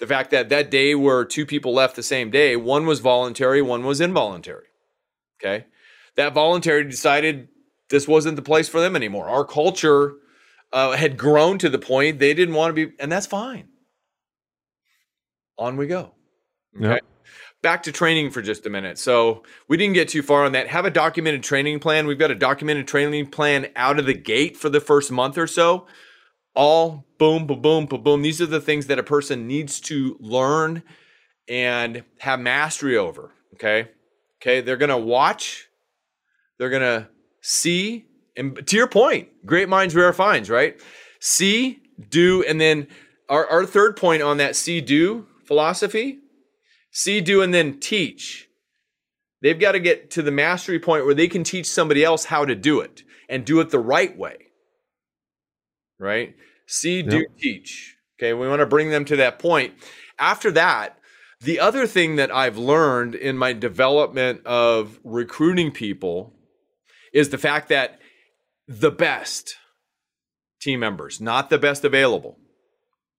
The 0.00 0.06
fact 0.06 0.30
that 0.30 0.48
that 0.50 0.70
day 0.70 0.94
where 0.94 1.24
two 1.24 1.44
people 1.44 1.74
left 1.74 1.96
the 1.96 2.02
same 2.02 2.30
day, 2.30 2.54
one 2.56 2.86
was 2.86 3.00
voluntary, 3.00 3.60
one 3.60 3.84
was 3.84 4.00
involuntary. 4.00 4.66
Okay, 5.40 5.66
that 6.16 6.34
voluntary 6.34 6.84
decided 6.84 7.48
this 7.90 8.06
wasn't 8.06 8.36
the 8.36 8.42
place 8.42 8.68
for 8.68 8.80
them 8.80 8.94
anymore. 8.94 9.28
Our 9.28 9.44
culture 9.44 10.14
uh, 10.72 10.92
had 10.92 11.16
grown 11.16 11.58
to 11.58 11.68
the 11.68 11.78
point 11.78 12.18
they 12.18 12.34
didn't 12.34 12.54
want 12.54 12.74
to 12.74 12.86
be, 12.86 12.94
and 12.98 13.10
that's 13.10 13.26
fine. 13.26 13.68
On 15.58 15.76
we 15.76 15.86
go. 15.86 16.12
Okay. 16.76 16.94
Yep. 16.94 17.04
Back 17.60 17.82
to 17.84 17.92
training 17.92 18.30
for 18.30 18.40
just 18.40 18.66
a 18.66 18.70
minute. 18.70 18.98
So 18.98 19.42
we 19.66 19.76
didn't 19.76 19.94
get 19.94 20.08
too 20.08 20.22
far 20.22 20.44
on 20.44 20.52
that. 20.52 20.68
Have 20.68 20.84
a 20.84 20.90
documented 20.90 21.42
training 21.42 21.80
plan. 21.80 22.06
We've 22.06 22.18
got 22.18 22.30
a 22.30 22.36
documented 22.36 22.86
training 22.86 23.30
plan 23.30 23.66
out 23.74 23.98
of 23.98 24.06
the 24.06 24.14
gate 24.14 24.56
for 24.56 24.68
the 24.68 24.80
first 24.80 25.10
month 25.10 25.36
or 25.36 25.48
so. 25.48 25.86
All 26.58 27.06
boom, 27.20 27.46
boom, 27.46 27.62
boom, 27.62 27.86
boom, 27.86 28.02
boom. 28.02 28.22
These 28.22 28.40
are 28.40 28.46
the 28.46 28.60
things 28.60 28.88
that 28.88 28.98
a 28.98 29.04
person 29.04 29.46
needs 29.46 29.78
to 29.82 30.16
learn 30.18 30.82
and 31.48 32.02
have 32.18 32.40
mastery 32.40 32.96
over. 32.96 33.30
Okay. 33.54 33.88
Okay. 34.42 34.60
They're 34.60 34.76
going 34.76 34.88
to 34.88 34.98
watch, 34.98 35.68
they're 36.58 36.68
going 36.68 36.82
to 36.82 37.08
see, 37.42 38.06
and 38.36 38.66
to 38.66 38.76
your 38.76 38.88
point, 38.88 39.28
great 39.46 39.68
minds, 39.68 39.94
rare 39.94 40.12
finds, 40.12 40.50
right? 40.50 40.80
See, 41.20 41.78
do, 42.08 42.42
and 42.42 42.60
then 42.60 42.88
our, 43.28 43.46
our 43.46 43.64
third 43.64 43.96
point 43.96 44.22
on 44.22 44.38
that 44.38 44.56
see, 44.56 44.80
do 44.80 45.28
philosophy 45.46 46.18
see, 46.90 47.20
do, 47.20 47.40
and 47.40 47.54
then 47.54 47.78
teach. 47.78 48.48
They've 49.42 49.60
got 49.60 49.72
to 49.72 49.78
get 49.78 50.10
to 50.10 50.22
the 50.22 50.32
mastery 50.32 50.80
point 50.80 51.04
where 51.04 51.14
they 51.14 51.28
can 51.28 51.44
teach 51.44 51.70
somebody 51.70 52.02
else 52.02 52.24
how 52.24 52.44
to 52.44 52.56
do 52.56 52.80
it 52.80 53.04
and 53.28 53.44
do 53.44 53.60
it 53.60 53.70
the 53.70 53.78
right 53.78 54.18
way. 54.18 54.38
Right? 56.00 56.34
See, 56.68 57.02
do, 57.02 57.18
yep. 57.18 57.26
teach. 57.38 57.96
Okay, 58.18 58.34
we 58.34 58.46
want 58.46 58.60
to 58.60 58.66
bring 58.66 58.90
them 58.90 59.04
to 59.06 59.16
that 59.16 59.38
point. 59.38 59.74
After 60.18 60.50
that, 60.52 60.98
the 61.40 61.60
other 61.60 61.86
thing 61.86 62.16
that 62.16 62.34
I've 62.34 62.58
learned 62.58 63.14
in 63.14 63.38
my 63.38 63.52
development 63.54 64.44
of 64.44 64.98
recruiting 65.02 65.70
people 65.70 66.34
is 67.12 67.30
the 67.30 67.38
fact 67.38 67.70
that 67.70 68.00
the 68.66 68.90
best 68.90 69.54
team 70.60 70.80
members, 70.80 71.20
not 71.20 71.48
the 71.48 71.58
best 71.58 71.84
available, 71.84 72.38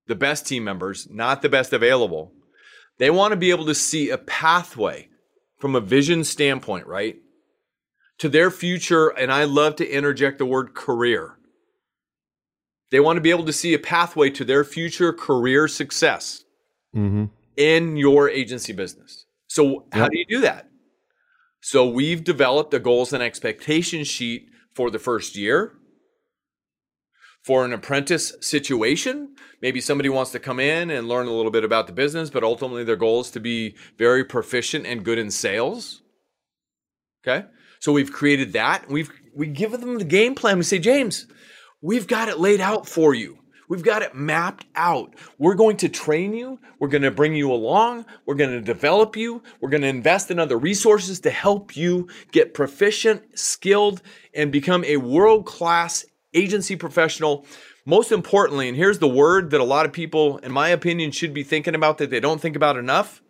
the 0.07 0.15
best 0.15 0.45
team 0.45 0.63
members, 0.63 1.07
not 1.09 1.41
the 1.41 1.49
best 1.49 1.73
available, 1.73 2.33
they 2.99 3.09
want 3.09 3.31
to 3.31 3.37
be 3.37 3.49
able 3.49 3.65
to 3.65 3.75
see 3.75 4.09
a 4.09 4.17
pathway 4.17 5.07
from 5.57 5.75
a 5.75 5.81
vision 5.81 6.23
standpoint, 6.23 6.85
right? 6.85 7.15
To 8.19 8.29
their 8.29 8.51
future. 8.51 9.07
And 9.07 9.31
I 9.31 9.45
love 9.45 9.77
to 9.77 9.89
interject 9.89 10.37
the 10.37 10.45
word 10.45 10.75
career. 10.75 11.38
They 12.91 12.99
want 12.99 13.17
to 13.17 13.21
be 13.21 13.29
able 13.29 13.45
to 13.45 13.53
see 13.53 13.73
a 13.73 13.79
pathway 13.79 14.29
to 14.31 14.43
their 14.43 14.63
future 14.63 15.13
career 15.13 15.67
success 15.67 16.43
mm-hmm. 16.95 17.25
in 17.55 17.97
your 17.97 18.29
agency 18.29 18.73
business. 18.73 19.25
So, 19.47 19.85
how 19.91 20.03
yep. 20.03 20.11
do 20.11 20.17
you 20.17 20.25
do 20.25 20.41
that? 20.41 20.69
So, 21.61 21.87
we've 21.87 22.23
developed 22.23 22.73
a 22.73 22.79
goals 22.79 23.13
and 23.13 23.21
expectation 23.21 24.03
sheet 24.03 24.49
for 24.73 24.89
the 24.89 24.99
first 24.99 25.35
year, 25.35 25.73
for 27.43 27.65
an 27.65 27.73
apprentice 27.73 28.33
situation. 28.41 29.35
Maybe 29.61 29.81
somebody 29.81 30.09
wants 30.09 30.31
to 30.31 30.39
come 30.39 30.59
in 30.59 30.89
and 30.89 31.07
learn 31.07 31.27
a 31.27 31.33
little 31.33 31.51
bit 31.51 31.63
about 31.63 31.87
the 31.87 31.93
business, 31.93 32.29
but 32.29 32.43
ultimately 32.43 32.83
their 32.83 32.95
goal 32.95 33.21
is 33.21 33.31
to 33.31 33.39
be 33.39 33.75
very 33.97 34.23
proficient 34.23 34.85
and 34.85 35.03
good 35.03 35.17
in 35.17 35.31
sales. 35.31 36.01
Okay. 37.27 37.45
So 37.79 37.91
we've 37.91 38.11
created 38.11 38.53
that. 38.53 38.89
We've 38.89 39.11
we 39.35 39.47
give 39.47 39.71
them 39.71 39.97
the 39.97 40.05
game 40.05 40.35
plan. 40.35 40.57
We 40.57 40.63
say, 40.63 40.79
James, 40.79 41.27
we've 41.81 42.07
got 42.07 42.29
it 42.29 42.39
laid 42.39 42.61
out 42.61 42.87
for 42.87 43.13
you. 43.13 43.39
We've 43.69 43.83
got 43.83 44.01
it 44.01 44.15
mapped 44.15 44.65
out. 44.75 45.13
We're 45.37 45.53
going 45.53 45.77
to 45.77 45.89
train 45.89 46.33
you. 46.33 46.59
We're 46.79 46.87
going 46.87 47.03
to 47.03 47.11
bring 47.11 47.35
you 47.35 47.51
along. 47.51 48.07
We're 48.25 48.33
going 48.33 48.49
to 48.49 48.61
develop 48.61 49.15
you. 49.15 49.43
We're 49.61 49.69
going 49.69 49.83
to 49.83 49.87
invest 49.87 50.31
in 50.31 50.39
other 50.39 50.57
resources 50.57 51.19
to 51.21 51.29
help 51.29 51.77
you 51.77 52.07
get 52.31 52.55
proficient, 52.55 53.37
skilled, 53.37 54.01
and 54.33 54.51
become 54.51 54.83
a 54.85 54.97
world 54.97 55.45
class 55.45 56.03
agency 56.33 56.75
professional. 56.75 57.45
Most 57.85 58.11
importantly, 58.11 58.67
and 58.67 58.75
here's 58.75 58.97
the 58.97 59.07
word 59.07 59.51
that 59.51 59.61
a 59.61 59.63
lot 59.63 59.85
of 59.85 59.93
people, 59.93 60.39
in 60.39 60.51
my 60.51 60.69
opinion, 60.69 61.11
should 61.11 61.33
be 61.33 61.43
thinking 61.43 61.75
about 61.75 61.99
that 61.99 62.09
they 62.09 62.19
don't 62.19 62.41
think 62.41 62.55
about 62.55 62.75
enough. 62.75 63.21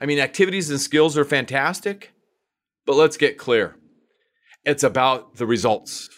I 0.00 0.06
mean, 0.06 0.20
activities 0.20 0.70
and 0.70 0.80
skills 0.80 1.18
are 1.18 1.24
fantastic, 1.24 2.12
but 2.86 2.94
let's 2.94 3.16
get 3.16 3.38
clear. 3.38 3.76
It's 4.64 4.84
about 4.84 5.36
the 5.36 5.46
results. 5.46 6.08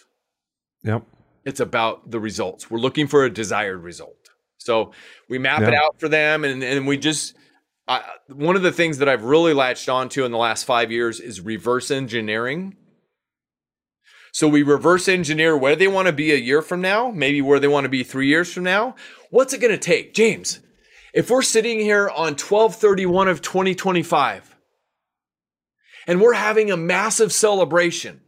Yep. 0.86 1.02
It's 1.44 1.60
about 1.60 2.10
the 2.10 2.18
results. 2.18 2.70
We're 2.70 2.78
looking 2.78 3.06
for 3.06 3.24
a 3.24 3.30
desired 3.30 3.82
result. 3.82 4.30
So 4.56 4.92
we 5.28 5.38
map 5.38 5.60
yep. 5.60 5.68
it 5.68 5.74
out 5.74 6.00
for 6.00 6.08
them, 6.08 6.44
and, 6.44 6.62
and 6.62 6.86
we 6.86 6.96
just, 6.96 7.34
uh, 7.86 8.00
one 8.28 8.56
of 8.56 8.62
the 8.62 8.72
things 8.72 8.98
that 8.98 9.08
I've 9.08 9.24
really 9.24 9.52
latched 9.52 9.88
onto 9.88 10.24
in 10.24 10.32
the 10.32 10.38
last 10.38 10.64
five 10.64 10.90
years 10.90 11.20
is 11.20 11.40
reverse 11.40 11.90
engineering 11.90 12.76
so 14.36 14.46
we 14.48 14.62
reverse 14.62 15.08
engineer 15.08 15.56
where 15.56 15.76
they 15.76 15.88
want 15.88 16.08
to 16.08 16.12
be 16.12 16.30
a 16.30 16.36
year 16.36 16.60
from 16.60 16.82
now, 16.82 17.10
maybe 17.10 17.40
where 17.40 17.58
they 17.58 17.68
want 17.68 17.84
to 17.86 17.88
be 17.88 18.02
three 18.02 18.28
years 18.28 18.52
from 18.52 18.64
now. 18.64 18.94
What's 19.30 19.54
it 19.54 19.62
going 19.62 19.72
to 19.72 19.78
take? 19.78 20.12
James, 20.12 20.60
if 21.14 21.30
we're 21.30 21.40
sitting 21.40 21.80
here 21.80 22.10
on 22.10 22.34
1231 22.34 23.28
of 23.28 23.40
2025 23.40 24.54
and 26.06 26.20
we're 26.20 26.34
having 26.34 26.70
a 26.70 26.76
massive 26.76 27.32
celebration 27.32 28.20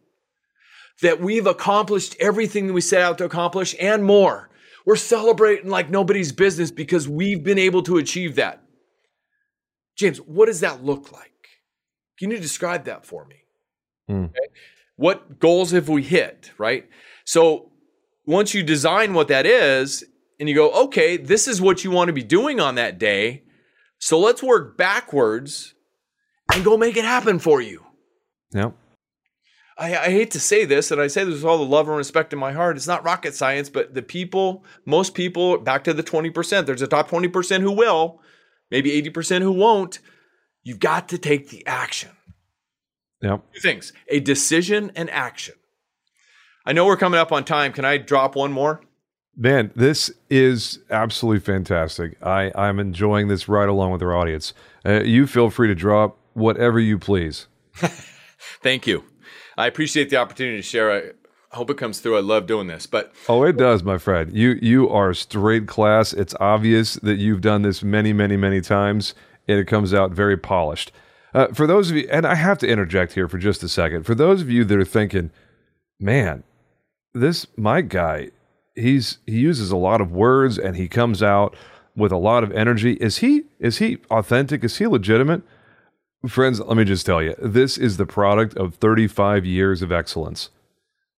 that 1.03 1.20
we've 1.20 1.46
accomplished 1.46 2.16
everything 2.18 2.66
that 2.66 2.72
we 2.72 2.80
set 2.80 3.03
out 3.03 3.18
to 3.18 3.24
accomplish 3.24 3.74
and 3.80 4.05
more, 4.05 4.51
we're 4.84 4.96
celebrating 4.96 5.70
like 5.70 5.90
nobody's 5.90 6.32
business 6.32 6.70
because 6.70 7.09
we've 7.09 7.44
been 7.44 7.59
able 7.59 7.82
to 7.82 7.99
achieve 7.99 8.36
that. 8.36 8.62
James, 9.96 10.18
what 10.18 10.46
does 10.46 10.61
that 10.61 10.84
look 10.84 11.12
like? 11.12 11.32
Can 12.18 12.30
you 12.30 12.38
describe 12.38 12.84
that 12.84 13.05
for 13.05 13.24
me? 13.26 13.36
Mm. 14.11 14.30
Okay. 14.30 14.46
What 14.96 15.38
goals 15.38 15.70
have 15.72 15.88
we 15.88 16.03
hit, 16.03 16.53
right? 16.59 16.88
So 17.24 17.70
once 18.26 18.55
you 18.55 18.62
design 18.62 19.14
what 19.14 19.28
that 19.28 19.46
is 19.46 20.05
and 20.40 20.49
you 20.49 20.55
go, 20.55 20.70
okay, 20.84 21.16
this 21.16 21.46
is 21.46 21.61
what 21.61 21.84
you 21.84 21.90
want 21.90 22.09
to 22.09 22.12
be 22.12 22.22
doing 22.22 22.61
on 22.61 22.76
that 22.76 22.99
day. 22.99 23.42
So 23.99 24.18
let's 24.18 24.42
work 24.42 24.76
backwards 24.76 25.74
and 26.53 26.64
go 26.64 26.76
make 26.76 26.96
it 26.96 27.05
happen 27.05 27.38
for 27.38 27.61
you. 27.61 27.84
Yep. 28.53 28.74
I, 29.79 29.97
I, 29.97 30.11
hate 30.11 30.33
to 30.33 30.41
say 30.41 30.64
this, 30.64 30.91
and 30.91 31.01
I 31.01 31.07
say 31.07 31.24
this 31.24 31.35
with 31.35 31.45
all 31.45 31.59
the 31.59 31.64
love 31.64 31.89
and 31.89 31.97
respect 31.97 32.33
in 32.33 32.39
my 32.39 32.53
heart. 32.53 32.76
It's 32.76 32.87
not 32.87 33.05
rocket 33.05 33.35
science, 33.35 33.68
but 33.68 33.95
the 33.95 34.03
people, 34.03 34.64
most 34.85 35.14
people, 35.14 35.59
back 35.59 35.85
to 35.85 35.95
the 35.95 36.03
20%, 36.03 36.66
there's 36.66 36.83
a 36.83 36.89
top 36.89 37.09
20% 37.09 37.61
who 37.61 37.70
will, 37.70 38.20
maybe 38.70 38.91
80% 39.03 39.43
who 39.43 39.53
won't. 39.53 40.01
You've 40.64 40.81
got 40.81 41.09
to 41.11 41.18
take 41.18 41.51
the 41.51 41.64
action. 41.66 42.11
Yep. 43.22 43.43
Two 43.55 43.61
things 43.61 43.93
a 44.09 44.20
decision 44.20 44.93
and 44.95 45.11
action. 45.11 45.55
I 46.66 46.72
know 46.72 46.85
we're 46.85 46.97
coming 46.97 47.18
up 47.18 47.33
on 47.33 47.45
time. 47.45 47.72
Can 47.72 47.85
I 47.85 47.97
drop 47.97 48.37
one 48.37 48.53
more? 48.53 48.83
Man, 49.37 49.70
this 49.76 50.11
is 50.29 50.81
absolutely 50.91 51.41
fantastic. 51.41 52.20
I, 52.22 52.51
I'm 52.55 52.81
enjoying 52.81 53.29
this 53.29 53.49
right 53.49 53.68
along 53.68 53.93
with 53.93 54.03
our 54.03 54.14
audience. 54.14 54.53
Uh, 54.85 55.03
you 55.03 55.29
feel 55.29 55.49
free 55.49 55.68
to 55.68 55.74
drop 55.74 56.18
whatever 56.35 56.81
you 56.81 56.99
please. 56.99 57.47
Thank 58.62 58.87
you. 58.87 59.05
I 59.59 59.67
appreciate 59.67 60.09
the 60.09 60.17
opportunity 60.17 60.57
to 60.57 60.63
share. 60.63 60.91
I 60.93 61.57
hope 61.57 61.69
it 61.69 61.77
comes 61.77 61.99
through. 61.99 62.17
I 62.17 62.21
love 62.21 62.47
doing 62.47 62.69
this. 62.69 62.87
But 62.87 63.13
Oh, 63.29 63.43
it 63.43 63.57
does, 63.57 63.83
my 63.83 63.99
friend. 63.99 64.33
You 64.35 64.59
you 64.63 64.89
are 64.89 65.13
straight 65.13 65.67
class. 65.67 66.13
It's 66.13 66.35
obvious 66.39 66.95
that 66.95 67.17
you've 67.17 67.41
done 67.41 67.63
this 67.63 67.83
many, 67.83 68.13
many, 68.13 68.37
many 68.37 68.61
times, 68.61 69.15
and 69.49 69.59
it 69.59 69.67
comes 69.67 69.93
out 69.93 70.13
very 70.13 70.37
polished. 70.37 70.93
Uh, 71.35 71.49
for 71.49 71.67
those 71.67 71.91
of 71.91 71.97
you, 71.97 72.09
and 72.11 72.25
I 72.25 72.37
have 72.37 72.59
to 72.59 72.69
interject 72.69 73.13
here 73.15 73.29
for 73.29 73.37
just 73.37 73.63
a 73.65 73.69
second. 73.69 74.05
For 74.05 74.15
those 74.15 74.41
of 74.41 74.49
you 74.49 74.65
that 74.65 74.79
are 74.79 74.85
thinking, 74.85 75.31
man, 75.99 76.45
this 77.13 77.47
my 77.57 77.81
guy, 77.81 78.31
he's 78.77 79.19
he 79.27 79.41
uses 79.41 79.73
a 79.73 79.77
lot 79.77 80.01
of 80.01 80.13
words 80.13 80.57
and 80.57 80.77
he 80.77 80.87
comes 80.87 81.21
out 81.21 81.57
with 81.97 82.13
a 82.13 82.17
lot 82.17 82.45
of 82.45 82.53
energy. 82.53 82.93
Is 82.95 83.19
he 83.19 83.43
is 83.59 83.79
he 83.79 83.99
authentic? 84.09 84.63
Is 84.63 84.79
he 84.79 84.87
legitimate? 84.87 85.43
Friends, 86.27 86.59
let 86.59 86.77
me 86.77 86.85
just 86.85 87.07
tell 87.07 87.23
you, 87.23 87.37
this 87.41 87.79
is 87.79 87.97
the 87.97 88.05
product 88.05 88.57
of 88.57 88.75
35 88.75 89.47
years 89.47 89.83
of 89.83 89.93
excellence. 89.93 90.51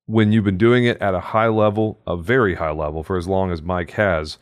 When 0.04 0.30
you've 0.30 0.44
been 0.44 0.58
doing 0.58 0.84
it 0.84 1.00
at 1.00 1.14
a 1.14 1.20
high 1.20 1.48
level, 1.48 1.98
a 2.06 2.18
very 2.18 2.56
high 2.56 2.72
level, 2.72 3.02
for 3.02 3.16
as 3.16 3.26
long 3.26 3.50
as 3.50 3.62
Mike 3.62 3.92
has, 3.92 4.36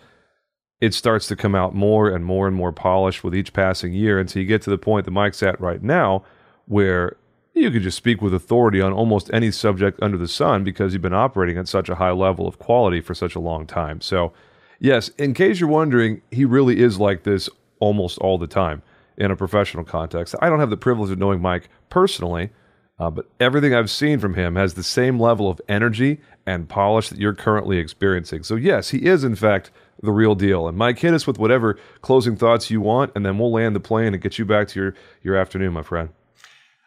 it 0.81 0.95
starts 0.95 1.29
to 1.29 1.37
come 1.37 1.55
out 1.55 1.77
more 1.77 2.11
and 2.11 2.25
more 2.25 2.49
and 2.49 2.57
more 2.57 2.73
polished 2.73 3.23
with 3.23 3.37
each 3.37 3.53
passing 3.53 3.93
year 3.93 4.19
until 4.19 4.43
you 4.43 4.49
get 4.49 4.61
to 4.63 4.71
the 4.71 4.79
point 4.79 5.05
that 5.05 5.13
Mike's 5.13 5.45
at 5.45 5.61
right 5.61 5.81
now, 5.81 6.25
where 6.67 7.17
you 7.55 7.71
could 7.71 7.83
just 7.83 7.97
speak 7.97 8.21
with 8.21 8.35
authority 8.35 8.81
on 8.81 8.93
almost 8.93 9.31
any 9.33 9.53
subject 9.53 10.03
under 10.03 10.19
the 10.19 10.27
sun 10.27 10.65
because 10.65 10.93
you've 10.93 11.03
been 11.03 11.15
operating 11.15 11.57
at 11.57 11.69
such 11.69 11.89
a 11.89 11.97
high 11.97 12.11
level 12.11 12.49
of 12.49 12.59
quality 12.59 13.01
for 13.01 13.15
such 13.15 13.37
a 13.37 13.41
long 13.41 13.65
time. 13.65 14.01
So, 14.01 14.33
yes, 14.81 15.11
in 15.11 15.35
case 15.35 15.61
you're 15.61 15.69
wondering, 15.69 16.21
he 16.33 16.45
really 16.45 16.81
is 16.81 16.99
like 16.99 17.23
this 17.23 17.49
almost 17.79 18.19
all 18.19 18.39
the 18.39 18.49
time 18.49 18.83
in 19.19 19.31
a 19.31 19.37
professional 19.37 19.85
context. 19.85 20.35
I 20.41 20.49
don't 20.49 20.61
have 20.61 20.71
the 20.71 20.77
privilege 20.77 21.11
of 21.11 21.19
knowing 21.19 21.43
Mike 21.43 21.69
personally, 21.91 22.51
uh, 22.99 23.11
but 23.11 23.27
everything 23.39 23.75
I've 23.75 23.91
seen 23.91 24.19
from 24.19 24.35
him 24.35 24.57
has 24.57 24.75
the 24.75 24.83
same 24.83 25.21
level 25.21 25.51
of 25.51 25.61
energy 25.69 26.21
and 26.47 26.69
polish 26.69 27.11
that 27.11 27.19
you're 27.19 27.35
currently 27.35 27.79
experiencing. 27.79 28.43
So, 28.45 28.55
yes, 28.55 28.91
he 28.91 29.05
is, 29.05 29.25
in 29.25 29.35
fact, 29.35 29.71
the 30.03 30.12
real 30.12 30.35
deal. 30.35 30.69
And 30.69 30.79
Mike, 30.79 30.99
hit 30.99 31.12
us 31.12 31.27
with 31.27 31.39
whatever 31.39 31.79
closing 32.01 32.37
thoughts 32.37 32.71
you 32.71 32.81
want, 32.81 33.12
and 33.14 33.27
then 33.27 33.39
we'll 33.39 33.53
land 33.53 33.77
the 33.77 33.81
plane 33.81 34.14
and 34.14 34.23
get 34.23 34.39
you 34.39 34.45
back 34.45 34.69
to 34.69 34.81
your, 34.81 34.95
your 35.23 35.37
afternoon, 35.37 35.73
my 35.73 35.83
friend. 35.83 36.11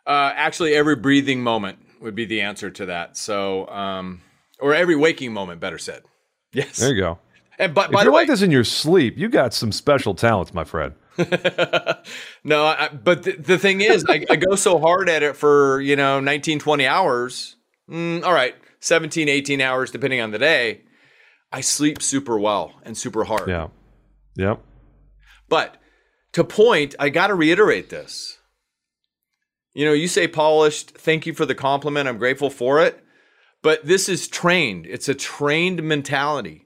Uh, 0.07 0.33
actually, 0.35 0.73
every 0.73 0.95
breathing 0.95 1.43
moment 1.43 1.77
would 2.01 2.15
be 2.15 2.25
the 2.25 2.41
answer 2.41 2.71
to 2.71 2.87
that. 2.87 3.15
So, 3.15 3.67
um, 3.67 4.21
or 4.59 4.73
every 4.73 4.95
waking 4.95 5.33
moment, 5.33 5.59
better 5.59 5.77
said. 5.77 6.01
Yes. 6.53 6.77
There 6.77 6.93
you 6.93 6.99
go. 6.99 7.19
And 7.59 7.73
but 7.73 7.87
If 7.87 7.91
by 7.91 7.99
the 7.99 8.05
you're 8.05 8.13
way, 8.13 8.21
like 8.21 8.27
this 8.29 8.41
in 8.41 8.51
your 8.51 8.63
sleep, 8.63 9.17
you 9.17 9.29
got 9.29 9.53
some 9.53 9.71
special 9.71 10.15
talents, 10.15 10.53
my 10.53 10.63
friend. 10.63 10.93
no, 12.43 12.65
I, 12.65 12.89
but 12.89 13.23
the, 13.23 13.33
the 13.33 13.57
thing 13.57 13.81
is, 13.81 14.05
I, 14.07 14.25
I 14.29 14.35
go 14.37 14.55
so 14.55 14.79
hard 14.79 15.09
at 15.09 15.23
it 15.23 15.35
for 15.35 15.81
you 15.81 15.95
know 15.95 16.19
19, 16.19 16.59
20 16.59 16.87
hours. 16.87 17.55
Mm, 17.89 18.23
all 18.23 18.33
right, 18.33 18.55
17, 18.79 19.27
18 19.27 19.61
hours, 19.61 19.91
depending 19.91 20.21
on 20.21 20.31
the 20.31 20.39
day. 20.39 20.81
I 21.51 21.61
sleep 21.61 22.01
super 22.01 22.39
well 22.39 22.73
and 22.83 22.97
super 22.97 23.25
hard. 23.25 23.49
Yeah. 23.49 23.67
Yep. 24.35 24.61
But 25.49 25.77
to 26.33 26.43
point, 26.45 26.95
I 26.97 27.09
got 27.09 27.27
to 27.27 27.35
reiterate 27.35 27.89
this. 27.89 28.37
You 29.73 29.85
know, 29.85 29.93
you 29.93 30.07
say 30.07 30.27
polished. 30.27 30.91
Thank 30.91 31.25
you 31.25 31.33
for 31.33 31.45
the 31.45 31.55
compliment. 31.55 32.07
I'm 32.07 32.17
grateful 32.17 32.49
for 32.49 32.81
it. 32.81 33.03
But 33.61 33.85
this 33.85 34.09
is 34.09 34.27
trained. 34.27 34.85
It's 34.85 35.09
a 35.09 35.13
trained 35.13 35.83
mentality. 35.83 36.65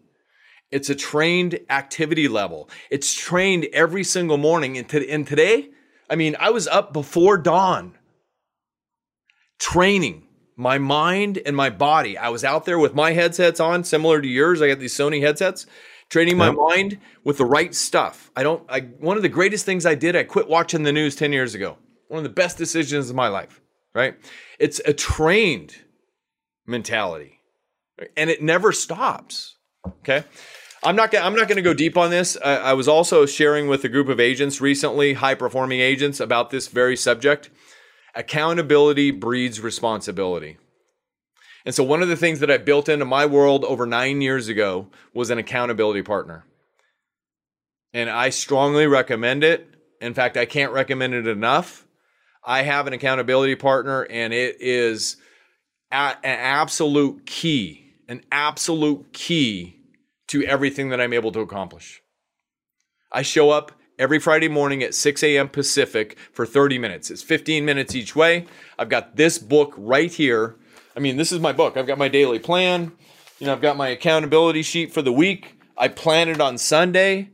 It's 0.71 0.89
a 0.89 0.95
trained 0.95 1.59
activity 1.69 2.27
level. 2.27 2.69
It's 2.89 3.13
trained 3.13 3.67
every 3.71 4.03
single 4.03 4.37
morning. 4.37 4.77
And, 4.77 4.89
to, 4.89 5.09
and 5.09 5.25
today, 5.25 5.69
I 6.09 6.15
mean, 6.15 6.35
I 6.39 6.49
was 6.49 6.67
up 6.67 6.91
before 6.93 7.37
dawn 7.37 7.97
training 9.59 10.27
my 10.57 10.77
mind 10.77 11.41
and 11.45 11.55
my 11.55 11.69
body. 11.69 12.17
I 12.17 12.29
was 12.29 12.43
out 12.43 12.65
there 12.65 12.79
with 12.79 12.93
my 12.93 13.11
headsets 13.11 13.59
on, 13.59 13.83
similar 13.83 14.21
to 14.21 14.27
yours. 14.27 14.61
I 14.61 14.67
got 14.69 14.79
these 14.79 14.93
Sony 14.95 15.21
headsets, 15.21 15.65
training 16.09 16.37
my 16.37 16.47
Yep. 16.47 16.55
mind 16.55 16.99
with 17.23 17.37
the 17.37 17.45
right 17.45 17.73
stuff. 17.75 18.31
I 18.35 18.43
don't, 18.43 18.63
I, 18.69 18.81
one 18.81 19.17
of 19.17 19.23
the 19.23 19.29
greatest 19.29 19.65
things 19.65 19.85
I 19.85 19.95
did, 19.95 20.15
I 20.15 20.23
quit 20.23 20.47
watching 20.47 20.83
the 20.83 20.93
news 20.93 21.15
10 21.15 21.33
years 21.33 21.55
ago. 21.55 21.77
One 22.07 22.19
of 22.19 22.23
the 22.23 22.29
best 22.29 22.57
decisions 22.57 23.09
of 23.09 23.15
my 23.15 23.27
life, 23.27 23.61
right? 23.93 24.15
It's 24.59 24.79
a 24.85 24.93
trained 24.93 25.75
mentality 26.65 27.39
right? 27.99 28.09
and 28.15 28.29
it 28.29 28.41
never 28.41 28.71
stops. 28.71 29.55
Okay. 29.99 30.23
I'm 30.85 30.95
not 30.95 31.15
I'm 31.15 31.33
not 31.33 31.47
going 31.47 31.55
to 31.57 31.63
go 31.63 31.73
deep 31.73 31.97
on 31.97 32.11
this. 32.11 32.37
I, 32.43 32.57
I 32.57 32.73
was 32.73 32.87
also 32.87 33.25
sharing 33.25 33.67
with 33.67 33.83
a 33.83 33.89
group 33.89 34.07
of 34.07 34.19
agents 34.19 34.61
recently, 34.61 35.13
high 35.13 35.33
performing 35.33 35.79
agents, 35.79 36.19
about 36.19 36.51
this 36.51 36.67
very 36.67 36.95
subject. 36.95 37.49
Accountability 38.13 39.11
breeds 39.11 39.59
responsibility. 39.59 40.57
And 41.65 41.73
so, 41.73 41.83
one 41.83 42.03
of 42.03 42.07
the 42.07 42.15
things 42.15 42.39
that 42.39 42.51
I 42.51 42.57
built 42.57 42.87
into 42.87 43.05
my 43.05 43.25
world 43.25 43.65
over 43.65 43.87
nine 43.87 44.21
years 44.21 44.47
ago 44.47 44.87
was 45.13 45.31
an 45.31 45.39
accountability 45.39 46.03
partner. 46.03 46.45
And 47.91 48.09
I 48.09 48.29
strongly 48.29 48.85
recommend 48.85 49.43
it. 49.43 49.67
In 50.01 50.13
fact, 50.13 50.37
I 50.37 50.45
can't 50.45 50.71
recommend 50.71 51.15
it 51.15 51.25
enough. 51.25 51.87
I 52.43 52.61
have 52.61 52.85
an 52.85 52.93
accountability 52.93 53.55
partner, 53.55 54.03
and 54.03 54.33
it 54.33 54.57
is 54.59 55.17
a- 55.91 56.17
an 56.23 56.39
absolute 56.39 57.25
key, 57.25 57.93
an 58.07 58.21
absolute 58.31 59.11
key 59.11 59.75
to 60.35 60.45
everything 60.45 60.89
that 60.89 60.99
I'm 60.99 61.13
able 61.13 61.31
to 61.31 61.39
accomplish. 61.39 62.01
I 63.09 63.21
show 63.21 63.51
up 63.51 63.71
every 63.97 64.19
Friday 64.19 64.49
morning 64.49 64.83
at 64.83 64.93
6 64.93 65.23
a.m. 65.23 65.47
Pacific 65.47 66.17
for 66.33 66.45
30 66.45 66.77
minutes. 66.77 67.09
It's 67.09 67.21
15 67.21 67.63
minutes 67.63 67.95
each 67.95 68.17
way. 68.17 68.45
I've 68.77 68.89
got 68.89 69.15
this 69.15 69.37
book 69.37 69.73
right 69.77 70.11
here. 70.11 70.57
I 70.93 70.99
mean, 70.99 71.15
this 71.15 71.31
is 71.31 71.39
my 71.39 71.53
book. 71.53 71.77
I've 71.77 71.87
got 71.87 71.97
my 71.97 72.09
daily 72.09 72.39
plan. 72.39 72.91
You 73.39 73.47
know, 73.47 73.53
I've 73.53 73.61
got 73.61 73.77
my 73.77 73.87
accountability 73.87 74.61
sheet 74.61 74.93
for 74.93 75.01
the 75.01 75.13
week. 75.13 75.57
I 75.77 75.87
plan 75.87 76.27
it 76.27 76.41
on 76.41 76.57
Sunday. 76.57 77.29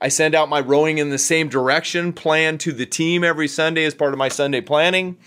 I 0.00 0.08
send 0.08 0.34
out 0.34 0.48
my 0.48 0.58
rowing 0.58 0.98
in 0.98 1.10
the 1.10 1.18
same 1.18 1.48
direction 1.48 2.12
plan 2.12 2.58
to 2.58 2.72
the 2.72 2.86
team 2.86 3.22
every 3.22 3.46
Sunday 3.46 3.84
as 3.84 3.94
part 3.94 4.12
of 4.12 4.18
my 4.18 4.28
Sunday 4.28 4.60
planning. 4.60 5.18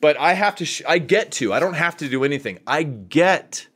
But 0.00 0.18
I 0.18 0.32
have 0.32 0.56
to, 0.56 0.64
sh- 0.64 0.82
I 0.88 0.98
get 0.98 1.30
to, 1.32 1.52
I 1.52 1.60
don't 1.60 1.74
have 1.74 1.96
to 1.98 2.08
do 2.08 2.24
anything. 2.24 2.58
I 2.66 2.82
get 2.82 3.68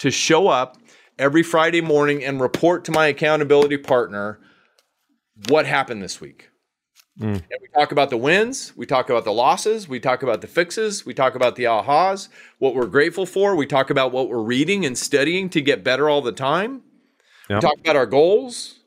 to 0.00 0.10
show 0.10 0.48
up 0.48 0.76
every 1.18 1.42
Friday 1.42 1.80
morning 1.80 2.24
and 2.24 2.40
report 2.40 2.84
to 2.84 2.92
my 2.92 3.06
accountability 3.06 3.78
partner 3.78 4.40
what 5.48 5.66
happened 5.66 6.02
this 6.02 6.20
week. 6.20 6.50
Mm. 7.18 7.34
And 7.34 7.58
we 7.60 7.68
talk 7.72 7.92
about 7.92 8.10
the 8.10 8.16
wins, 8.16 8.72
we 8.76 8.86
talk 8.86 9.08
about 9.08 9.24
the 9.24 9.32
losses, 9.32 9.88
we 9.88 10.00
talk 10.00 10.24
about 10.24 10.40
the 10.40 10.48
fixes, 10.48 11.06
we 11.06 11.14
talk 11.14 11.36
about 11.36 11.54
the 11.54 11.64
ahas, 11.64 12.28
what 12.58 12.74
we're 12.74 12.86
grateful 12.86 13.24
for, 13.24 13.54
we 13.54 13.66
talk 13.66 13.88
about 13.88 14.10
what 14.10 14.28
we're 14.28 14.42
reading 14.42 14.84
and 14.84 14.98
studying 14.98 15.48
to 15.50 15.60
get 15.60 15.84
better 15.84 16.08
all 16.08 16.22
the 16.22 16.32
time. 16.32 16.82
Yep. 17.48 17.56
We 17.56 17.68
talk 17.68 17.78
about 17.78 17.96
our 17.96 18.06
goals 18.06 18.80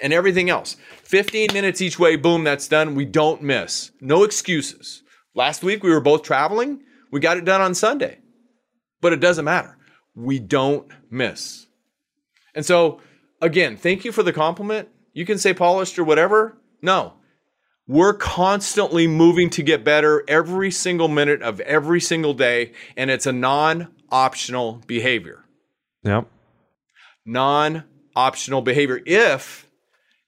and 0.00 0.14
everything 0.14 0.48
else. 0.48 0.76
15 1.02 1.48
minutes 1.52 1.82
each 1.82 1.98
way, 1.98 2.16
boom, 2.16 2.42
that's 2.42 2.68
done. 2.68 2.94
We 2.94 3.04
don't 3.04 3.42
miss. 3.42 3.90
No 4.00 4.24
excuses. 4.24 5.02
Last 5.34 5.62
week 5.62 5.82
we 5.82 5.90
were 5.90 6.00
both 6.00 6.22
traveling. 6.22 6.82
We 7.10 7.20
got 7.20 7.36
it 7.36 7.44
done 7.44 7.60
on 7.60 7.74
Sunday. 7.74 8.18
But 9.02 9.12
it 9.12 9.20
doesn't 9.20 9.44
matter. 9.44 9.76
We 10.14 10.38
don't 10.38 10.90
miss. 11.10 11.63
And 12.54 12.64
so, 12.64 13.00
again, 13.40 13.76
thank 13.76 14.04
you 14.04 14.12
for 14.12 14.22
the 14.22 14.32
compliment. 14.32 14.88
You 15.12 15.24
can 15.24 15.38
say 15.38 15.54
polished 15.54 15.98
or 15.98 16.04
whatever. 16.04 16.56
No. 16.82 17.14
We're 17.86 18.14
constantly 18.14 19.06
moving 19.06 19.50
to 19.50 19.62
get 19.62 19.84
better 19.84 20.24
every 20.26 20.70
single 20.70 21.08
minute 21.08 21.42
of 21.42 21.60
every 21.60 22.00
single 22.00 22.32
day, 22.32 22.72
and 22.96 23.10
it's 23.10 23.26
a 23.26 23.32
non 23.32 23.88
optional 24.10 24.80
behavior. 24.86 25.44
Yep. 26.02 26.26
Non 27.26 27.84
optional 28.16 28.62
behavior 28.62 29.00
if 29.04 29.66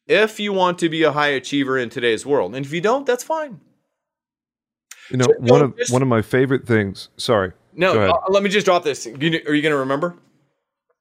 if 0.06 0.38
you 0.40 0.52
want 0.52 0.78
to 0.80 0.88
be 0.88 1.02
a 1.02 1.12
high 1.12 1.28
achiever 1.28 1.78
in 1.78 1.88
today's 1.88 2.24
world. 2.26 2.54
And 2.54 2.64
if 2.66 2.72
you 2.72 2.80
don't, 2.80 3.06
that's 3.06 3.24
fine. 3.24 3.60
You 5.10 5.18
know, 5.18 5.24
So, 5.24 5.34
one 5.38 5.62
of 5.62 5.76
just- 5.78 5.92
one 5.92 6.02
of 6.02 6.08
my 6.08 6.22
favorite 6.22 6.66
things. 6.66 7.08
Sorry. 7.16 7.52
No, 7.74 8.00
uh, 8.08 8.12
let 8.28 8.42
me 8.42 8.48
just 8.48 8.64
drop 8.64 8.84
this. 8.84 9.06
Are 9.06 9.10
you 9.10 9.40
going 9.40 9.62
to 9.62 9.76
remember? 9.76 10.16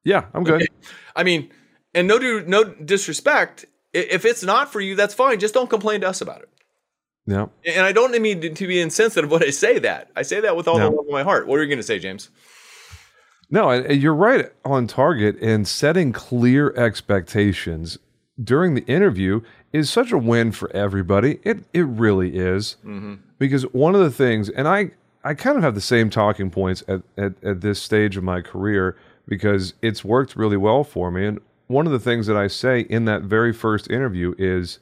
Yeah, 0.06 0.26
I'm 0.32 0.44
good. 0.44 0.68
I 1.16 1.24
mean, 1.24 1.50
and 1.92 2.06
no, 2.06 2.20
do- 2.20 2.44
no 2.46 2.62
disrespect. 2.62 3.64
If 3.92 4.24
it's 4.24 4.44
not 4.44 4.72
for 4.72 4.80
you, 4.80 4.94
that's 4.94 5.14
fine. 5.14 5.40
Just 5.40 5.52
don't 5.52 5.68
complain 5.68 6.02
to 6.02 6.08
us 6.08 6.20
about 6.20 6.42
it. 6.42 6.48
Yeah. 7.26 7.46
And 7.64 7.84
I 7.84 7.90
don't 7.90 8.12
mean 8.22 8.40
to- 8.54 8.66
be 8.68 8.80
insensitive 8.80 9.32
when 9.32 9.42
I 9.42 9.50
say 9.50 9.80
that. 9.80 10.10
I 10.14 10.22
say 10.22 10.38
that 10.40 10.56
with 10.56 10.68
all 10.68 10.78
No. 10.78 10.90
the 10.90 10.96
love 10.96 11.06
of 11.06 11.12
my 11.12 11.24
heart. 11.24 11.48
What 11.48 11.58
are 11.58 11.62
you 11.62 11.68
going 11.68 11.80
to 11.80 11.82
say, 11.82 11.98
James? 11.98 12.30
No, 13.50 13.72
you're 13.72 14.14
right 14.14 14.52
on 14.64 14.86
target. 14.86 15.40
And 15.42 15.66
setting 15.66 16.12
clear 16.12 16.72
expectations 16.76 17.98
during 18.42 18.74
the 18.74 18.84
interview 18.84 19.40
is 19.72 19.90
such 19.90 20.12
a 20.12 20.18
win 20.18 20.52
for 20.52 20.70
everybody. 20.70 21.40
It 21.42 21.64
it 21.72 21.84
really 21.86 22.36
is 22.36 22.76
mm-hmm. 22.84 23.14
because 23.38 23.64
one 23.72 23.96
of 23.96 24.02
the 24.02 24.10
things, 24.12 24.48
and 24.50 24.68
I 24.68 24.92
I 25.24 25.34
kind 25.34 25.56
of 25.56 25.64
have 25.64 25.74
the 25.74 25.80
same 25.80 26.10
talking 26.10 26.50
points 26.50 26.84
at, 26.86 27.02
at 27.16 27.42
at 27.42 27.60
this 27.60 27.82
stage 27.82 28.16
of 28.16 28.22
my 28.22 28.40
career 28.40 28.96
because 29.26 29.74
it's 29.82 30.04
worked 30.04 30.36
really 30.36 30.56
well 30.56 30.84
for 30.84 31.10
me. 31.10 31.26
And 31.26 31.40
one 31.66 31.86
of 31.86 31.92
the 31.92 31.98
things 31.98 32.26
that 32.26 32.36
I 32.36 32.46
say 32.46 32.80
in 32.80 33.04
that 33.06 33.22
very 33.22 33.52
first 33.52 33.90
interview 33.90 34.34
is 34.38 34.78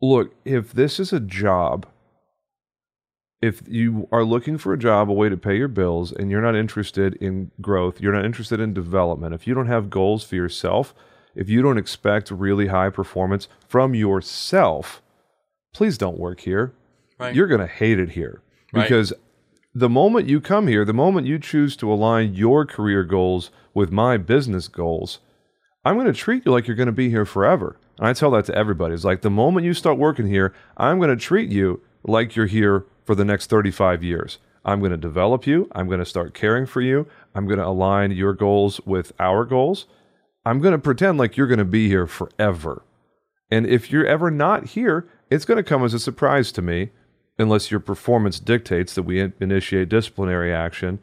look, 0.00 0.34
if 0.44 0.72
this 0.72 0.98
is 0.98 1.12
a 1.12 1.20
job, 1.20 1.86
if 3.40 3.62
you 3.68 4.08
are 4.10 4.24
looking 4.24 4.58
for 4.58 4.72
a 4.72 4.78
job, 4.78 5.10
a 5.10 5.12
way 5.12 5.28
to 5.28 5.36
pay 5.36 5.56
your 5.56 5.68
bills, 5.68 6.12
and 6.12 6.30
you're 6.30 6.42
not 6.42 6.56
interested 6.56 7.14
in 7.16 7.50
growth, 7.60 8.00
you're 8.00 8.12
not 8.12 8.24
interested 8.24 8.60
in 8.60 8.72
development, 8.72 9.34
if 9.34 9.46
you 9.46 9.54
don't 9.54 9.66
have 9.66 9.90
goals 9.90 10.24
for 10.24 10.34
yourself, 10.36 10.94
if 11.34 11.48
you 11.48 11.62
don't 11.62 11.78
expect 11.78 12.30
really 12.30 12.68
high 12.68 12.90
performance 12.90 13.48
from 13.68 13.94
yourself, 13.94 15.02
please 15.72 15.98
don't 15.98 16.18
work 16.18 16.40
here. 16.40 16.72
Right. 17.18 17.34
You're 17.34 17.46
going 17.46 17.60
to 17.60 17.66
hate 17.66 17.98
it 17.98 18.10
here 18.10 18.42
Right. 18.72 19.14
The 19.78 19.88
moment 19.88 20.28
you 20.28 20.40
come 20.40 20.66
here, 20.66 20.84
the 20.84 20.92
moment 20.92 21.28
you 21.28 21.38
choose 21.38 21.76
to 21.76 21.92
align 21.92 22.34
your 22.34 22.66
career 22.66 23.04
goals 23.04 23.52
with 23.74 23.92
my 23.92 24.16
business 24.16 24.66
goals, 24.66 25.20
I'm 25.84 25.94
going 25.94 26.08
to 26.08 26.12
treat 26.12 26.44
you 26.44 26.50
like 26.50 26.66
you're 26.66 26.76
going 26.76 26.86
to 26.86 26.92
be 26.92 27.10
here 27.10 27.24
forever. 27.24 27.78
And 27.96 28.08
I 28.08 28.12
tell 28.12 28.32
that 28.32 28.44
to 28.46 28.54
everybody. 28.56 28.94
It's 28.94 29.04
like 29.04 29.20
the 29.20 29.30
moment 29.30 29.66
you 29.66 29.74
start 29.74 29.96
working 29.96 30.26
here, 30.26 30.52
I'm 30.76 30.98
going 30.98 31.10
to 31.10 31.16
treat 31.16 31.50
you 31.50 31.80
like 32.02 32.34
you're 32.34 32.46
here 32.46 32.86
for 33.04 33.14
the 33.14 33.24
next 33.24 33.50
35 33.50 34.02
years. 34.02 34.38
I'm 34.64 34.80
going 34.80 34.90
to 34.90 34.96
develop 34.96 35.46
you. 35.46 35.68
I'm 35.72 35.86
going 35.86 36.00
to 36.00 36.04
start 36.04 36.34
caring 36.34 36.66
for 36.66 36.80
you. 36.80 37.06
I'm 37.36 37.46
going 37.46 37.60
to 37.60 37.66
align 37.66 38.10
your 38.10 38.32
goals 38.32 38.80
with 38.84 39.12
our 39.20 39.44
goals. 39.44 39.86
I'm 40.44 40.58
going 40.58 40.72
to 40.72 40.78
pretend 40.78 41.18
like 41.18 41.36
you're 41.36 41.46
going 41.46 41.58
to 41.58 41.64
be 41.64 41.86
here 41.86 42.08
forever. 42.08 42.82
And 43.48 43.64
if 43.64 43.92
you're 43.92 44.06
ever 44.06 44.28
not 44.28 44.70
here, 44.70 45.08
it's 45.30 45.44
going 45.44 45.56
to 45.56 45.62
come 45.62 45.84
as 45.84 45.94
a 45.94 46.00
surprise 46.00 46.50
to 46.52 46.62
me 46.62 46.90
unless 47.38 47.70
your 47.70 47.80
performance 47.80 48.40
dictates 48.40 48.94
that 48.94 49.04
we 49.04 49.20
in- 49.20 49.32
initiate 49.40 49.88
disciplinary 49.88 50.52
action. 50.52 50.98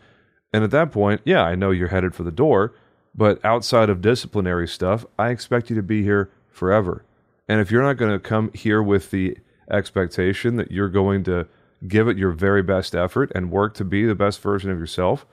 And 0.54 0.64
at 0.64 0.72
that 0.72 0.92
point, 0.92 1.22
yeah, 1.24 1.44
I 1.44 1.56
know 1.56 1.72
you're 1.72 1.90
headed 1.90 2.14
for 2.14 2.24
the 2.24 2.32
door, 2.32 2.74
but 3.14 3.44
outside 3.46 3.90
of 3.90 4.02
disciplinary 4.02 4.68
stuff, 4.68 5.06
I 5.18 5.30
expect 5.30 5.70
you 5.70 5.76
to 5.76 5.84
be 5.84 6.04
here 6.04 6.30
forever. 6.50 7.06
And 7.48 7.62
if 7.62 7.72
you're 7.72 7.84
not 7.84 7.98
going 7.98 8.12
to 8.12 8.20
come 8.20 8.52
here 8.54 8.82
with 8.82 9.12
the 9.12 9.38
expectation 9.72 10.58
that 10.58 10.72
you're 10.72 10.90
going 10.90 11.24
to 11.24 11.48
give 11.88 12.08
it 12.08 12.18
your 12.18 12.32
very 12.32 12.64
best 12.64 12.96
effort 12.96 13.32
and 13.36 13.52
work 13.52 13.74
to 13.76 13.86
be 13.86 14.06
the 14.06 14.16
best 14.16 14.42
version 14.42 14.72
of 14.72 14.80
yourself, 14.80 15.26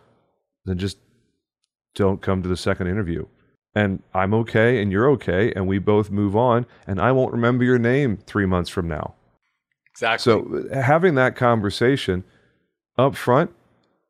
then 0.64 0.78
just 0.78 0.98
don't 1.94 2.22
come 2.22 2.42
to 2.42 2.48
the 2.48 2.56
second 2.56 2.86
interview. 2.86 3.26
And 3.74 4.02
I'm 4.12 4.34
okay 4.34 4.82
and 4.82 4.92
you're 4.92 5.08
okay 5.12 5.52
and 5.54 5.66
we 5.66 5.78
both 5.78 6.10
move 6.10 6.36
on 6.36 6.66
and 6.86 7.00
I 7.00 7.12
won't 7.12 7.32
remember 7.32 7.64
your 7.64 7.78
name 7.78 8.18
3 8.26 8.46
months 8.46 8.70
from 8.70 8.86
now. 8.86 9.14
Exactly. 10.02 10.32
So 10.72 10.80
having 10.80 11.14
that 11.14 11.36
conversation 11.36 12.24
up 12.98 13.14
front 13.16 13.50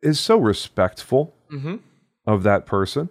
is 0.02 0.18
so 0.18 0.38
respectful 0.38 1.34
Mhm. 1.50 1.80
of 2.26 2.42
that 2.44 2.66
person. 2.66 3.08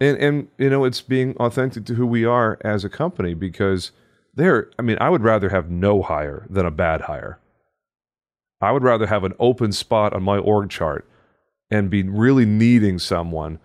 And 0.00 0.16
and 0.18 0.48
you 0.58 0.70
know, 0.70 0.84
it's 0.84 1.00
being 1.00 1.36
authentic 1.38 1.84
to 1.86 1.94
who 1.94 2.06
we 2.06 2.24
are 2.24 2.58
as 2.62 2.84
a 2.84 2.88
company 2.88 3.34
because 3.34 3.92
there 4.34 4.70
I 4.78 4.82
mean, 4.82 4.96
I 5.00 5.10
would 5.10 5.22
rather 5.22 5.48
have 5.50 5.70
no 5.70 6.02
hire 6.02 6.46
than 6.48 6.64
a 6.64 6.70
bad 6.70 7.02
hire. 7.02 7.38
I 8.60 8.70
would 8.70 8.82
rather 8.84 9.06
have 9.06 9.24
an 9.24 9.34
open 9.40 9.72
spot 9.72 10.12
on 10.14 10.22
my 10.22 10.38
org 10.38 10.70
chart 10.70 11.06
and 11.70 11.90
be 11.90 12.02
really 12.04 12.46
needing 12.46 12.98
someone 12.98 13.58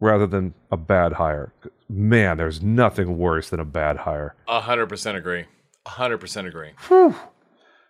rather 0.00 0.26
than 0.26 0.54
a 0.72 0.76
bad 0.76 1.14
hire. 1.14 1.52
Man, 1.88 2.36
there's 2.38 2.60
nothing 2.62 3.18
worse 3.18 3.50
than 3.50 3.60
a 3.60 3.64
bad 3.64 3.98
hire. 3.98 4.34
A 4.48 4.60
hundred 4.60 4.88
percent 4.88 5.16
agree. 5.16 5.44
A 5.86 5.90
hundred 5.90 6.18
percent 6.18 6.46
agree. 6.48 6.70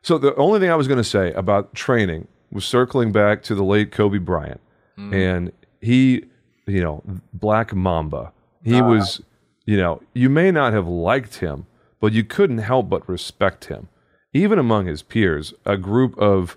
So 0.02 0.18
the 0.18 0.34
only 0.36 0.60
thing 0.60 0.70
I 0.70 0.76
was 0.76 0.88
going 0.88 0.98
to 0.98 1.04
say 1.04 1.32
about 1.32 1.74
training 1.74 2.28
was 2.50 2.64
circling 2.64 3.12
back 3.12 3.42
to 3.44 3.54
the 3.54 3.62
late 3.62 3.92
Kobe 3.92 4.18
Bryant, 4.18 4.60
mm. 4.98 5.14
and 5.14 5.52
he, 5.80 6.24
you 6.66 6.82
know, 6.82 7.02
Black 7.32 7.74
Mamba. 7.74 8.32
He 8.64 8.80
ah. 8.80 8.88
was, 8.88 9.22
you 9.66 9.76
know, 9.76 10.02
you 10.14 10.28
may 10.28 10.50
not 10.50 10.72
have 10.72 10.88
liked 10.88 11.36
him, 11.36 11.66
but 12.00 12.12
you 12.12 12.24
couldn't 12.24 12.58
help 12.58 12.88
but 12.88 13.08
respect 13.08 13.66
him, 13.66 13.88
even 14.32 14.58
among 14.58 14.86
his 14.86 15.02
peers. 15.02 15.54
A 15.64 15.76
group 15.76 16.16
of 16.18 16.56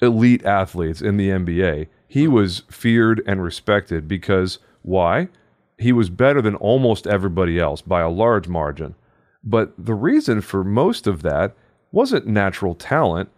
elite 0.00 0.44
athletes 0.44 1.02
in 1.02 1.16
the 1.16 1.30
NBA, 1.30 1.88
he 2.06 2.24
hmm. 2.24 2.32
was 2.32 2.62
feared 2.70 3.22
and 3.26 3.42
respected 3.42 4.06
because 4.06 4.58
why? 4.82 5.28
He 5.78 5.92
was 5.92 6.10
better 6.10 6.42
than 6.42 6.56
almost 6.56 7.06
everybody 7.06 7.58
else 7.58 7.82
by 7.82 8.00
a 8.00 8.10
large 8.10 8.48
margin. 8.48 8.94
But 9.44 9.72
the 9.78 9.94
reason 9.94 10.40
for 10.40 10.64
most 10.64 11.06
of 11.06 11.22
that 11.22 11.54
wasn't 11.92 12.26
natural 12.26 12.74
talent. 12.74 13.30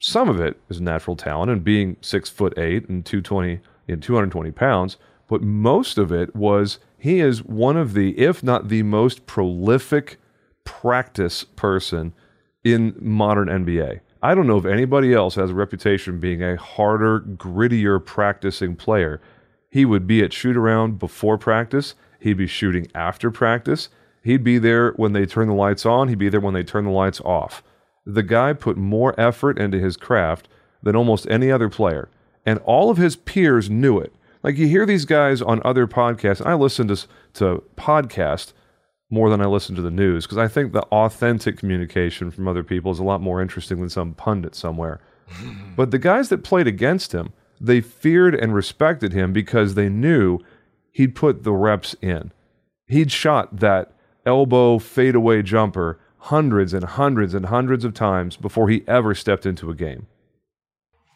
Some 0.00 0.28
of 0.28 0.40
it 0.40 0.60
is 0.68 0.80
natural 0.80 1.16
talent 1.16 1.50
and 1.50 1.64
being 1.64 1.96
six 2.00 2.28
foot 2.28 2.58
eight 2.58 2.88
and 2.88 3.04
220 3.04 3.60
and 3.88 4.02
220 4.02 4.50
pounds, 4.52 4.96
but 5.28 5.42
most 5.42 5.98
of 5.98 6.12
it 6.12 6.34
was 6.34 6.78
he 6.98 7.20
is 7.20 7.44
one 7.44 7.76
of 7.76 7.94
the, 7.94 8.18
if 8.18 8.42
not 8.42 8.68
the 8.68 8.82
most 8.82 9.26
prolific 9.26 10.18
practice 10.64 11.44
person 11.44 12.14
in 12.64 12.94
modern 12.98 13.48
NBA. 13.48 14.00
I 14.22 14.34
don't 14.34 14.46
know 14.46 14.56
if 14.56 14.64
anybody 14.64 15.12
else 15.12 15.34
has 15.34 15.50
a 15.50 15.54
reputation 15.54 16.18
being 16.18 16.42
a 16.42 16.56
harder, 16.56 17.20
grittier 17.20 18.02
practicing 18.02 18.74
player. 18.74 19.20
He 19.68 19.84
would 19.84 20.06
be 20.06 20.22
at 20.22 20.32
shoot 20.32 20.56
around 20.56 20.98
before 20.98 21.36
practice. 21.36 21.94
He'd 22.20 22.38
be 22.38 22.46
shooting 22.46 22.86
after 22.94 23.30
practice. 23.30 23.90
He'd 24.22 24.42
be 24.42 24.56
there 24.56 24.92
when 24.92 25.12
they 25.12 25.26
turn 25.26 25.48
the 25.48 25.54
lights 25.54 25.84
on. 25.84 26.08
He'd 26.08 26.18
be 26.18 26.30
there 26.30 26.40
when 26.40 26.54
they 26.54 26.62
turn 26.62 26.84
the 26.84 26.90
lights 26.90 27.20
off. 27.20 27.62
The 28.06 28.22
guy 28.22 28.52
put 28.52 28.76
more 28.76 29.18
effort 29.18 29.58
into 29.58 29.78
his 29.78 29.96
craft 29.96 30.48
than 30.82 30.96
almost 30.96 31.26
any 31.28 31.50
other 31.50 31.68
player. 31.68 32.08
And 32.44 32.58
all 32.60 32.90
of 32.90 32.98
his 32.98 33.16
peers 33.16 33.70
knew 33.70 33.98
it. 33.98 34.14
Like 34.42 34.58
you 34.58 34.66
hear 34.68 34.84
these 34.84 35.06
guys 35.06 35.40
on 35.40 35.62
other 35.64 35.86
podcasts. 35.86 36.44
I 36.44 36.54
listen 36.54 36.88
to, 36.88 37.06
to 37.34 37.62
podcasts 37.76 38.52
more 39.10 39.30
than 39.30 39.40
I 39.40 39.46
listen 39.46 39.74
to 39.76 39.82
the 39.82 39.90
news 39.90 40.26
because 40.26 40.38
I 40.38 40.48
think 40.48 40.72
the 40.72 40.82
authentic 40.82 41.56
communication 41.56 42.30
from 42.30 42.46
other 42.46 42.62
people 42.62 42.92
is 42.92 42.98
a 42.98 43.04
lot 43.04 43.22
more 43.22 43.40
interesting 43.40 43.80
than 43.80 43.88
some 43.88 44.12
pundit 44.12 44.54
somewhere. 44.54 45.00
but 45.76 45.90
the 45.90 45.98
guys 45.98 46.28
that 46.28 46.44
played 46.44 46.66
against 46.66 47.12
him, 47.12 47.32
they 47.58 47.80
feared 47.80 48.34
and 48.34 48.54
respected 48.54 49.14
him 49.14 49.32
because 49.32 49.74
they 49.74 49.88
knew 49.88 50.40
he'd 50.92 51.14
put 51.14 51.44
the 51.44 51.52
reps 51.52 51.94
in. 52.02 52.30
He'd 52.86 53.10
shot 53.10 53.60
that 53.60 53.92
elbow 54.26 54.78
fadeaway 54.78 55.42
jumper 55.42 55.98
hundreds 56.24 56.72
and 56.72 56.84
hundreds 56.84 57.34
and 57.34 57.46
hundreds 57.46 57.84
of 57.84 57.92
times 57.92 58.36
before 58.36 58.70
he 58.70 58.82
ever 58.88 59.14
stepped 59.14 59.44
into 59.44 59.70
a 59.70 59.74
game. 59.74 60.06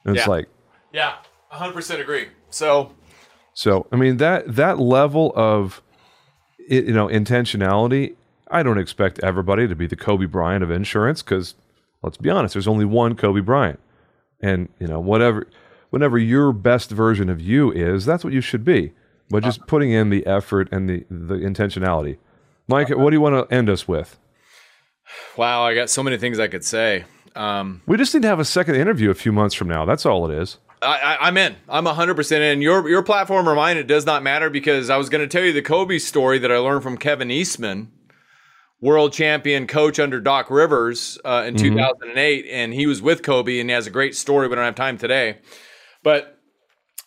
And 0.05 0.17
it's 0.17 0.27
like, 0.27 0.49
Yeah, 0.93 1.15
hundred 1.49 1.75
percent 1.75 2.01
agree. 2.01 2.29
So 2.51 2.93
so 3.55 3.87
I 3.91 3.97
mean 3.97 4.19
that 4.19 4.55
that 4.55 4.79
level 4.79 5.33
of 5.35 5.83
you 6.69 6.93
know 6.93 7.09
intentionality. 7.09 8.15
I 8.51 8.63
don't 8.63 8.79
expect 8.79 9.19
everybody 9.23 9.69
to 9.69 9.75
be 9.75 9.87
the 9.87 9.97
Kobe 9.97 10.27
Bryant 10.27 10.63
of 10.63 10.71
insurance 10.71 11.23
because 11.23 11.55
let's 12.03 12.17
be 12.17 12.31
honest, 12.31 12.55
there's 12.55 12.69
only 12.69 12.85
one 12.85 13.15
Kobe 13.15 13.41
Bryant, 13.41 13.81
and 14.41 14.69
you 14.79 14.87
know 14.87 15.01
whatever, 15.01 15.47
whatever 15.91 16.19
your 16.19 16.53
best 16.53 16.91
version 16.91 17.29
of 17.29 17.41
you 17.41 17.73
is, 17.73 18.05
that's 18.05 18.25
what 18.25 18.33
you 18.33 18.41
should 18.41 18.65
be. 18.65 18.93
But 19.31 19.43
just 19.43 19.61
uh-huh. 19.61 19.67
putting 19.67 19.91
in 19.91 20.11
the 20.11 20.27
effort 20.27 20.69
and 20.71 20.89
the 20.89 21.05
the 21.11 21.37
intentionality. 21.37 22.19
Mike, 22.69 22.91
what 22.91 23.11
do 23.11 23.17
you 23.17 23.21
want 23.23 23.49
to 23.49 23.55
end 23.55 23.71
us 23.71 23.89
with? 23.89 24.19
Wow, 25.37 25.63
I 25.63 25.75
got 25.75 25.91
so 25.91 26.03
many 26.03 26.19
things 26.19 26.39
I 26.39 26.49
could 26.49 26.65
say. 26.65 27.05
Um, 27.35 27.83
We 27.87 27.97
just 27.97 28.15
need 28.15 28.23
to 28.23 28.29
have 28.29 28.41
a 28.41 28.45
second 28.45 28.75
interview 28.75 29.11
a 29.11 29.15
few 29.15 29.33
months 29.33 29.55
from 29.55 29.69
now. 29.69 29.85
That's 29.85 30.05
all 30.05 30.31
it 30.31 30.37
is. 30.37 30.59
I, 30.83 30.87
I, 30.87 31.27
I'm 31.27 31.37
in. 31.37 31.57
I'm 31.69 31.85
100% 31.85 32.41
in. 32.41 32.63
Your 32.63 32.89
your 32.89 33.03
platform 33.03 33.49
or 33.49 33.55
mine, 33.55 33.77
it 33.77 33.87
does 33.87 34.07
not 34.07 34.23
matter 34.23 34.51
because 34.51 34.91
I 34.91 34.97
was 34.97 35.09
going 35.09 35.23
to 35.23 35.29
tell 35.29 35.45
you 35.45 35.53
the 35.53 35.63
Kobe 35.63 35.99
story 35.99 36.39
that 36.39 36.53
I 36.53 36.59
learned 36.59 36.83
from 36.83 36.97
Kevin 36.97 37.31
Eastman, 37.31 37.91
world 38.81 39.13
champion 39.13 39.67
coach 39.67 39.99
under 39.99 40.21
Doc 40.21 40.51
Rivers 40.51 41.19
uh, 41.25 41.45
in 41.47 41.57
2008. 41.57 42.47
And 42.51 42.73
he 42.73 42.87
was 42.87 43.03
with 43.03 43.23
Kobe 43.23 43.59
and 43.59 43.69
he 43.71 43.75
has 43.75 43.87
a 43.87 43.91
great 43.91 44.15
story. 44.15 44.49
We 44.49 44.55
don't 44.55 44.65
have 44.65 44.77
time 44.77 44.99
today. 44.99 45.39
But 46.03 46.39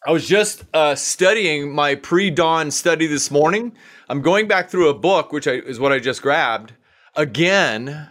I 0.06 0.12
was 0.12 0.28
just 0.28 0.64
uh, 0.74 0.95
studying 0.95 1.72
my 1.74 1.95
pre 1.95 2.30
dawn 2.30 2.72
study 2.72 3.08
this 3.08 3.32
morning. 3.32 3.74
I'm 4.10 4.22
going 4.22 4.47
back 4.47 4.70
through 4.70 4.89
a 4.89 4.93
book, 4.93 5.32
which 5.32 5.47
I, 5.47 5.54
is 5.54 5.80
what 5.80 5.93
I 5.93 5.99
just 5.99 6.22
grabbed 6.22 6.74
again 7.16 8.09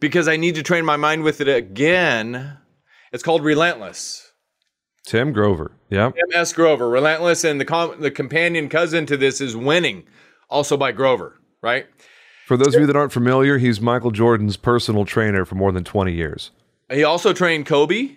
because 0.00 0.28
I 0.28 0.36
need 0.36 0.54
to 0.56 0.62
train 0.62 0.84
my 0.84 0.96
mind 0.96 1.22
with 1.22 1.40
it 1.40 1.48
again. 1.48 2.58
It's 3.12 3.22
called 3.22 3.42
Relentless. 3.42 4.32
Tim 5.06 5.32
Grover. 5.32 5.72
Yeah. 5.88 6.10
Tim 6.10 6.26
S. 6.34 6.52
Grover, 6.52 6.88
Relentless, 6.88 7.44
and 7.44 7.60
the 7.60 7.64
com- 7.64 8.00
the 8.00 8.10
companion 8.10 8.68
cousin 8.68 9.06
to 9.06 9.16
this 9.16 9.40
is 9.40 9.56
Winning, 9.56 10.04
also 10.50 10.76
by 10.76 10.92
Grover, 10.92 11.40
right? 11.62 11.86
For 12.46 12.56
those 12.56 12.74
of 12.74 12.80
you 12.80 12.86
that 12.86 12.96
aren't 12.96 13.12
familiar, 13.12 13.58
he's 13.58 13.80
Michael 13.80 14.10
Jordan's 14.10 14.56
personal 14.56 15.04
trainer 15.04 15.44
for 15.44 15.54
more 15.54 15.72
than 15.72 15.82
20 15.84 16.12
years. 16.12 16.50
He 16.90 17.02
also 17.02 17.32
trained 17.32 17.66
Kobe. 17.66 18.14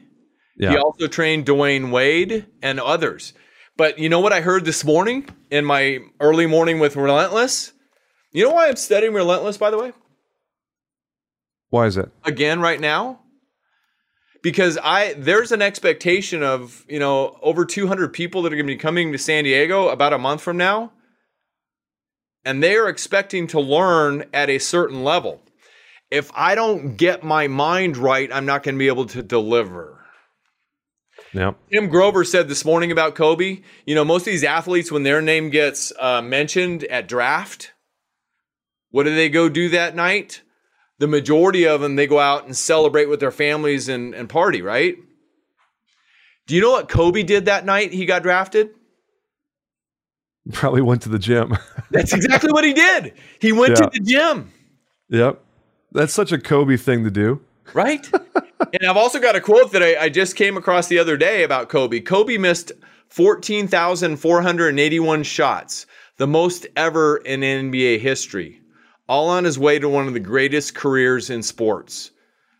Yeah. 0.56 0.72
He 0.72 0.78
also 0.78 1.08
trained 1.08 1.46
Dwyane 1.46 1.90
Wade 1.90 2.46
and 2.62 2.80
others. 2.80 3.34
But 3.78 3.98
you 3.98 4.10
know 4.10 4.20
what 4.20 4.34
I 4.34 4.42
heard 4.42 4.66
this 4.66 4.84
morning 4.84 5.28
in 5.50 5.66
my 5.66 6.00
early 6.20 6.46
morning 6.46 6.80
with 6.80 6.96
Relentless? 6.96 7.72
You 8.32 8.46
know 8.46 8.54
why 8.54 8.68
I'm 8.68 8.76
studying 8.76 9.14
Relentless, 9.14 9.58
by 9.58 9.72
the 9.72 9.78
way? 9.78 9.94
Why 11.70 11.86
is 11.88 11.98
it? 11.98 12.12
Again, 12.26 12.60
right 12.62 12.80
now? 12.80 13.20
Because 14.42 14.78
I 14.82 15.14
there's 15.14 15.52
an 15.52 15.62
expectation 15.62 16.44
of, 16.44 16.86
you 16.88 17.00
know, 17.00 17.38
over 17.42 17.66
200 17.66 18.14
people 18.14 18.42
that 18.44 18.54
are 18.54 18.56
going 18.56 18.68
to 18.68 18.74
be 18.74 18.78
coming 18.78 19.12
to 19.12 19.18
San 19.18 19.44
Diego 19.44 19.90
about 19.90 20.14
a 20.14 20.18
month 20.18 20.42
from 20.42 20.58
now. 20.58 20.92
and 22.46 22.64
they 22.64 22.76
are 22.78 22.88
expecting 22.88 23.48
to 23.48 23.60
learn 23.60 24.24
at 24.34 24.50
a 24.50 24.58
certain 24.60 25.04
level. 25.04 25.42
If 26.10 26.32
I 26.34 26.56
don't 26.56 26.96
get 26.96 27.24
my 27.24 27.48
mind 27.48 27.98
right, 27.98 28.30
I'm 28.34 28.46
not 28.46 28.64
going 28.64 28.76
to 28.76 28.80
be 28.80 28.88
able 28.88 29.06
to 29.08 29.22
deliver. 29.22 30.00
Yep. 31.34 31.58
Tim 31.72 31.90
Grover 31.90 32.24
said 32.24 32.48
this 32.48 32.64
morning 32.66 32.92
about 32.92 33.14
Kobe. 33.14 33.62
You 33.86 33.94
know, 33.94 34.06
most 34.06 34.22
of 34.22 34.32
these 34.32 34.44
athletes, 34.46 34.92
when 34.92 35.04
their 35.04 35.22
name 35.22 35.50
gets 35.50 35.92
uh, 36.00 36.22
mentioned 36.22 36.86
at 36.86 37.08
draft, 37.08 37.74
what 38.92 39.04
do 39.04 39.16
they 39.16 39.30
go 39.30 39.50
do 39.50 39.70
that 39.70 39.96
night? 39.96 40.42
The 41.00 41.08
majority 41.08 41.66
of 41.68 41.82
them, 41.82 41.96
they 41.96 42.08
go 42.08 42.20
out 42.20 42.46
and 42.46 42.56
celebrate 42.58 43.06
with 43.08 43.20
their 43.20 43.32
families 43.32 43.88
and, 43.88 44.14
and 44.14 44.28
party, 44.28 44.62
right? 44.62 44.96
Do 46.48 46.56
you 46.56 46.62
know 46.62 46.72
what 46.72 46.90
Kobe 46.90 47.24
did 47.24 47.46
that 47.46 47.66
night 47.66 47.94
he 47.94 48.06
got 48.06 48.24
drafted? 48.24 48.72
Probably 50.52 50.82
went 50.82 51.02
to 51.04 51.10
the 51.10 51.20
gym. 51.20 51.56
That's 51.92 52.14
exactly 52.14 52.52
what 52.52 52.64
he 52.64 52.74
did. 52.74 53.14
He 53.40 53.52
went 53.52 53.78
Yeah. 53.78 53.86
to 53.86 53.90
the 53.94 54.00
gym, 54.06 54.52
yep. 55.10 55.42
That's 55.92 56.14
such 56.14 56.32
a 56.32 56.40
Kobe 56.40 56.78
thing 56.78 57.04
to 57.04 57.12
do. 57.12 57.42
right? 57.74 58.08
and 58.74 58.86
I've 58.88 58.98
also 58.98 59.20
got 59.20 59.36
a 59.36 59.42
quote 59.42 59.72
that 59.72 59.82
I, 59.84 60.04
I 60.06 60.10
just 60.10 60.36
came 60.36 60.58
across 60.58 60.88
the 60.88 61.00
other 61.00 61.18
day 61.18 61.44
about 61.44 61.70
Kobe. 61.70 62.00
Kobe 62.00 62.38
missed 62.38 62.72
14,481 63.10 65.24
shots, 65.24 65.86
the 66.18 66.28
most 66.28 66.68
ever 66.76 67.18
in 67.18 67.42
NBA 67.42 68.00
history, 68.00 68.62
all 69.10 69.28
on 69.28 69.44
his 69.44 69.58
way 69.58 69.80
to 69.80 69.90
one 69.90 70.08
of 70.08 70.14
the 70.14 70.20
greatest 70.20 70.76
careers 70.76 71.32
in 71.32 71.42
sports. 71.42 72.12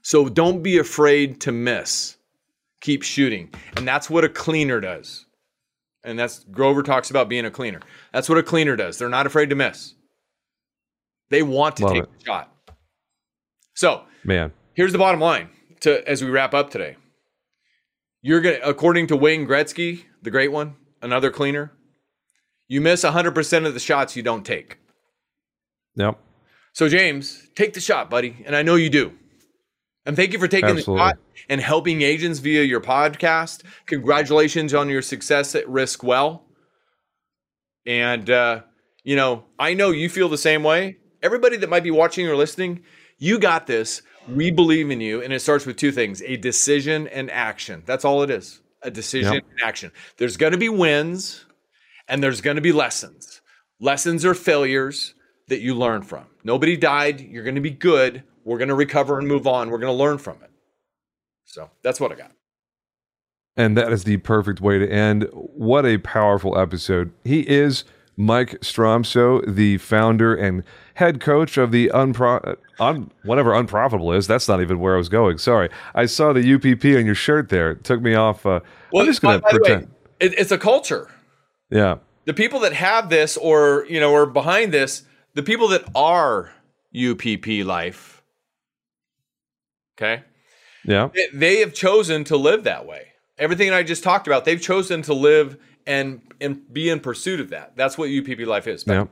So 0.02 0.28
don't 0.28 0.64
be 0.64 0.80
afraid 0.80 1.40
to 1.42 1.52
miss. 1.52 2.18
Keep 2.82 3.04
shooting. 3.04 3.54
And 3.78 3.88
that's 3.88 4.10
what 4.10 4.24
a 4.26 4.30
cleaner 4.30 4.82
does. 4.82 5.28
And 6.04 6.18
that's 6.18 6.44
Grover 6.46 6.82
talks 6.82 7.12
about 7.12 7.30
being 7.30 7.46
a 7.46 7.52
cleaner. 7.52 7.82
That's 8.12 8.28
what 8.28 8.40
a 8.40 8.44
cleaner 8.44 8.76
does. 8.76 8.98
They're 8.98 9.10
not 9.10 9.28
afraid 9.28 9.52
to 9.52 9.56
miss. 9.56 9.94
They 11.30 11.44
want 11.44 11.78
to 11.78 11.84
Love 11.84 11.94
take 11.94 12.04
it. 12.04 12.10
the 12.18 12.26
shot. 12.26 12.52
So 13.76 14.04
Man. 14.24 14.52
here's 14.74 14.92
the 14.92 14.98
bottom 14.98 15.20
line 15.20 15.50
to 15.82 16.08
as 16.10 16.24
we 16.24 16.32
wrap 16.32 16.56
up 16.56 16.72
today. 16.72 16.96
You're 18.24 18.42
gonna 18.42 18.60
according 18.64 19.08
to 19.08 19.16
Wayne 19.16 19.46
Gretzky, 19.46 20.06
the 20.24 20.32
great 20.32 20.52
one, 20.52 20.76
another 21.02 21.30
cleaner, 21.30 21.72
you 22.68 22.82
miss 22.82 23.04
100% 23.04 23.68
of 23.68 23.74
the 23.76 23.80
shots 23.80 24.16
you 24.16 24.24
don't 24.24 24.46
take. 24.46 24.80
Yep. 25.96 26.18
So 26.80 26.88
James, 26.88 27.46
take 27.56 27.74
the 27.74 27.82
shot, 27.82 28.10
buddy, 28.10 28.42
and 28.46 28.56
I 28.56 28.62
know 28.62 28.76
you 28.76 28.90
do. 28.90 29.12
And 30.06 30.16
thank 30.16 30.32
you 30.32 30.40
for 30.40 30.48
taking 30.48 30.70
Absolutely. 30.70 31.04
the 31.04 31.10
shot 31.10 31.18
and 31.50 31.60
helping 31.60 32.02
agents 32.04 32.40
via 32.40 32.64
your 32.64 32.80
podcast. 32.80 33.64
Congratulations 33.86 34.74
on 34.74 34.88
your 34.88 35.02
success 35.02 35.56
at 35.56 35.66
Riskwell. 35.66 36.44
And 37.86 38.30
uh, 38.30 38.62
you 39.04 39.18
know, 39.18 39.44
I 39.60 39.74
know 39.74 39.92
you 39.92 40.08
feel 40.08 40.30
the 40.30 40.38
same 40.38 40.64
way. 40.64 40.96
Everybody 41.22 41.58
that 41.58 41.70
might 41.70 41.84
be 41.84 41.92
watching 41.92 42.26
or 42.30 42.38
listening, 42.38 42.84
you 43.18 43.40
got 43.40 43.68
this. 43.68 44.02
We 44.30 44.50
believe 44.50 44.90
in 44.90 45.02
you, 45.02 45.22
and 45.22 45.34
it 45.34 45.42
starts 45.42 45.66
with 45.66 45.76
two 45.76 45.92
things: 45.92 46.22
a 46.22 46.38
decision 46.38 47.10
and 47.10 47.30
action. 47.30 47.84
That's 47.86 48.06
all 48.06 48.24
it 48.24 48.30
is. 48.30 48.62
A 48.84 48.90
decision 48.90 49.34
Yep. 49.34 49.44
and 49.52 49.62
action. 49.62 49.92
There's 50.16 50.38
going 50.38 50.54
to 50.54 50.58
be 50.58 50.70
wins, 50.70 51.44
and 52.08 52.24
there's 52.24 52.40
going 52.40 52.56
to 52.56 52.62
be 52.62 52.72
lessons. 52.72 53.42
Lessons 53.82 54.24
are 54.24 54.34
failures 54.34 55.14
that 55.50 55.62
you 55.62 55.76
learn 55.76 56.02
from. 56.02 56.26
Nobody 56.44 56.78
died. 56.78 57.22
You're 57.22 57.44
going 57.44 57.56
to 57.56 57.62
be 57.62 57.72
good. 57.72 58.24
We're 58.44 58.58
going 58.58 58.70
to 58.70 58.76
recover 58.76 59.20
and 59.20 59.28
move 59.28 59.46
on. 59.46 59.70
We're 59.70 59.78
going 59.80 59.96
to 59.96 60.04
learn 60.04 60.18
from 60.18 60.38
it. 60.44 60.50
So 61.46 61.70
that's 61.84 62.00
what 62.00 62.12
I 62.12 62.16
got. 62.16 62.32
And 63.58 63.76
that 63.78 63.92
is 63.92 64.06
the 64.06 64.18
perfect 64.18 64.62
way 64.62 64.80
to 64.80 64.90
end. 64.90 65.28
What 65.34 65.86
a 65.86 65.98
powerful 65.98 66.58
episode. 66.58 67.12
He 67.26 67.42
is 67.42 67.84
Mike 68.16 68.60
Stromsoe, 68.62 69.44
the 69.54 69.78
founder 69.80 70.36
and 70.36 70.64
head 70.96 71.20
coach 71.20 71.58
of 71.58 71.72
the 71.72 71.90
unpro 71.94 72.56
un, 72.80 73.12
whatever 73.24 73.54
unprofitable 73.54 74.14
is. 74.14 74.28
That's 74.28 74.48
not 74.48 74.62
even 74.62 74.80
where 74.80 74.96
I 74.96 74.98
was 74.98 75.10
going. 75.10 75.38
Sorry. 75.38 75.70
I 75.96 76.06
saw 76.06 76.32
the 76.34 76.54
UPP 76.54 76.86
on 76.98 77.06
your 77.06 77.16
shirt 77.16 77.50
there. 77.50 77.72
It 77.72 77.84
took 77.84 78.02
me 78.02 78.16
off. 78.16 78.46
Uh, 78.46 78.62
I'm 78.96 79.06
just 79.06 79.22
going 79.22 79.40
to 79.40 79.46
the 79.50 79.58
way, 79.58 79.60
pretend. 79.60 79.92
it, 80.20 80.38
it's 80.38 80.52
a 80.52 80.58
culture. 80.58 81.10
yeah. 81.70 81.98
The 82.26 82.34
people 82.34 82.60
that 82.60 82.74
have 82.74 83.10
this 83.10 83.38
or, 83.38 83.88
you 83.90 84.00
know, 84.00 84.14
are 84.14 84.28
behind 84.28 84.72
this, 84.72 85.04
the 85.36 85.44
people 85.44 85.68
that 85.70 85.84
are 85.96 86.52
UPP 86.94 87.64
life, 87.64 88.22
okay, 89.98 90.24
Yeah. 90.86 91.10
they- 91.14 91.28
they 91.34 91.60
have 91.60 91.74
chosen 91.74 92.24
to 92.26 92.38
live 92.38 92.64
that 92.64 92.86
way. 92.86 93.08
Everything 93.38 93.72
I 93.72 93.84
just 93.84 94.04
talked 94.04 94.28
about, 94.28 94.46
they've 94.46 94.62
chosen 94.62 95.02
to 95.04 95.14
live 95.14 95.58
and 95.88 96.22
and 96.42 96.72
be 96.74 96.90
in 96.90 97.02
pursuit 97.02 97.42
of 97.42 97.50
that. 97.50 97.74
That's 97.76 97.98
what 97.98 98.10
UPP 98.10 98.46
life 98.46 98.66
is. 98.66 98.86
Yeah. 98.88 99.08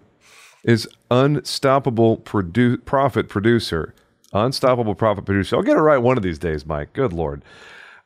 Is 0.63 0.87
unstoppable 1.11 2.17
produ- 2.19 2.83
profit 2.85 3.27
producer. 3.27 3.93
Unstoppable 4.31 4.95
profit 4.95 5.25
producer. 5.25 5.57
I'll 5.57 5.61
get 5.61 5.75
it 5.75 5.81
right 5.81 5.97
one 5.97 6.15
of 6.15 6.23
these 6.23 6.39
days, 6.39 6.65
Mike. 6.65 6.93
Good 6.93 7.11
Lord. 7.11 7.43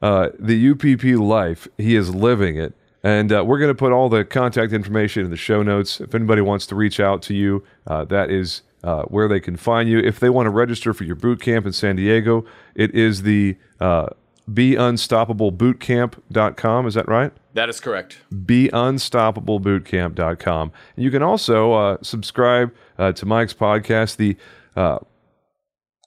Uh, 0.02 0.30
the 0.40 0.56
UPP 0.56 1.16
life, 1.16 1.68
he 1.78 1.96
is 1.96 2.16
living 2.16 2.58
it. 2.58 2.74
And 3.04 3.34
uh, 3.34 3.44
we're 3.46 3.58
going 3.58 3.72
to 3.72 3.76
put 3.76 3.92
all 3.92 4.10
the 4.10 4.24
contact 4.24 4.74
information 4.74 5.26
in 5.26 5.32
the 5.32 5.38
show 5.38 5.64
notes. 5.64 6.00
If 6.00 6.14
anybody 6.14 6.42
wants 6.42 6.68
to 6.68 6.76
reach 6.76 7.00
out 7.00 7.24
to 7.24 7.34
you, 7.34 7.64
uh, 7.88 8.06
that 8.06 8.30
is 8.30 8.62
uh, 8.84 9.04
where 9.04 9.28
they 9.28 9.40
can 9.40 9.56
find 9.56 9.90
you. 9.90 9.98
If 10.00 10.20
they 10.20 10.30
want 10.30 10.46
to 10.46 10.52
register 10.52 10.94
for 10.94 11.04
your 11.04 11.16
boot 11.16 11.42
camp 11.42 11.66
in 11.66 11.74
San 11.74 11.96
Diego, 11.96 12.46
it 12.76 12.94
is 12.94 13.24
the 13.24 13.58
uh, 13.80 14.10
beunstoppablebootcamp.com. 14.50 16.88
Is 16.88 16.94
that 16.94 17.08
right? 17.08 17.32
That 17.54 17.70
is 17.70 17.80
correct. 17.80 18.18
beunstoppablebootcamp.com. 18.34 20.72
And 20.96 21.04
you 21.04 21.12
can 21.12 21.22
also 21.24 21.74
uh, 21.74 21.98
subscribe 22.02 22.74
uh, 22.98 23.12
to 23.14 23.26
Mike's 23.26 23.54
podcast. 23.54 24.18
The 24.18 24.36
uh, 24.76 25.00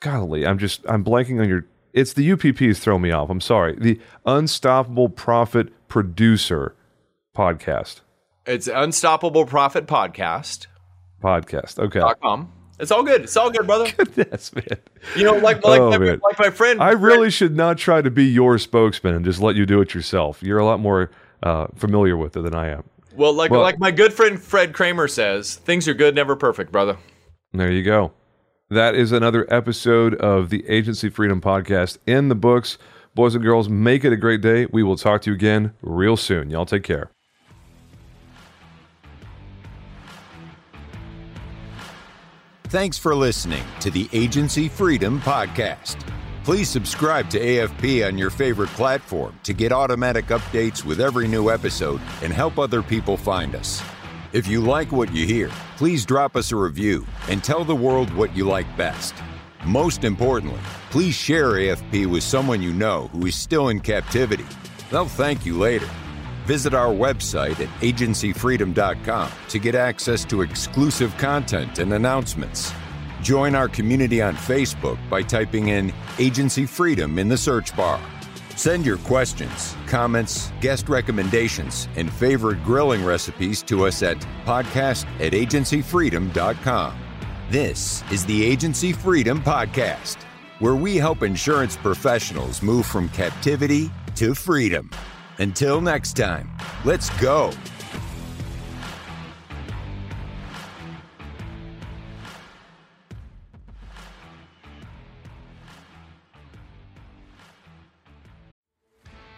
golly, 0.01 0.47
I'm 0.47 0.59
just 0.59 0.83
I'm 0.89 1.05
blanking 1.05 1.41
on 1.41 1.49
your. 1.49 1.67
It's 1.93 2.13
the 2.15 2.31
UPPs 2.31 2.79
throw 2.79 2.99
me 2.99 3.13
off. 3.13 3.31
I'm 3.31 3.41
sorry. 3.41 3.77
The 3.79 4.01
Unstoppable 4.27 5.09
Profit 5.09 5.69
Producer 5.87 6.75
podcast. 7.35 8.01
It's 8.47 8.67
Unstoppable 8.69 9.47
Profit 9.47 9.87
Podcast. 9.87 10.67
Podcast. 11.23 11.79
Okay. 11.79 11.99
dot 12.01 12.21
com. 12.21 12.53
It's 12.79 12.91
all 12.91 13.03
good. 13.03 13.23
It's 13.23 13.37
all 13.37 13.51
good, 13.51 13.67
brother. 13.67 13.87
yes, 14.17 14.55
man. 14.55 14.67
You 15.17 15.25
know, 15.25 15.35
like 15.37 15.65
like, 15.65 15.81
Oh, 15.81 15.91
my, 15.91 15.97
like 15.97 16.39
my 16.39 16.51
friend. 16.51 16.83
I 16.83 16.91
really 16.91 17.31
should 17.31 17.57
not 17.57 17.79
try 17.79 18.03
to 18.03 18.11
be 18.11 18.25
your 18.25 18.59
spokesman 18.59 19.15
and 19.15 19.25
just 19.25 19.41
let 19.41 19.55
you 19.57 19.65
do 19.65 19.81
it 19.81 19.95
yourself. 19.95 20.43
You're 20.43 20.59
a 20.59 20.65
lot 20.65 20.81
more 20.81 21.11
uh, 21.43 21.69
familiar 21.77 22.17
with 22.17 22.37
it 22.37 22.43
than 22.43 22.55
I 22.55 22.69
am. 22.71 22.85
well, 23.15 23.33
like 23.33 23.51
well- 23.51 23.61
like 23.63 23.79
my 23.79 23.91
good 23.91 24.13
friend 24.13 24.41
Fred 24.41 24.73
Kramer 24.75 25.09
says, 25.09 25.57
things 25.57 25.87
are 25.89 25.95
good, 25.95 26.15
never 26.15 26.35
perfect, 26.37 26.73
brother. 26.73 26.97
There 27.53 27.71
you 27.71 27.83
go. 27.85 28.13
That 28.71 28.95
is 28.97 29.13
another 29.13 29.47
episode 29.53 30.15
of 30.17 30.51
the 30.51 30.67
Agency 30.69 31.09
Freedom 31.09 31.41
Podcast 31.41 31.99
in 32.07 32.29
the 32.29 32.35
books. 32.35 32.77
Boys 33.15 33.37
and 33.37 33.45
girls, 33.45 33.69
make 33.69 34.05
it 34.05 34.13
a 34.13 34.17
great 34.17 34.41
day. 34.41 34.67
We 34.73 34.83
will 34.83 34.97
talk 34.97 35.23
to 35.23 35.31
you 35.31 35.37
again 35.37 35.73
real 35.83 36.17
soon. 36.17 36.51
Y'all 36.51 36.67
take 36.67 36.83
care. 36.83 37.11
Thanks 42.75 42.99
for 42.99 43.15
listening 43.15 43.63
to 43.79 43.89
the 43.89 44.09
Agency 44.13 44.69
Freedom 44.69 45.21
Podcast. 45.21 45.97
Please 46.43 46.69
subscribe 46.69 47.31
to 47.31 47.39
AFP 47.39 48.05
on 48.05 48.19
your 48.19 48.31
favorite 48.31 48.71
platform 48.71 49.39
to 49.45 49.53
get 49.53 49.71
automatic 49.71 50.27
updates 50.27 50.85
with 50.85 51.01
every 51.01 51.29
new 51.29 51.51
episode 51.51 52.01
and 52.21 52.33
help 52.33 52.59
other 52.59 52.83
people 52.83 53.17
find 53.17 53.55
us. 53.55 53.81
If 54.33 54.49
you 54.49 54.61
like 54.61 54.91
what 54.91 55.15
you 55.15 55.25
hear, 55.25 55.53
please 55.77 56.05
drop 56.05 56.35
us 56.35 56.51
a 56.51 56.57
review 56.57 57.07
and 57.29 57.45
tell 57.45 57.63
the 57.63 57.77
world 57.77 58.13
what 58.13 58.35
you 58.35 58.45
like 58.45 58.77
best. 58.77 59.15
Most 59.65 60.03
importantly, 60.03 60.59
please 60.91 61.15
share 61.15 61.51
AFP 61.51 62.07
with 62.07 62.25
someone 62.25 62.61
you 62.61 62.73
know 62.73 63.07
who 63.13 63.25
is 63.27 63.37
still 63.37 63.69
in 63.69 63.79
captivity. 63.79 64.47
They'll 64.91 65.07
thank 65.07 65.47
you 65.47 65.57
later. 65.57 65.89
Visit 66.47 66.75
our 66.75 66.93
website 66.93 67.61
at 67.61 67.69
agencyfreedom.com 67.81 69.31
to 69.49 69.59
get 69.59 69.75
access 69.75 70.25
to 70.27 70.43
exclusive 70.43 71.17
content 71.17 71.79
and 71.79 71.93
announcements. 71.95 72.73
Join 73.23 73.55
our 73.55 73.69
community 73.69 74.21
on 74.21 74.37
Facebook 74.37 74.99
by 75.09 75.23
typing 75.23 75.69
in 75.69 75.93
Agency 76.19 76.67
Freedom 76.67 77.19
in 77.19 77.29
the 77.29 77.39
search 77.39 77.75
bar. 77.75 78.01
Send 78.57 78.85
your 78.85 78.99
questions, 78.99 79.75
comments, 79.87 80.53
guest 80.61 80.89
recommendations, 80.89 81.89
and 81.97 82.13
favorite 82.13 82.63
grilling 82.63 83.05
recipes 83.05 83.63
to 83.65 83.87
us 83.87 84.03
at 84.03 84.19
podcast 84.45 85.07
at 85.21 85.33
agencyfreedom.com. 85.33 86.99
This 87.51 88.05
is 88.13 88.25
the 88.27 88.45
Agency 88.45 88.93
Freedom 88.93 89.43
Podcast, 89.43 90.17
where 90.59 90.77
we 90.77 90.97
help 90.97 91.23
insurance 91.23 91.77
professionals 91.77 92.63
move 92.63 92.85
from 92.85 93.09
captivity 93.09 93.91
to 94.17 94.35
freedom. 94.35 94.91
Until 95.39 95.81
next 95.81 96.17
time, 96.17 96.51
let's 96.85 97.11
go. 97.21 97.53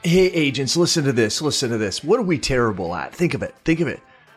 Hey, 0.02 0.26
agents, 0.26 0.76
listen 0.76 1.02
to 1.02 1.12
this. 1.12 1.42
Listen 1.42 1.70
to 1.70 1.78
this. 1.78 2.04
What 2.04 2.20
are 2.20 2.22
we 2.22 2.38
terrible 2.38 2.94
at? 2.94 3.12
Think 3.12 3.34
of 3.34 3.42
it. 3.42 3.56
Think 3.64 3.80
of 3.80 3.88
it. 3.88 4.00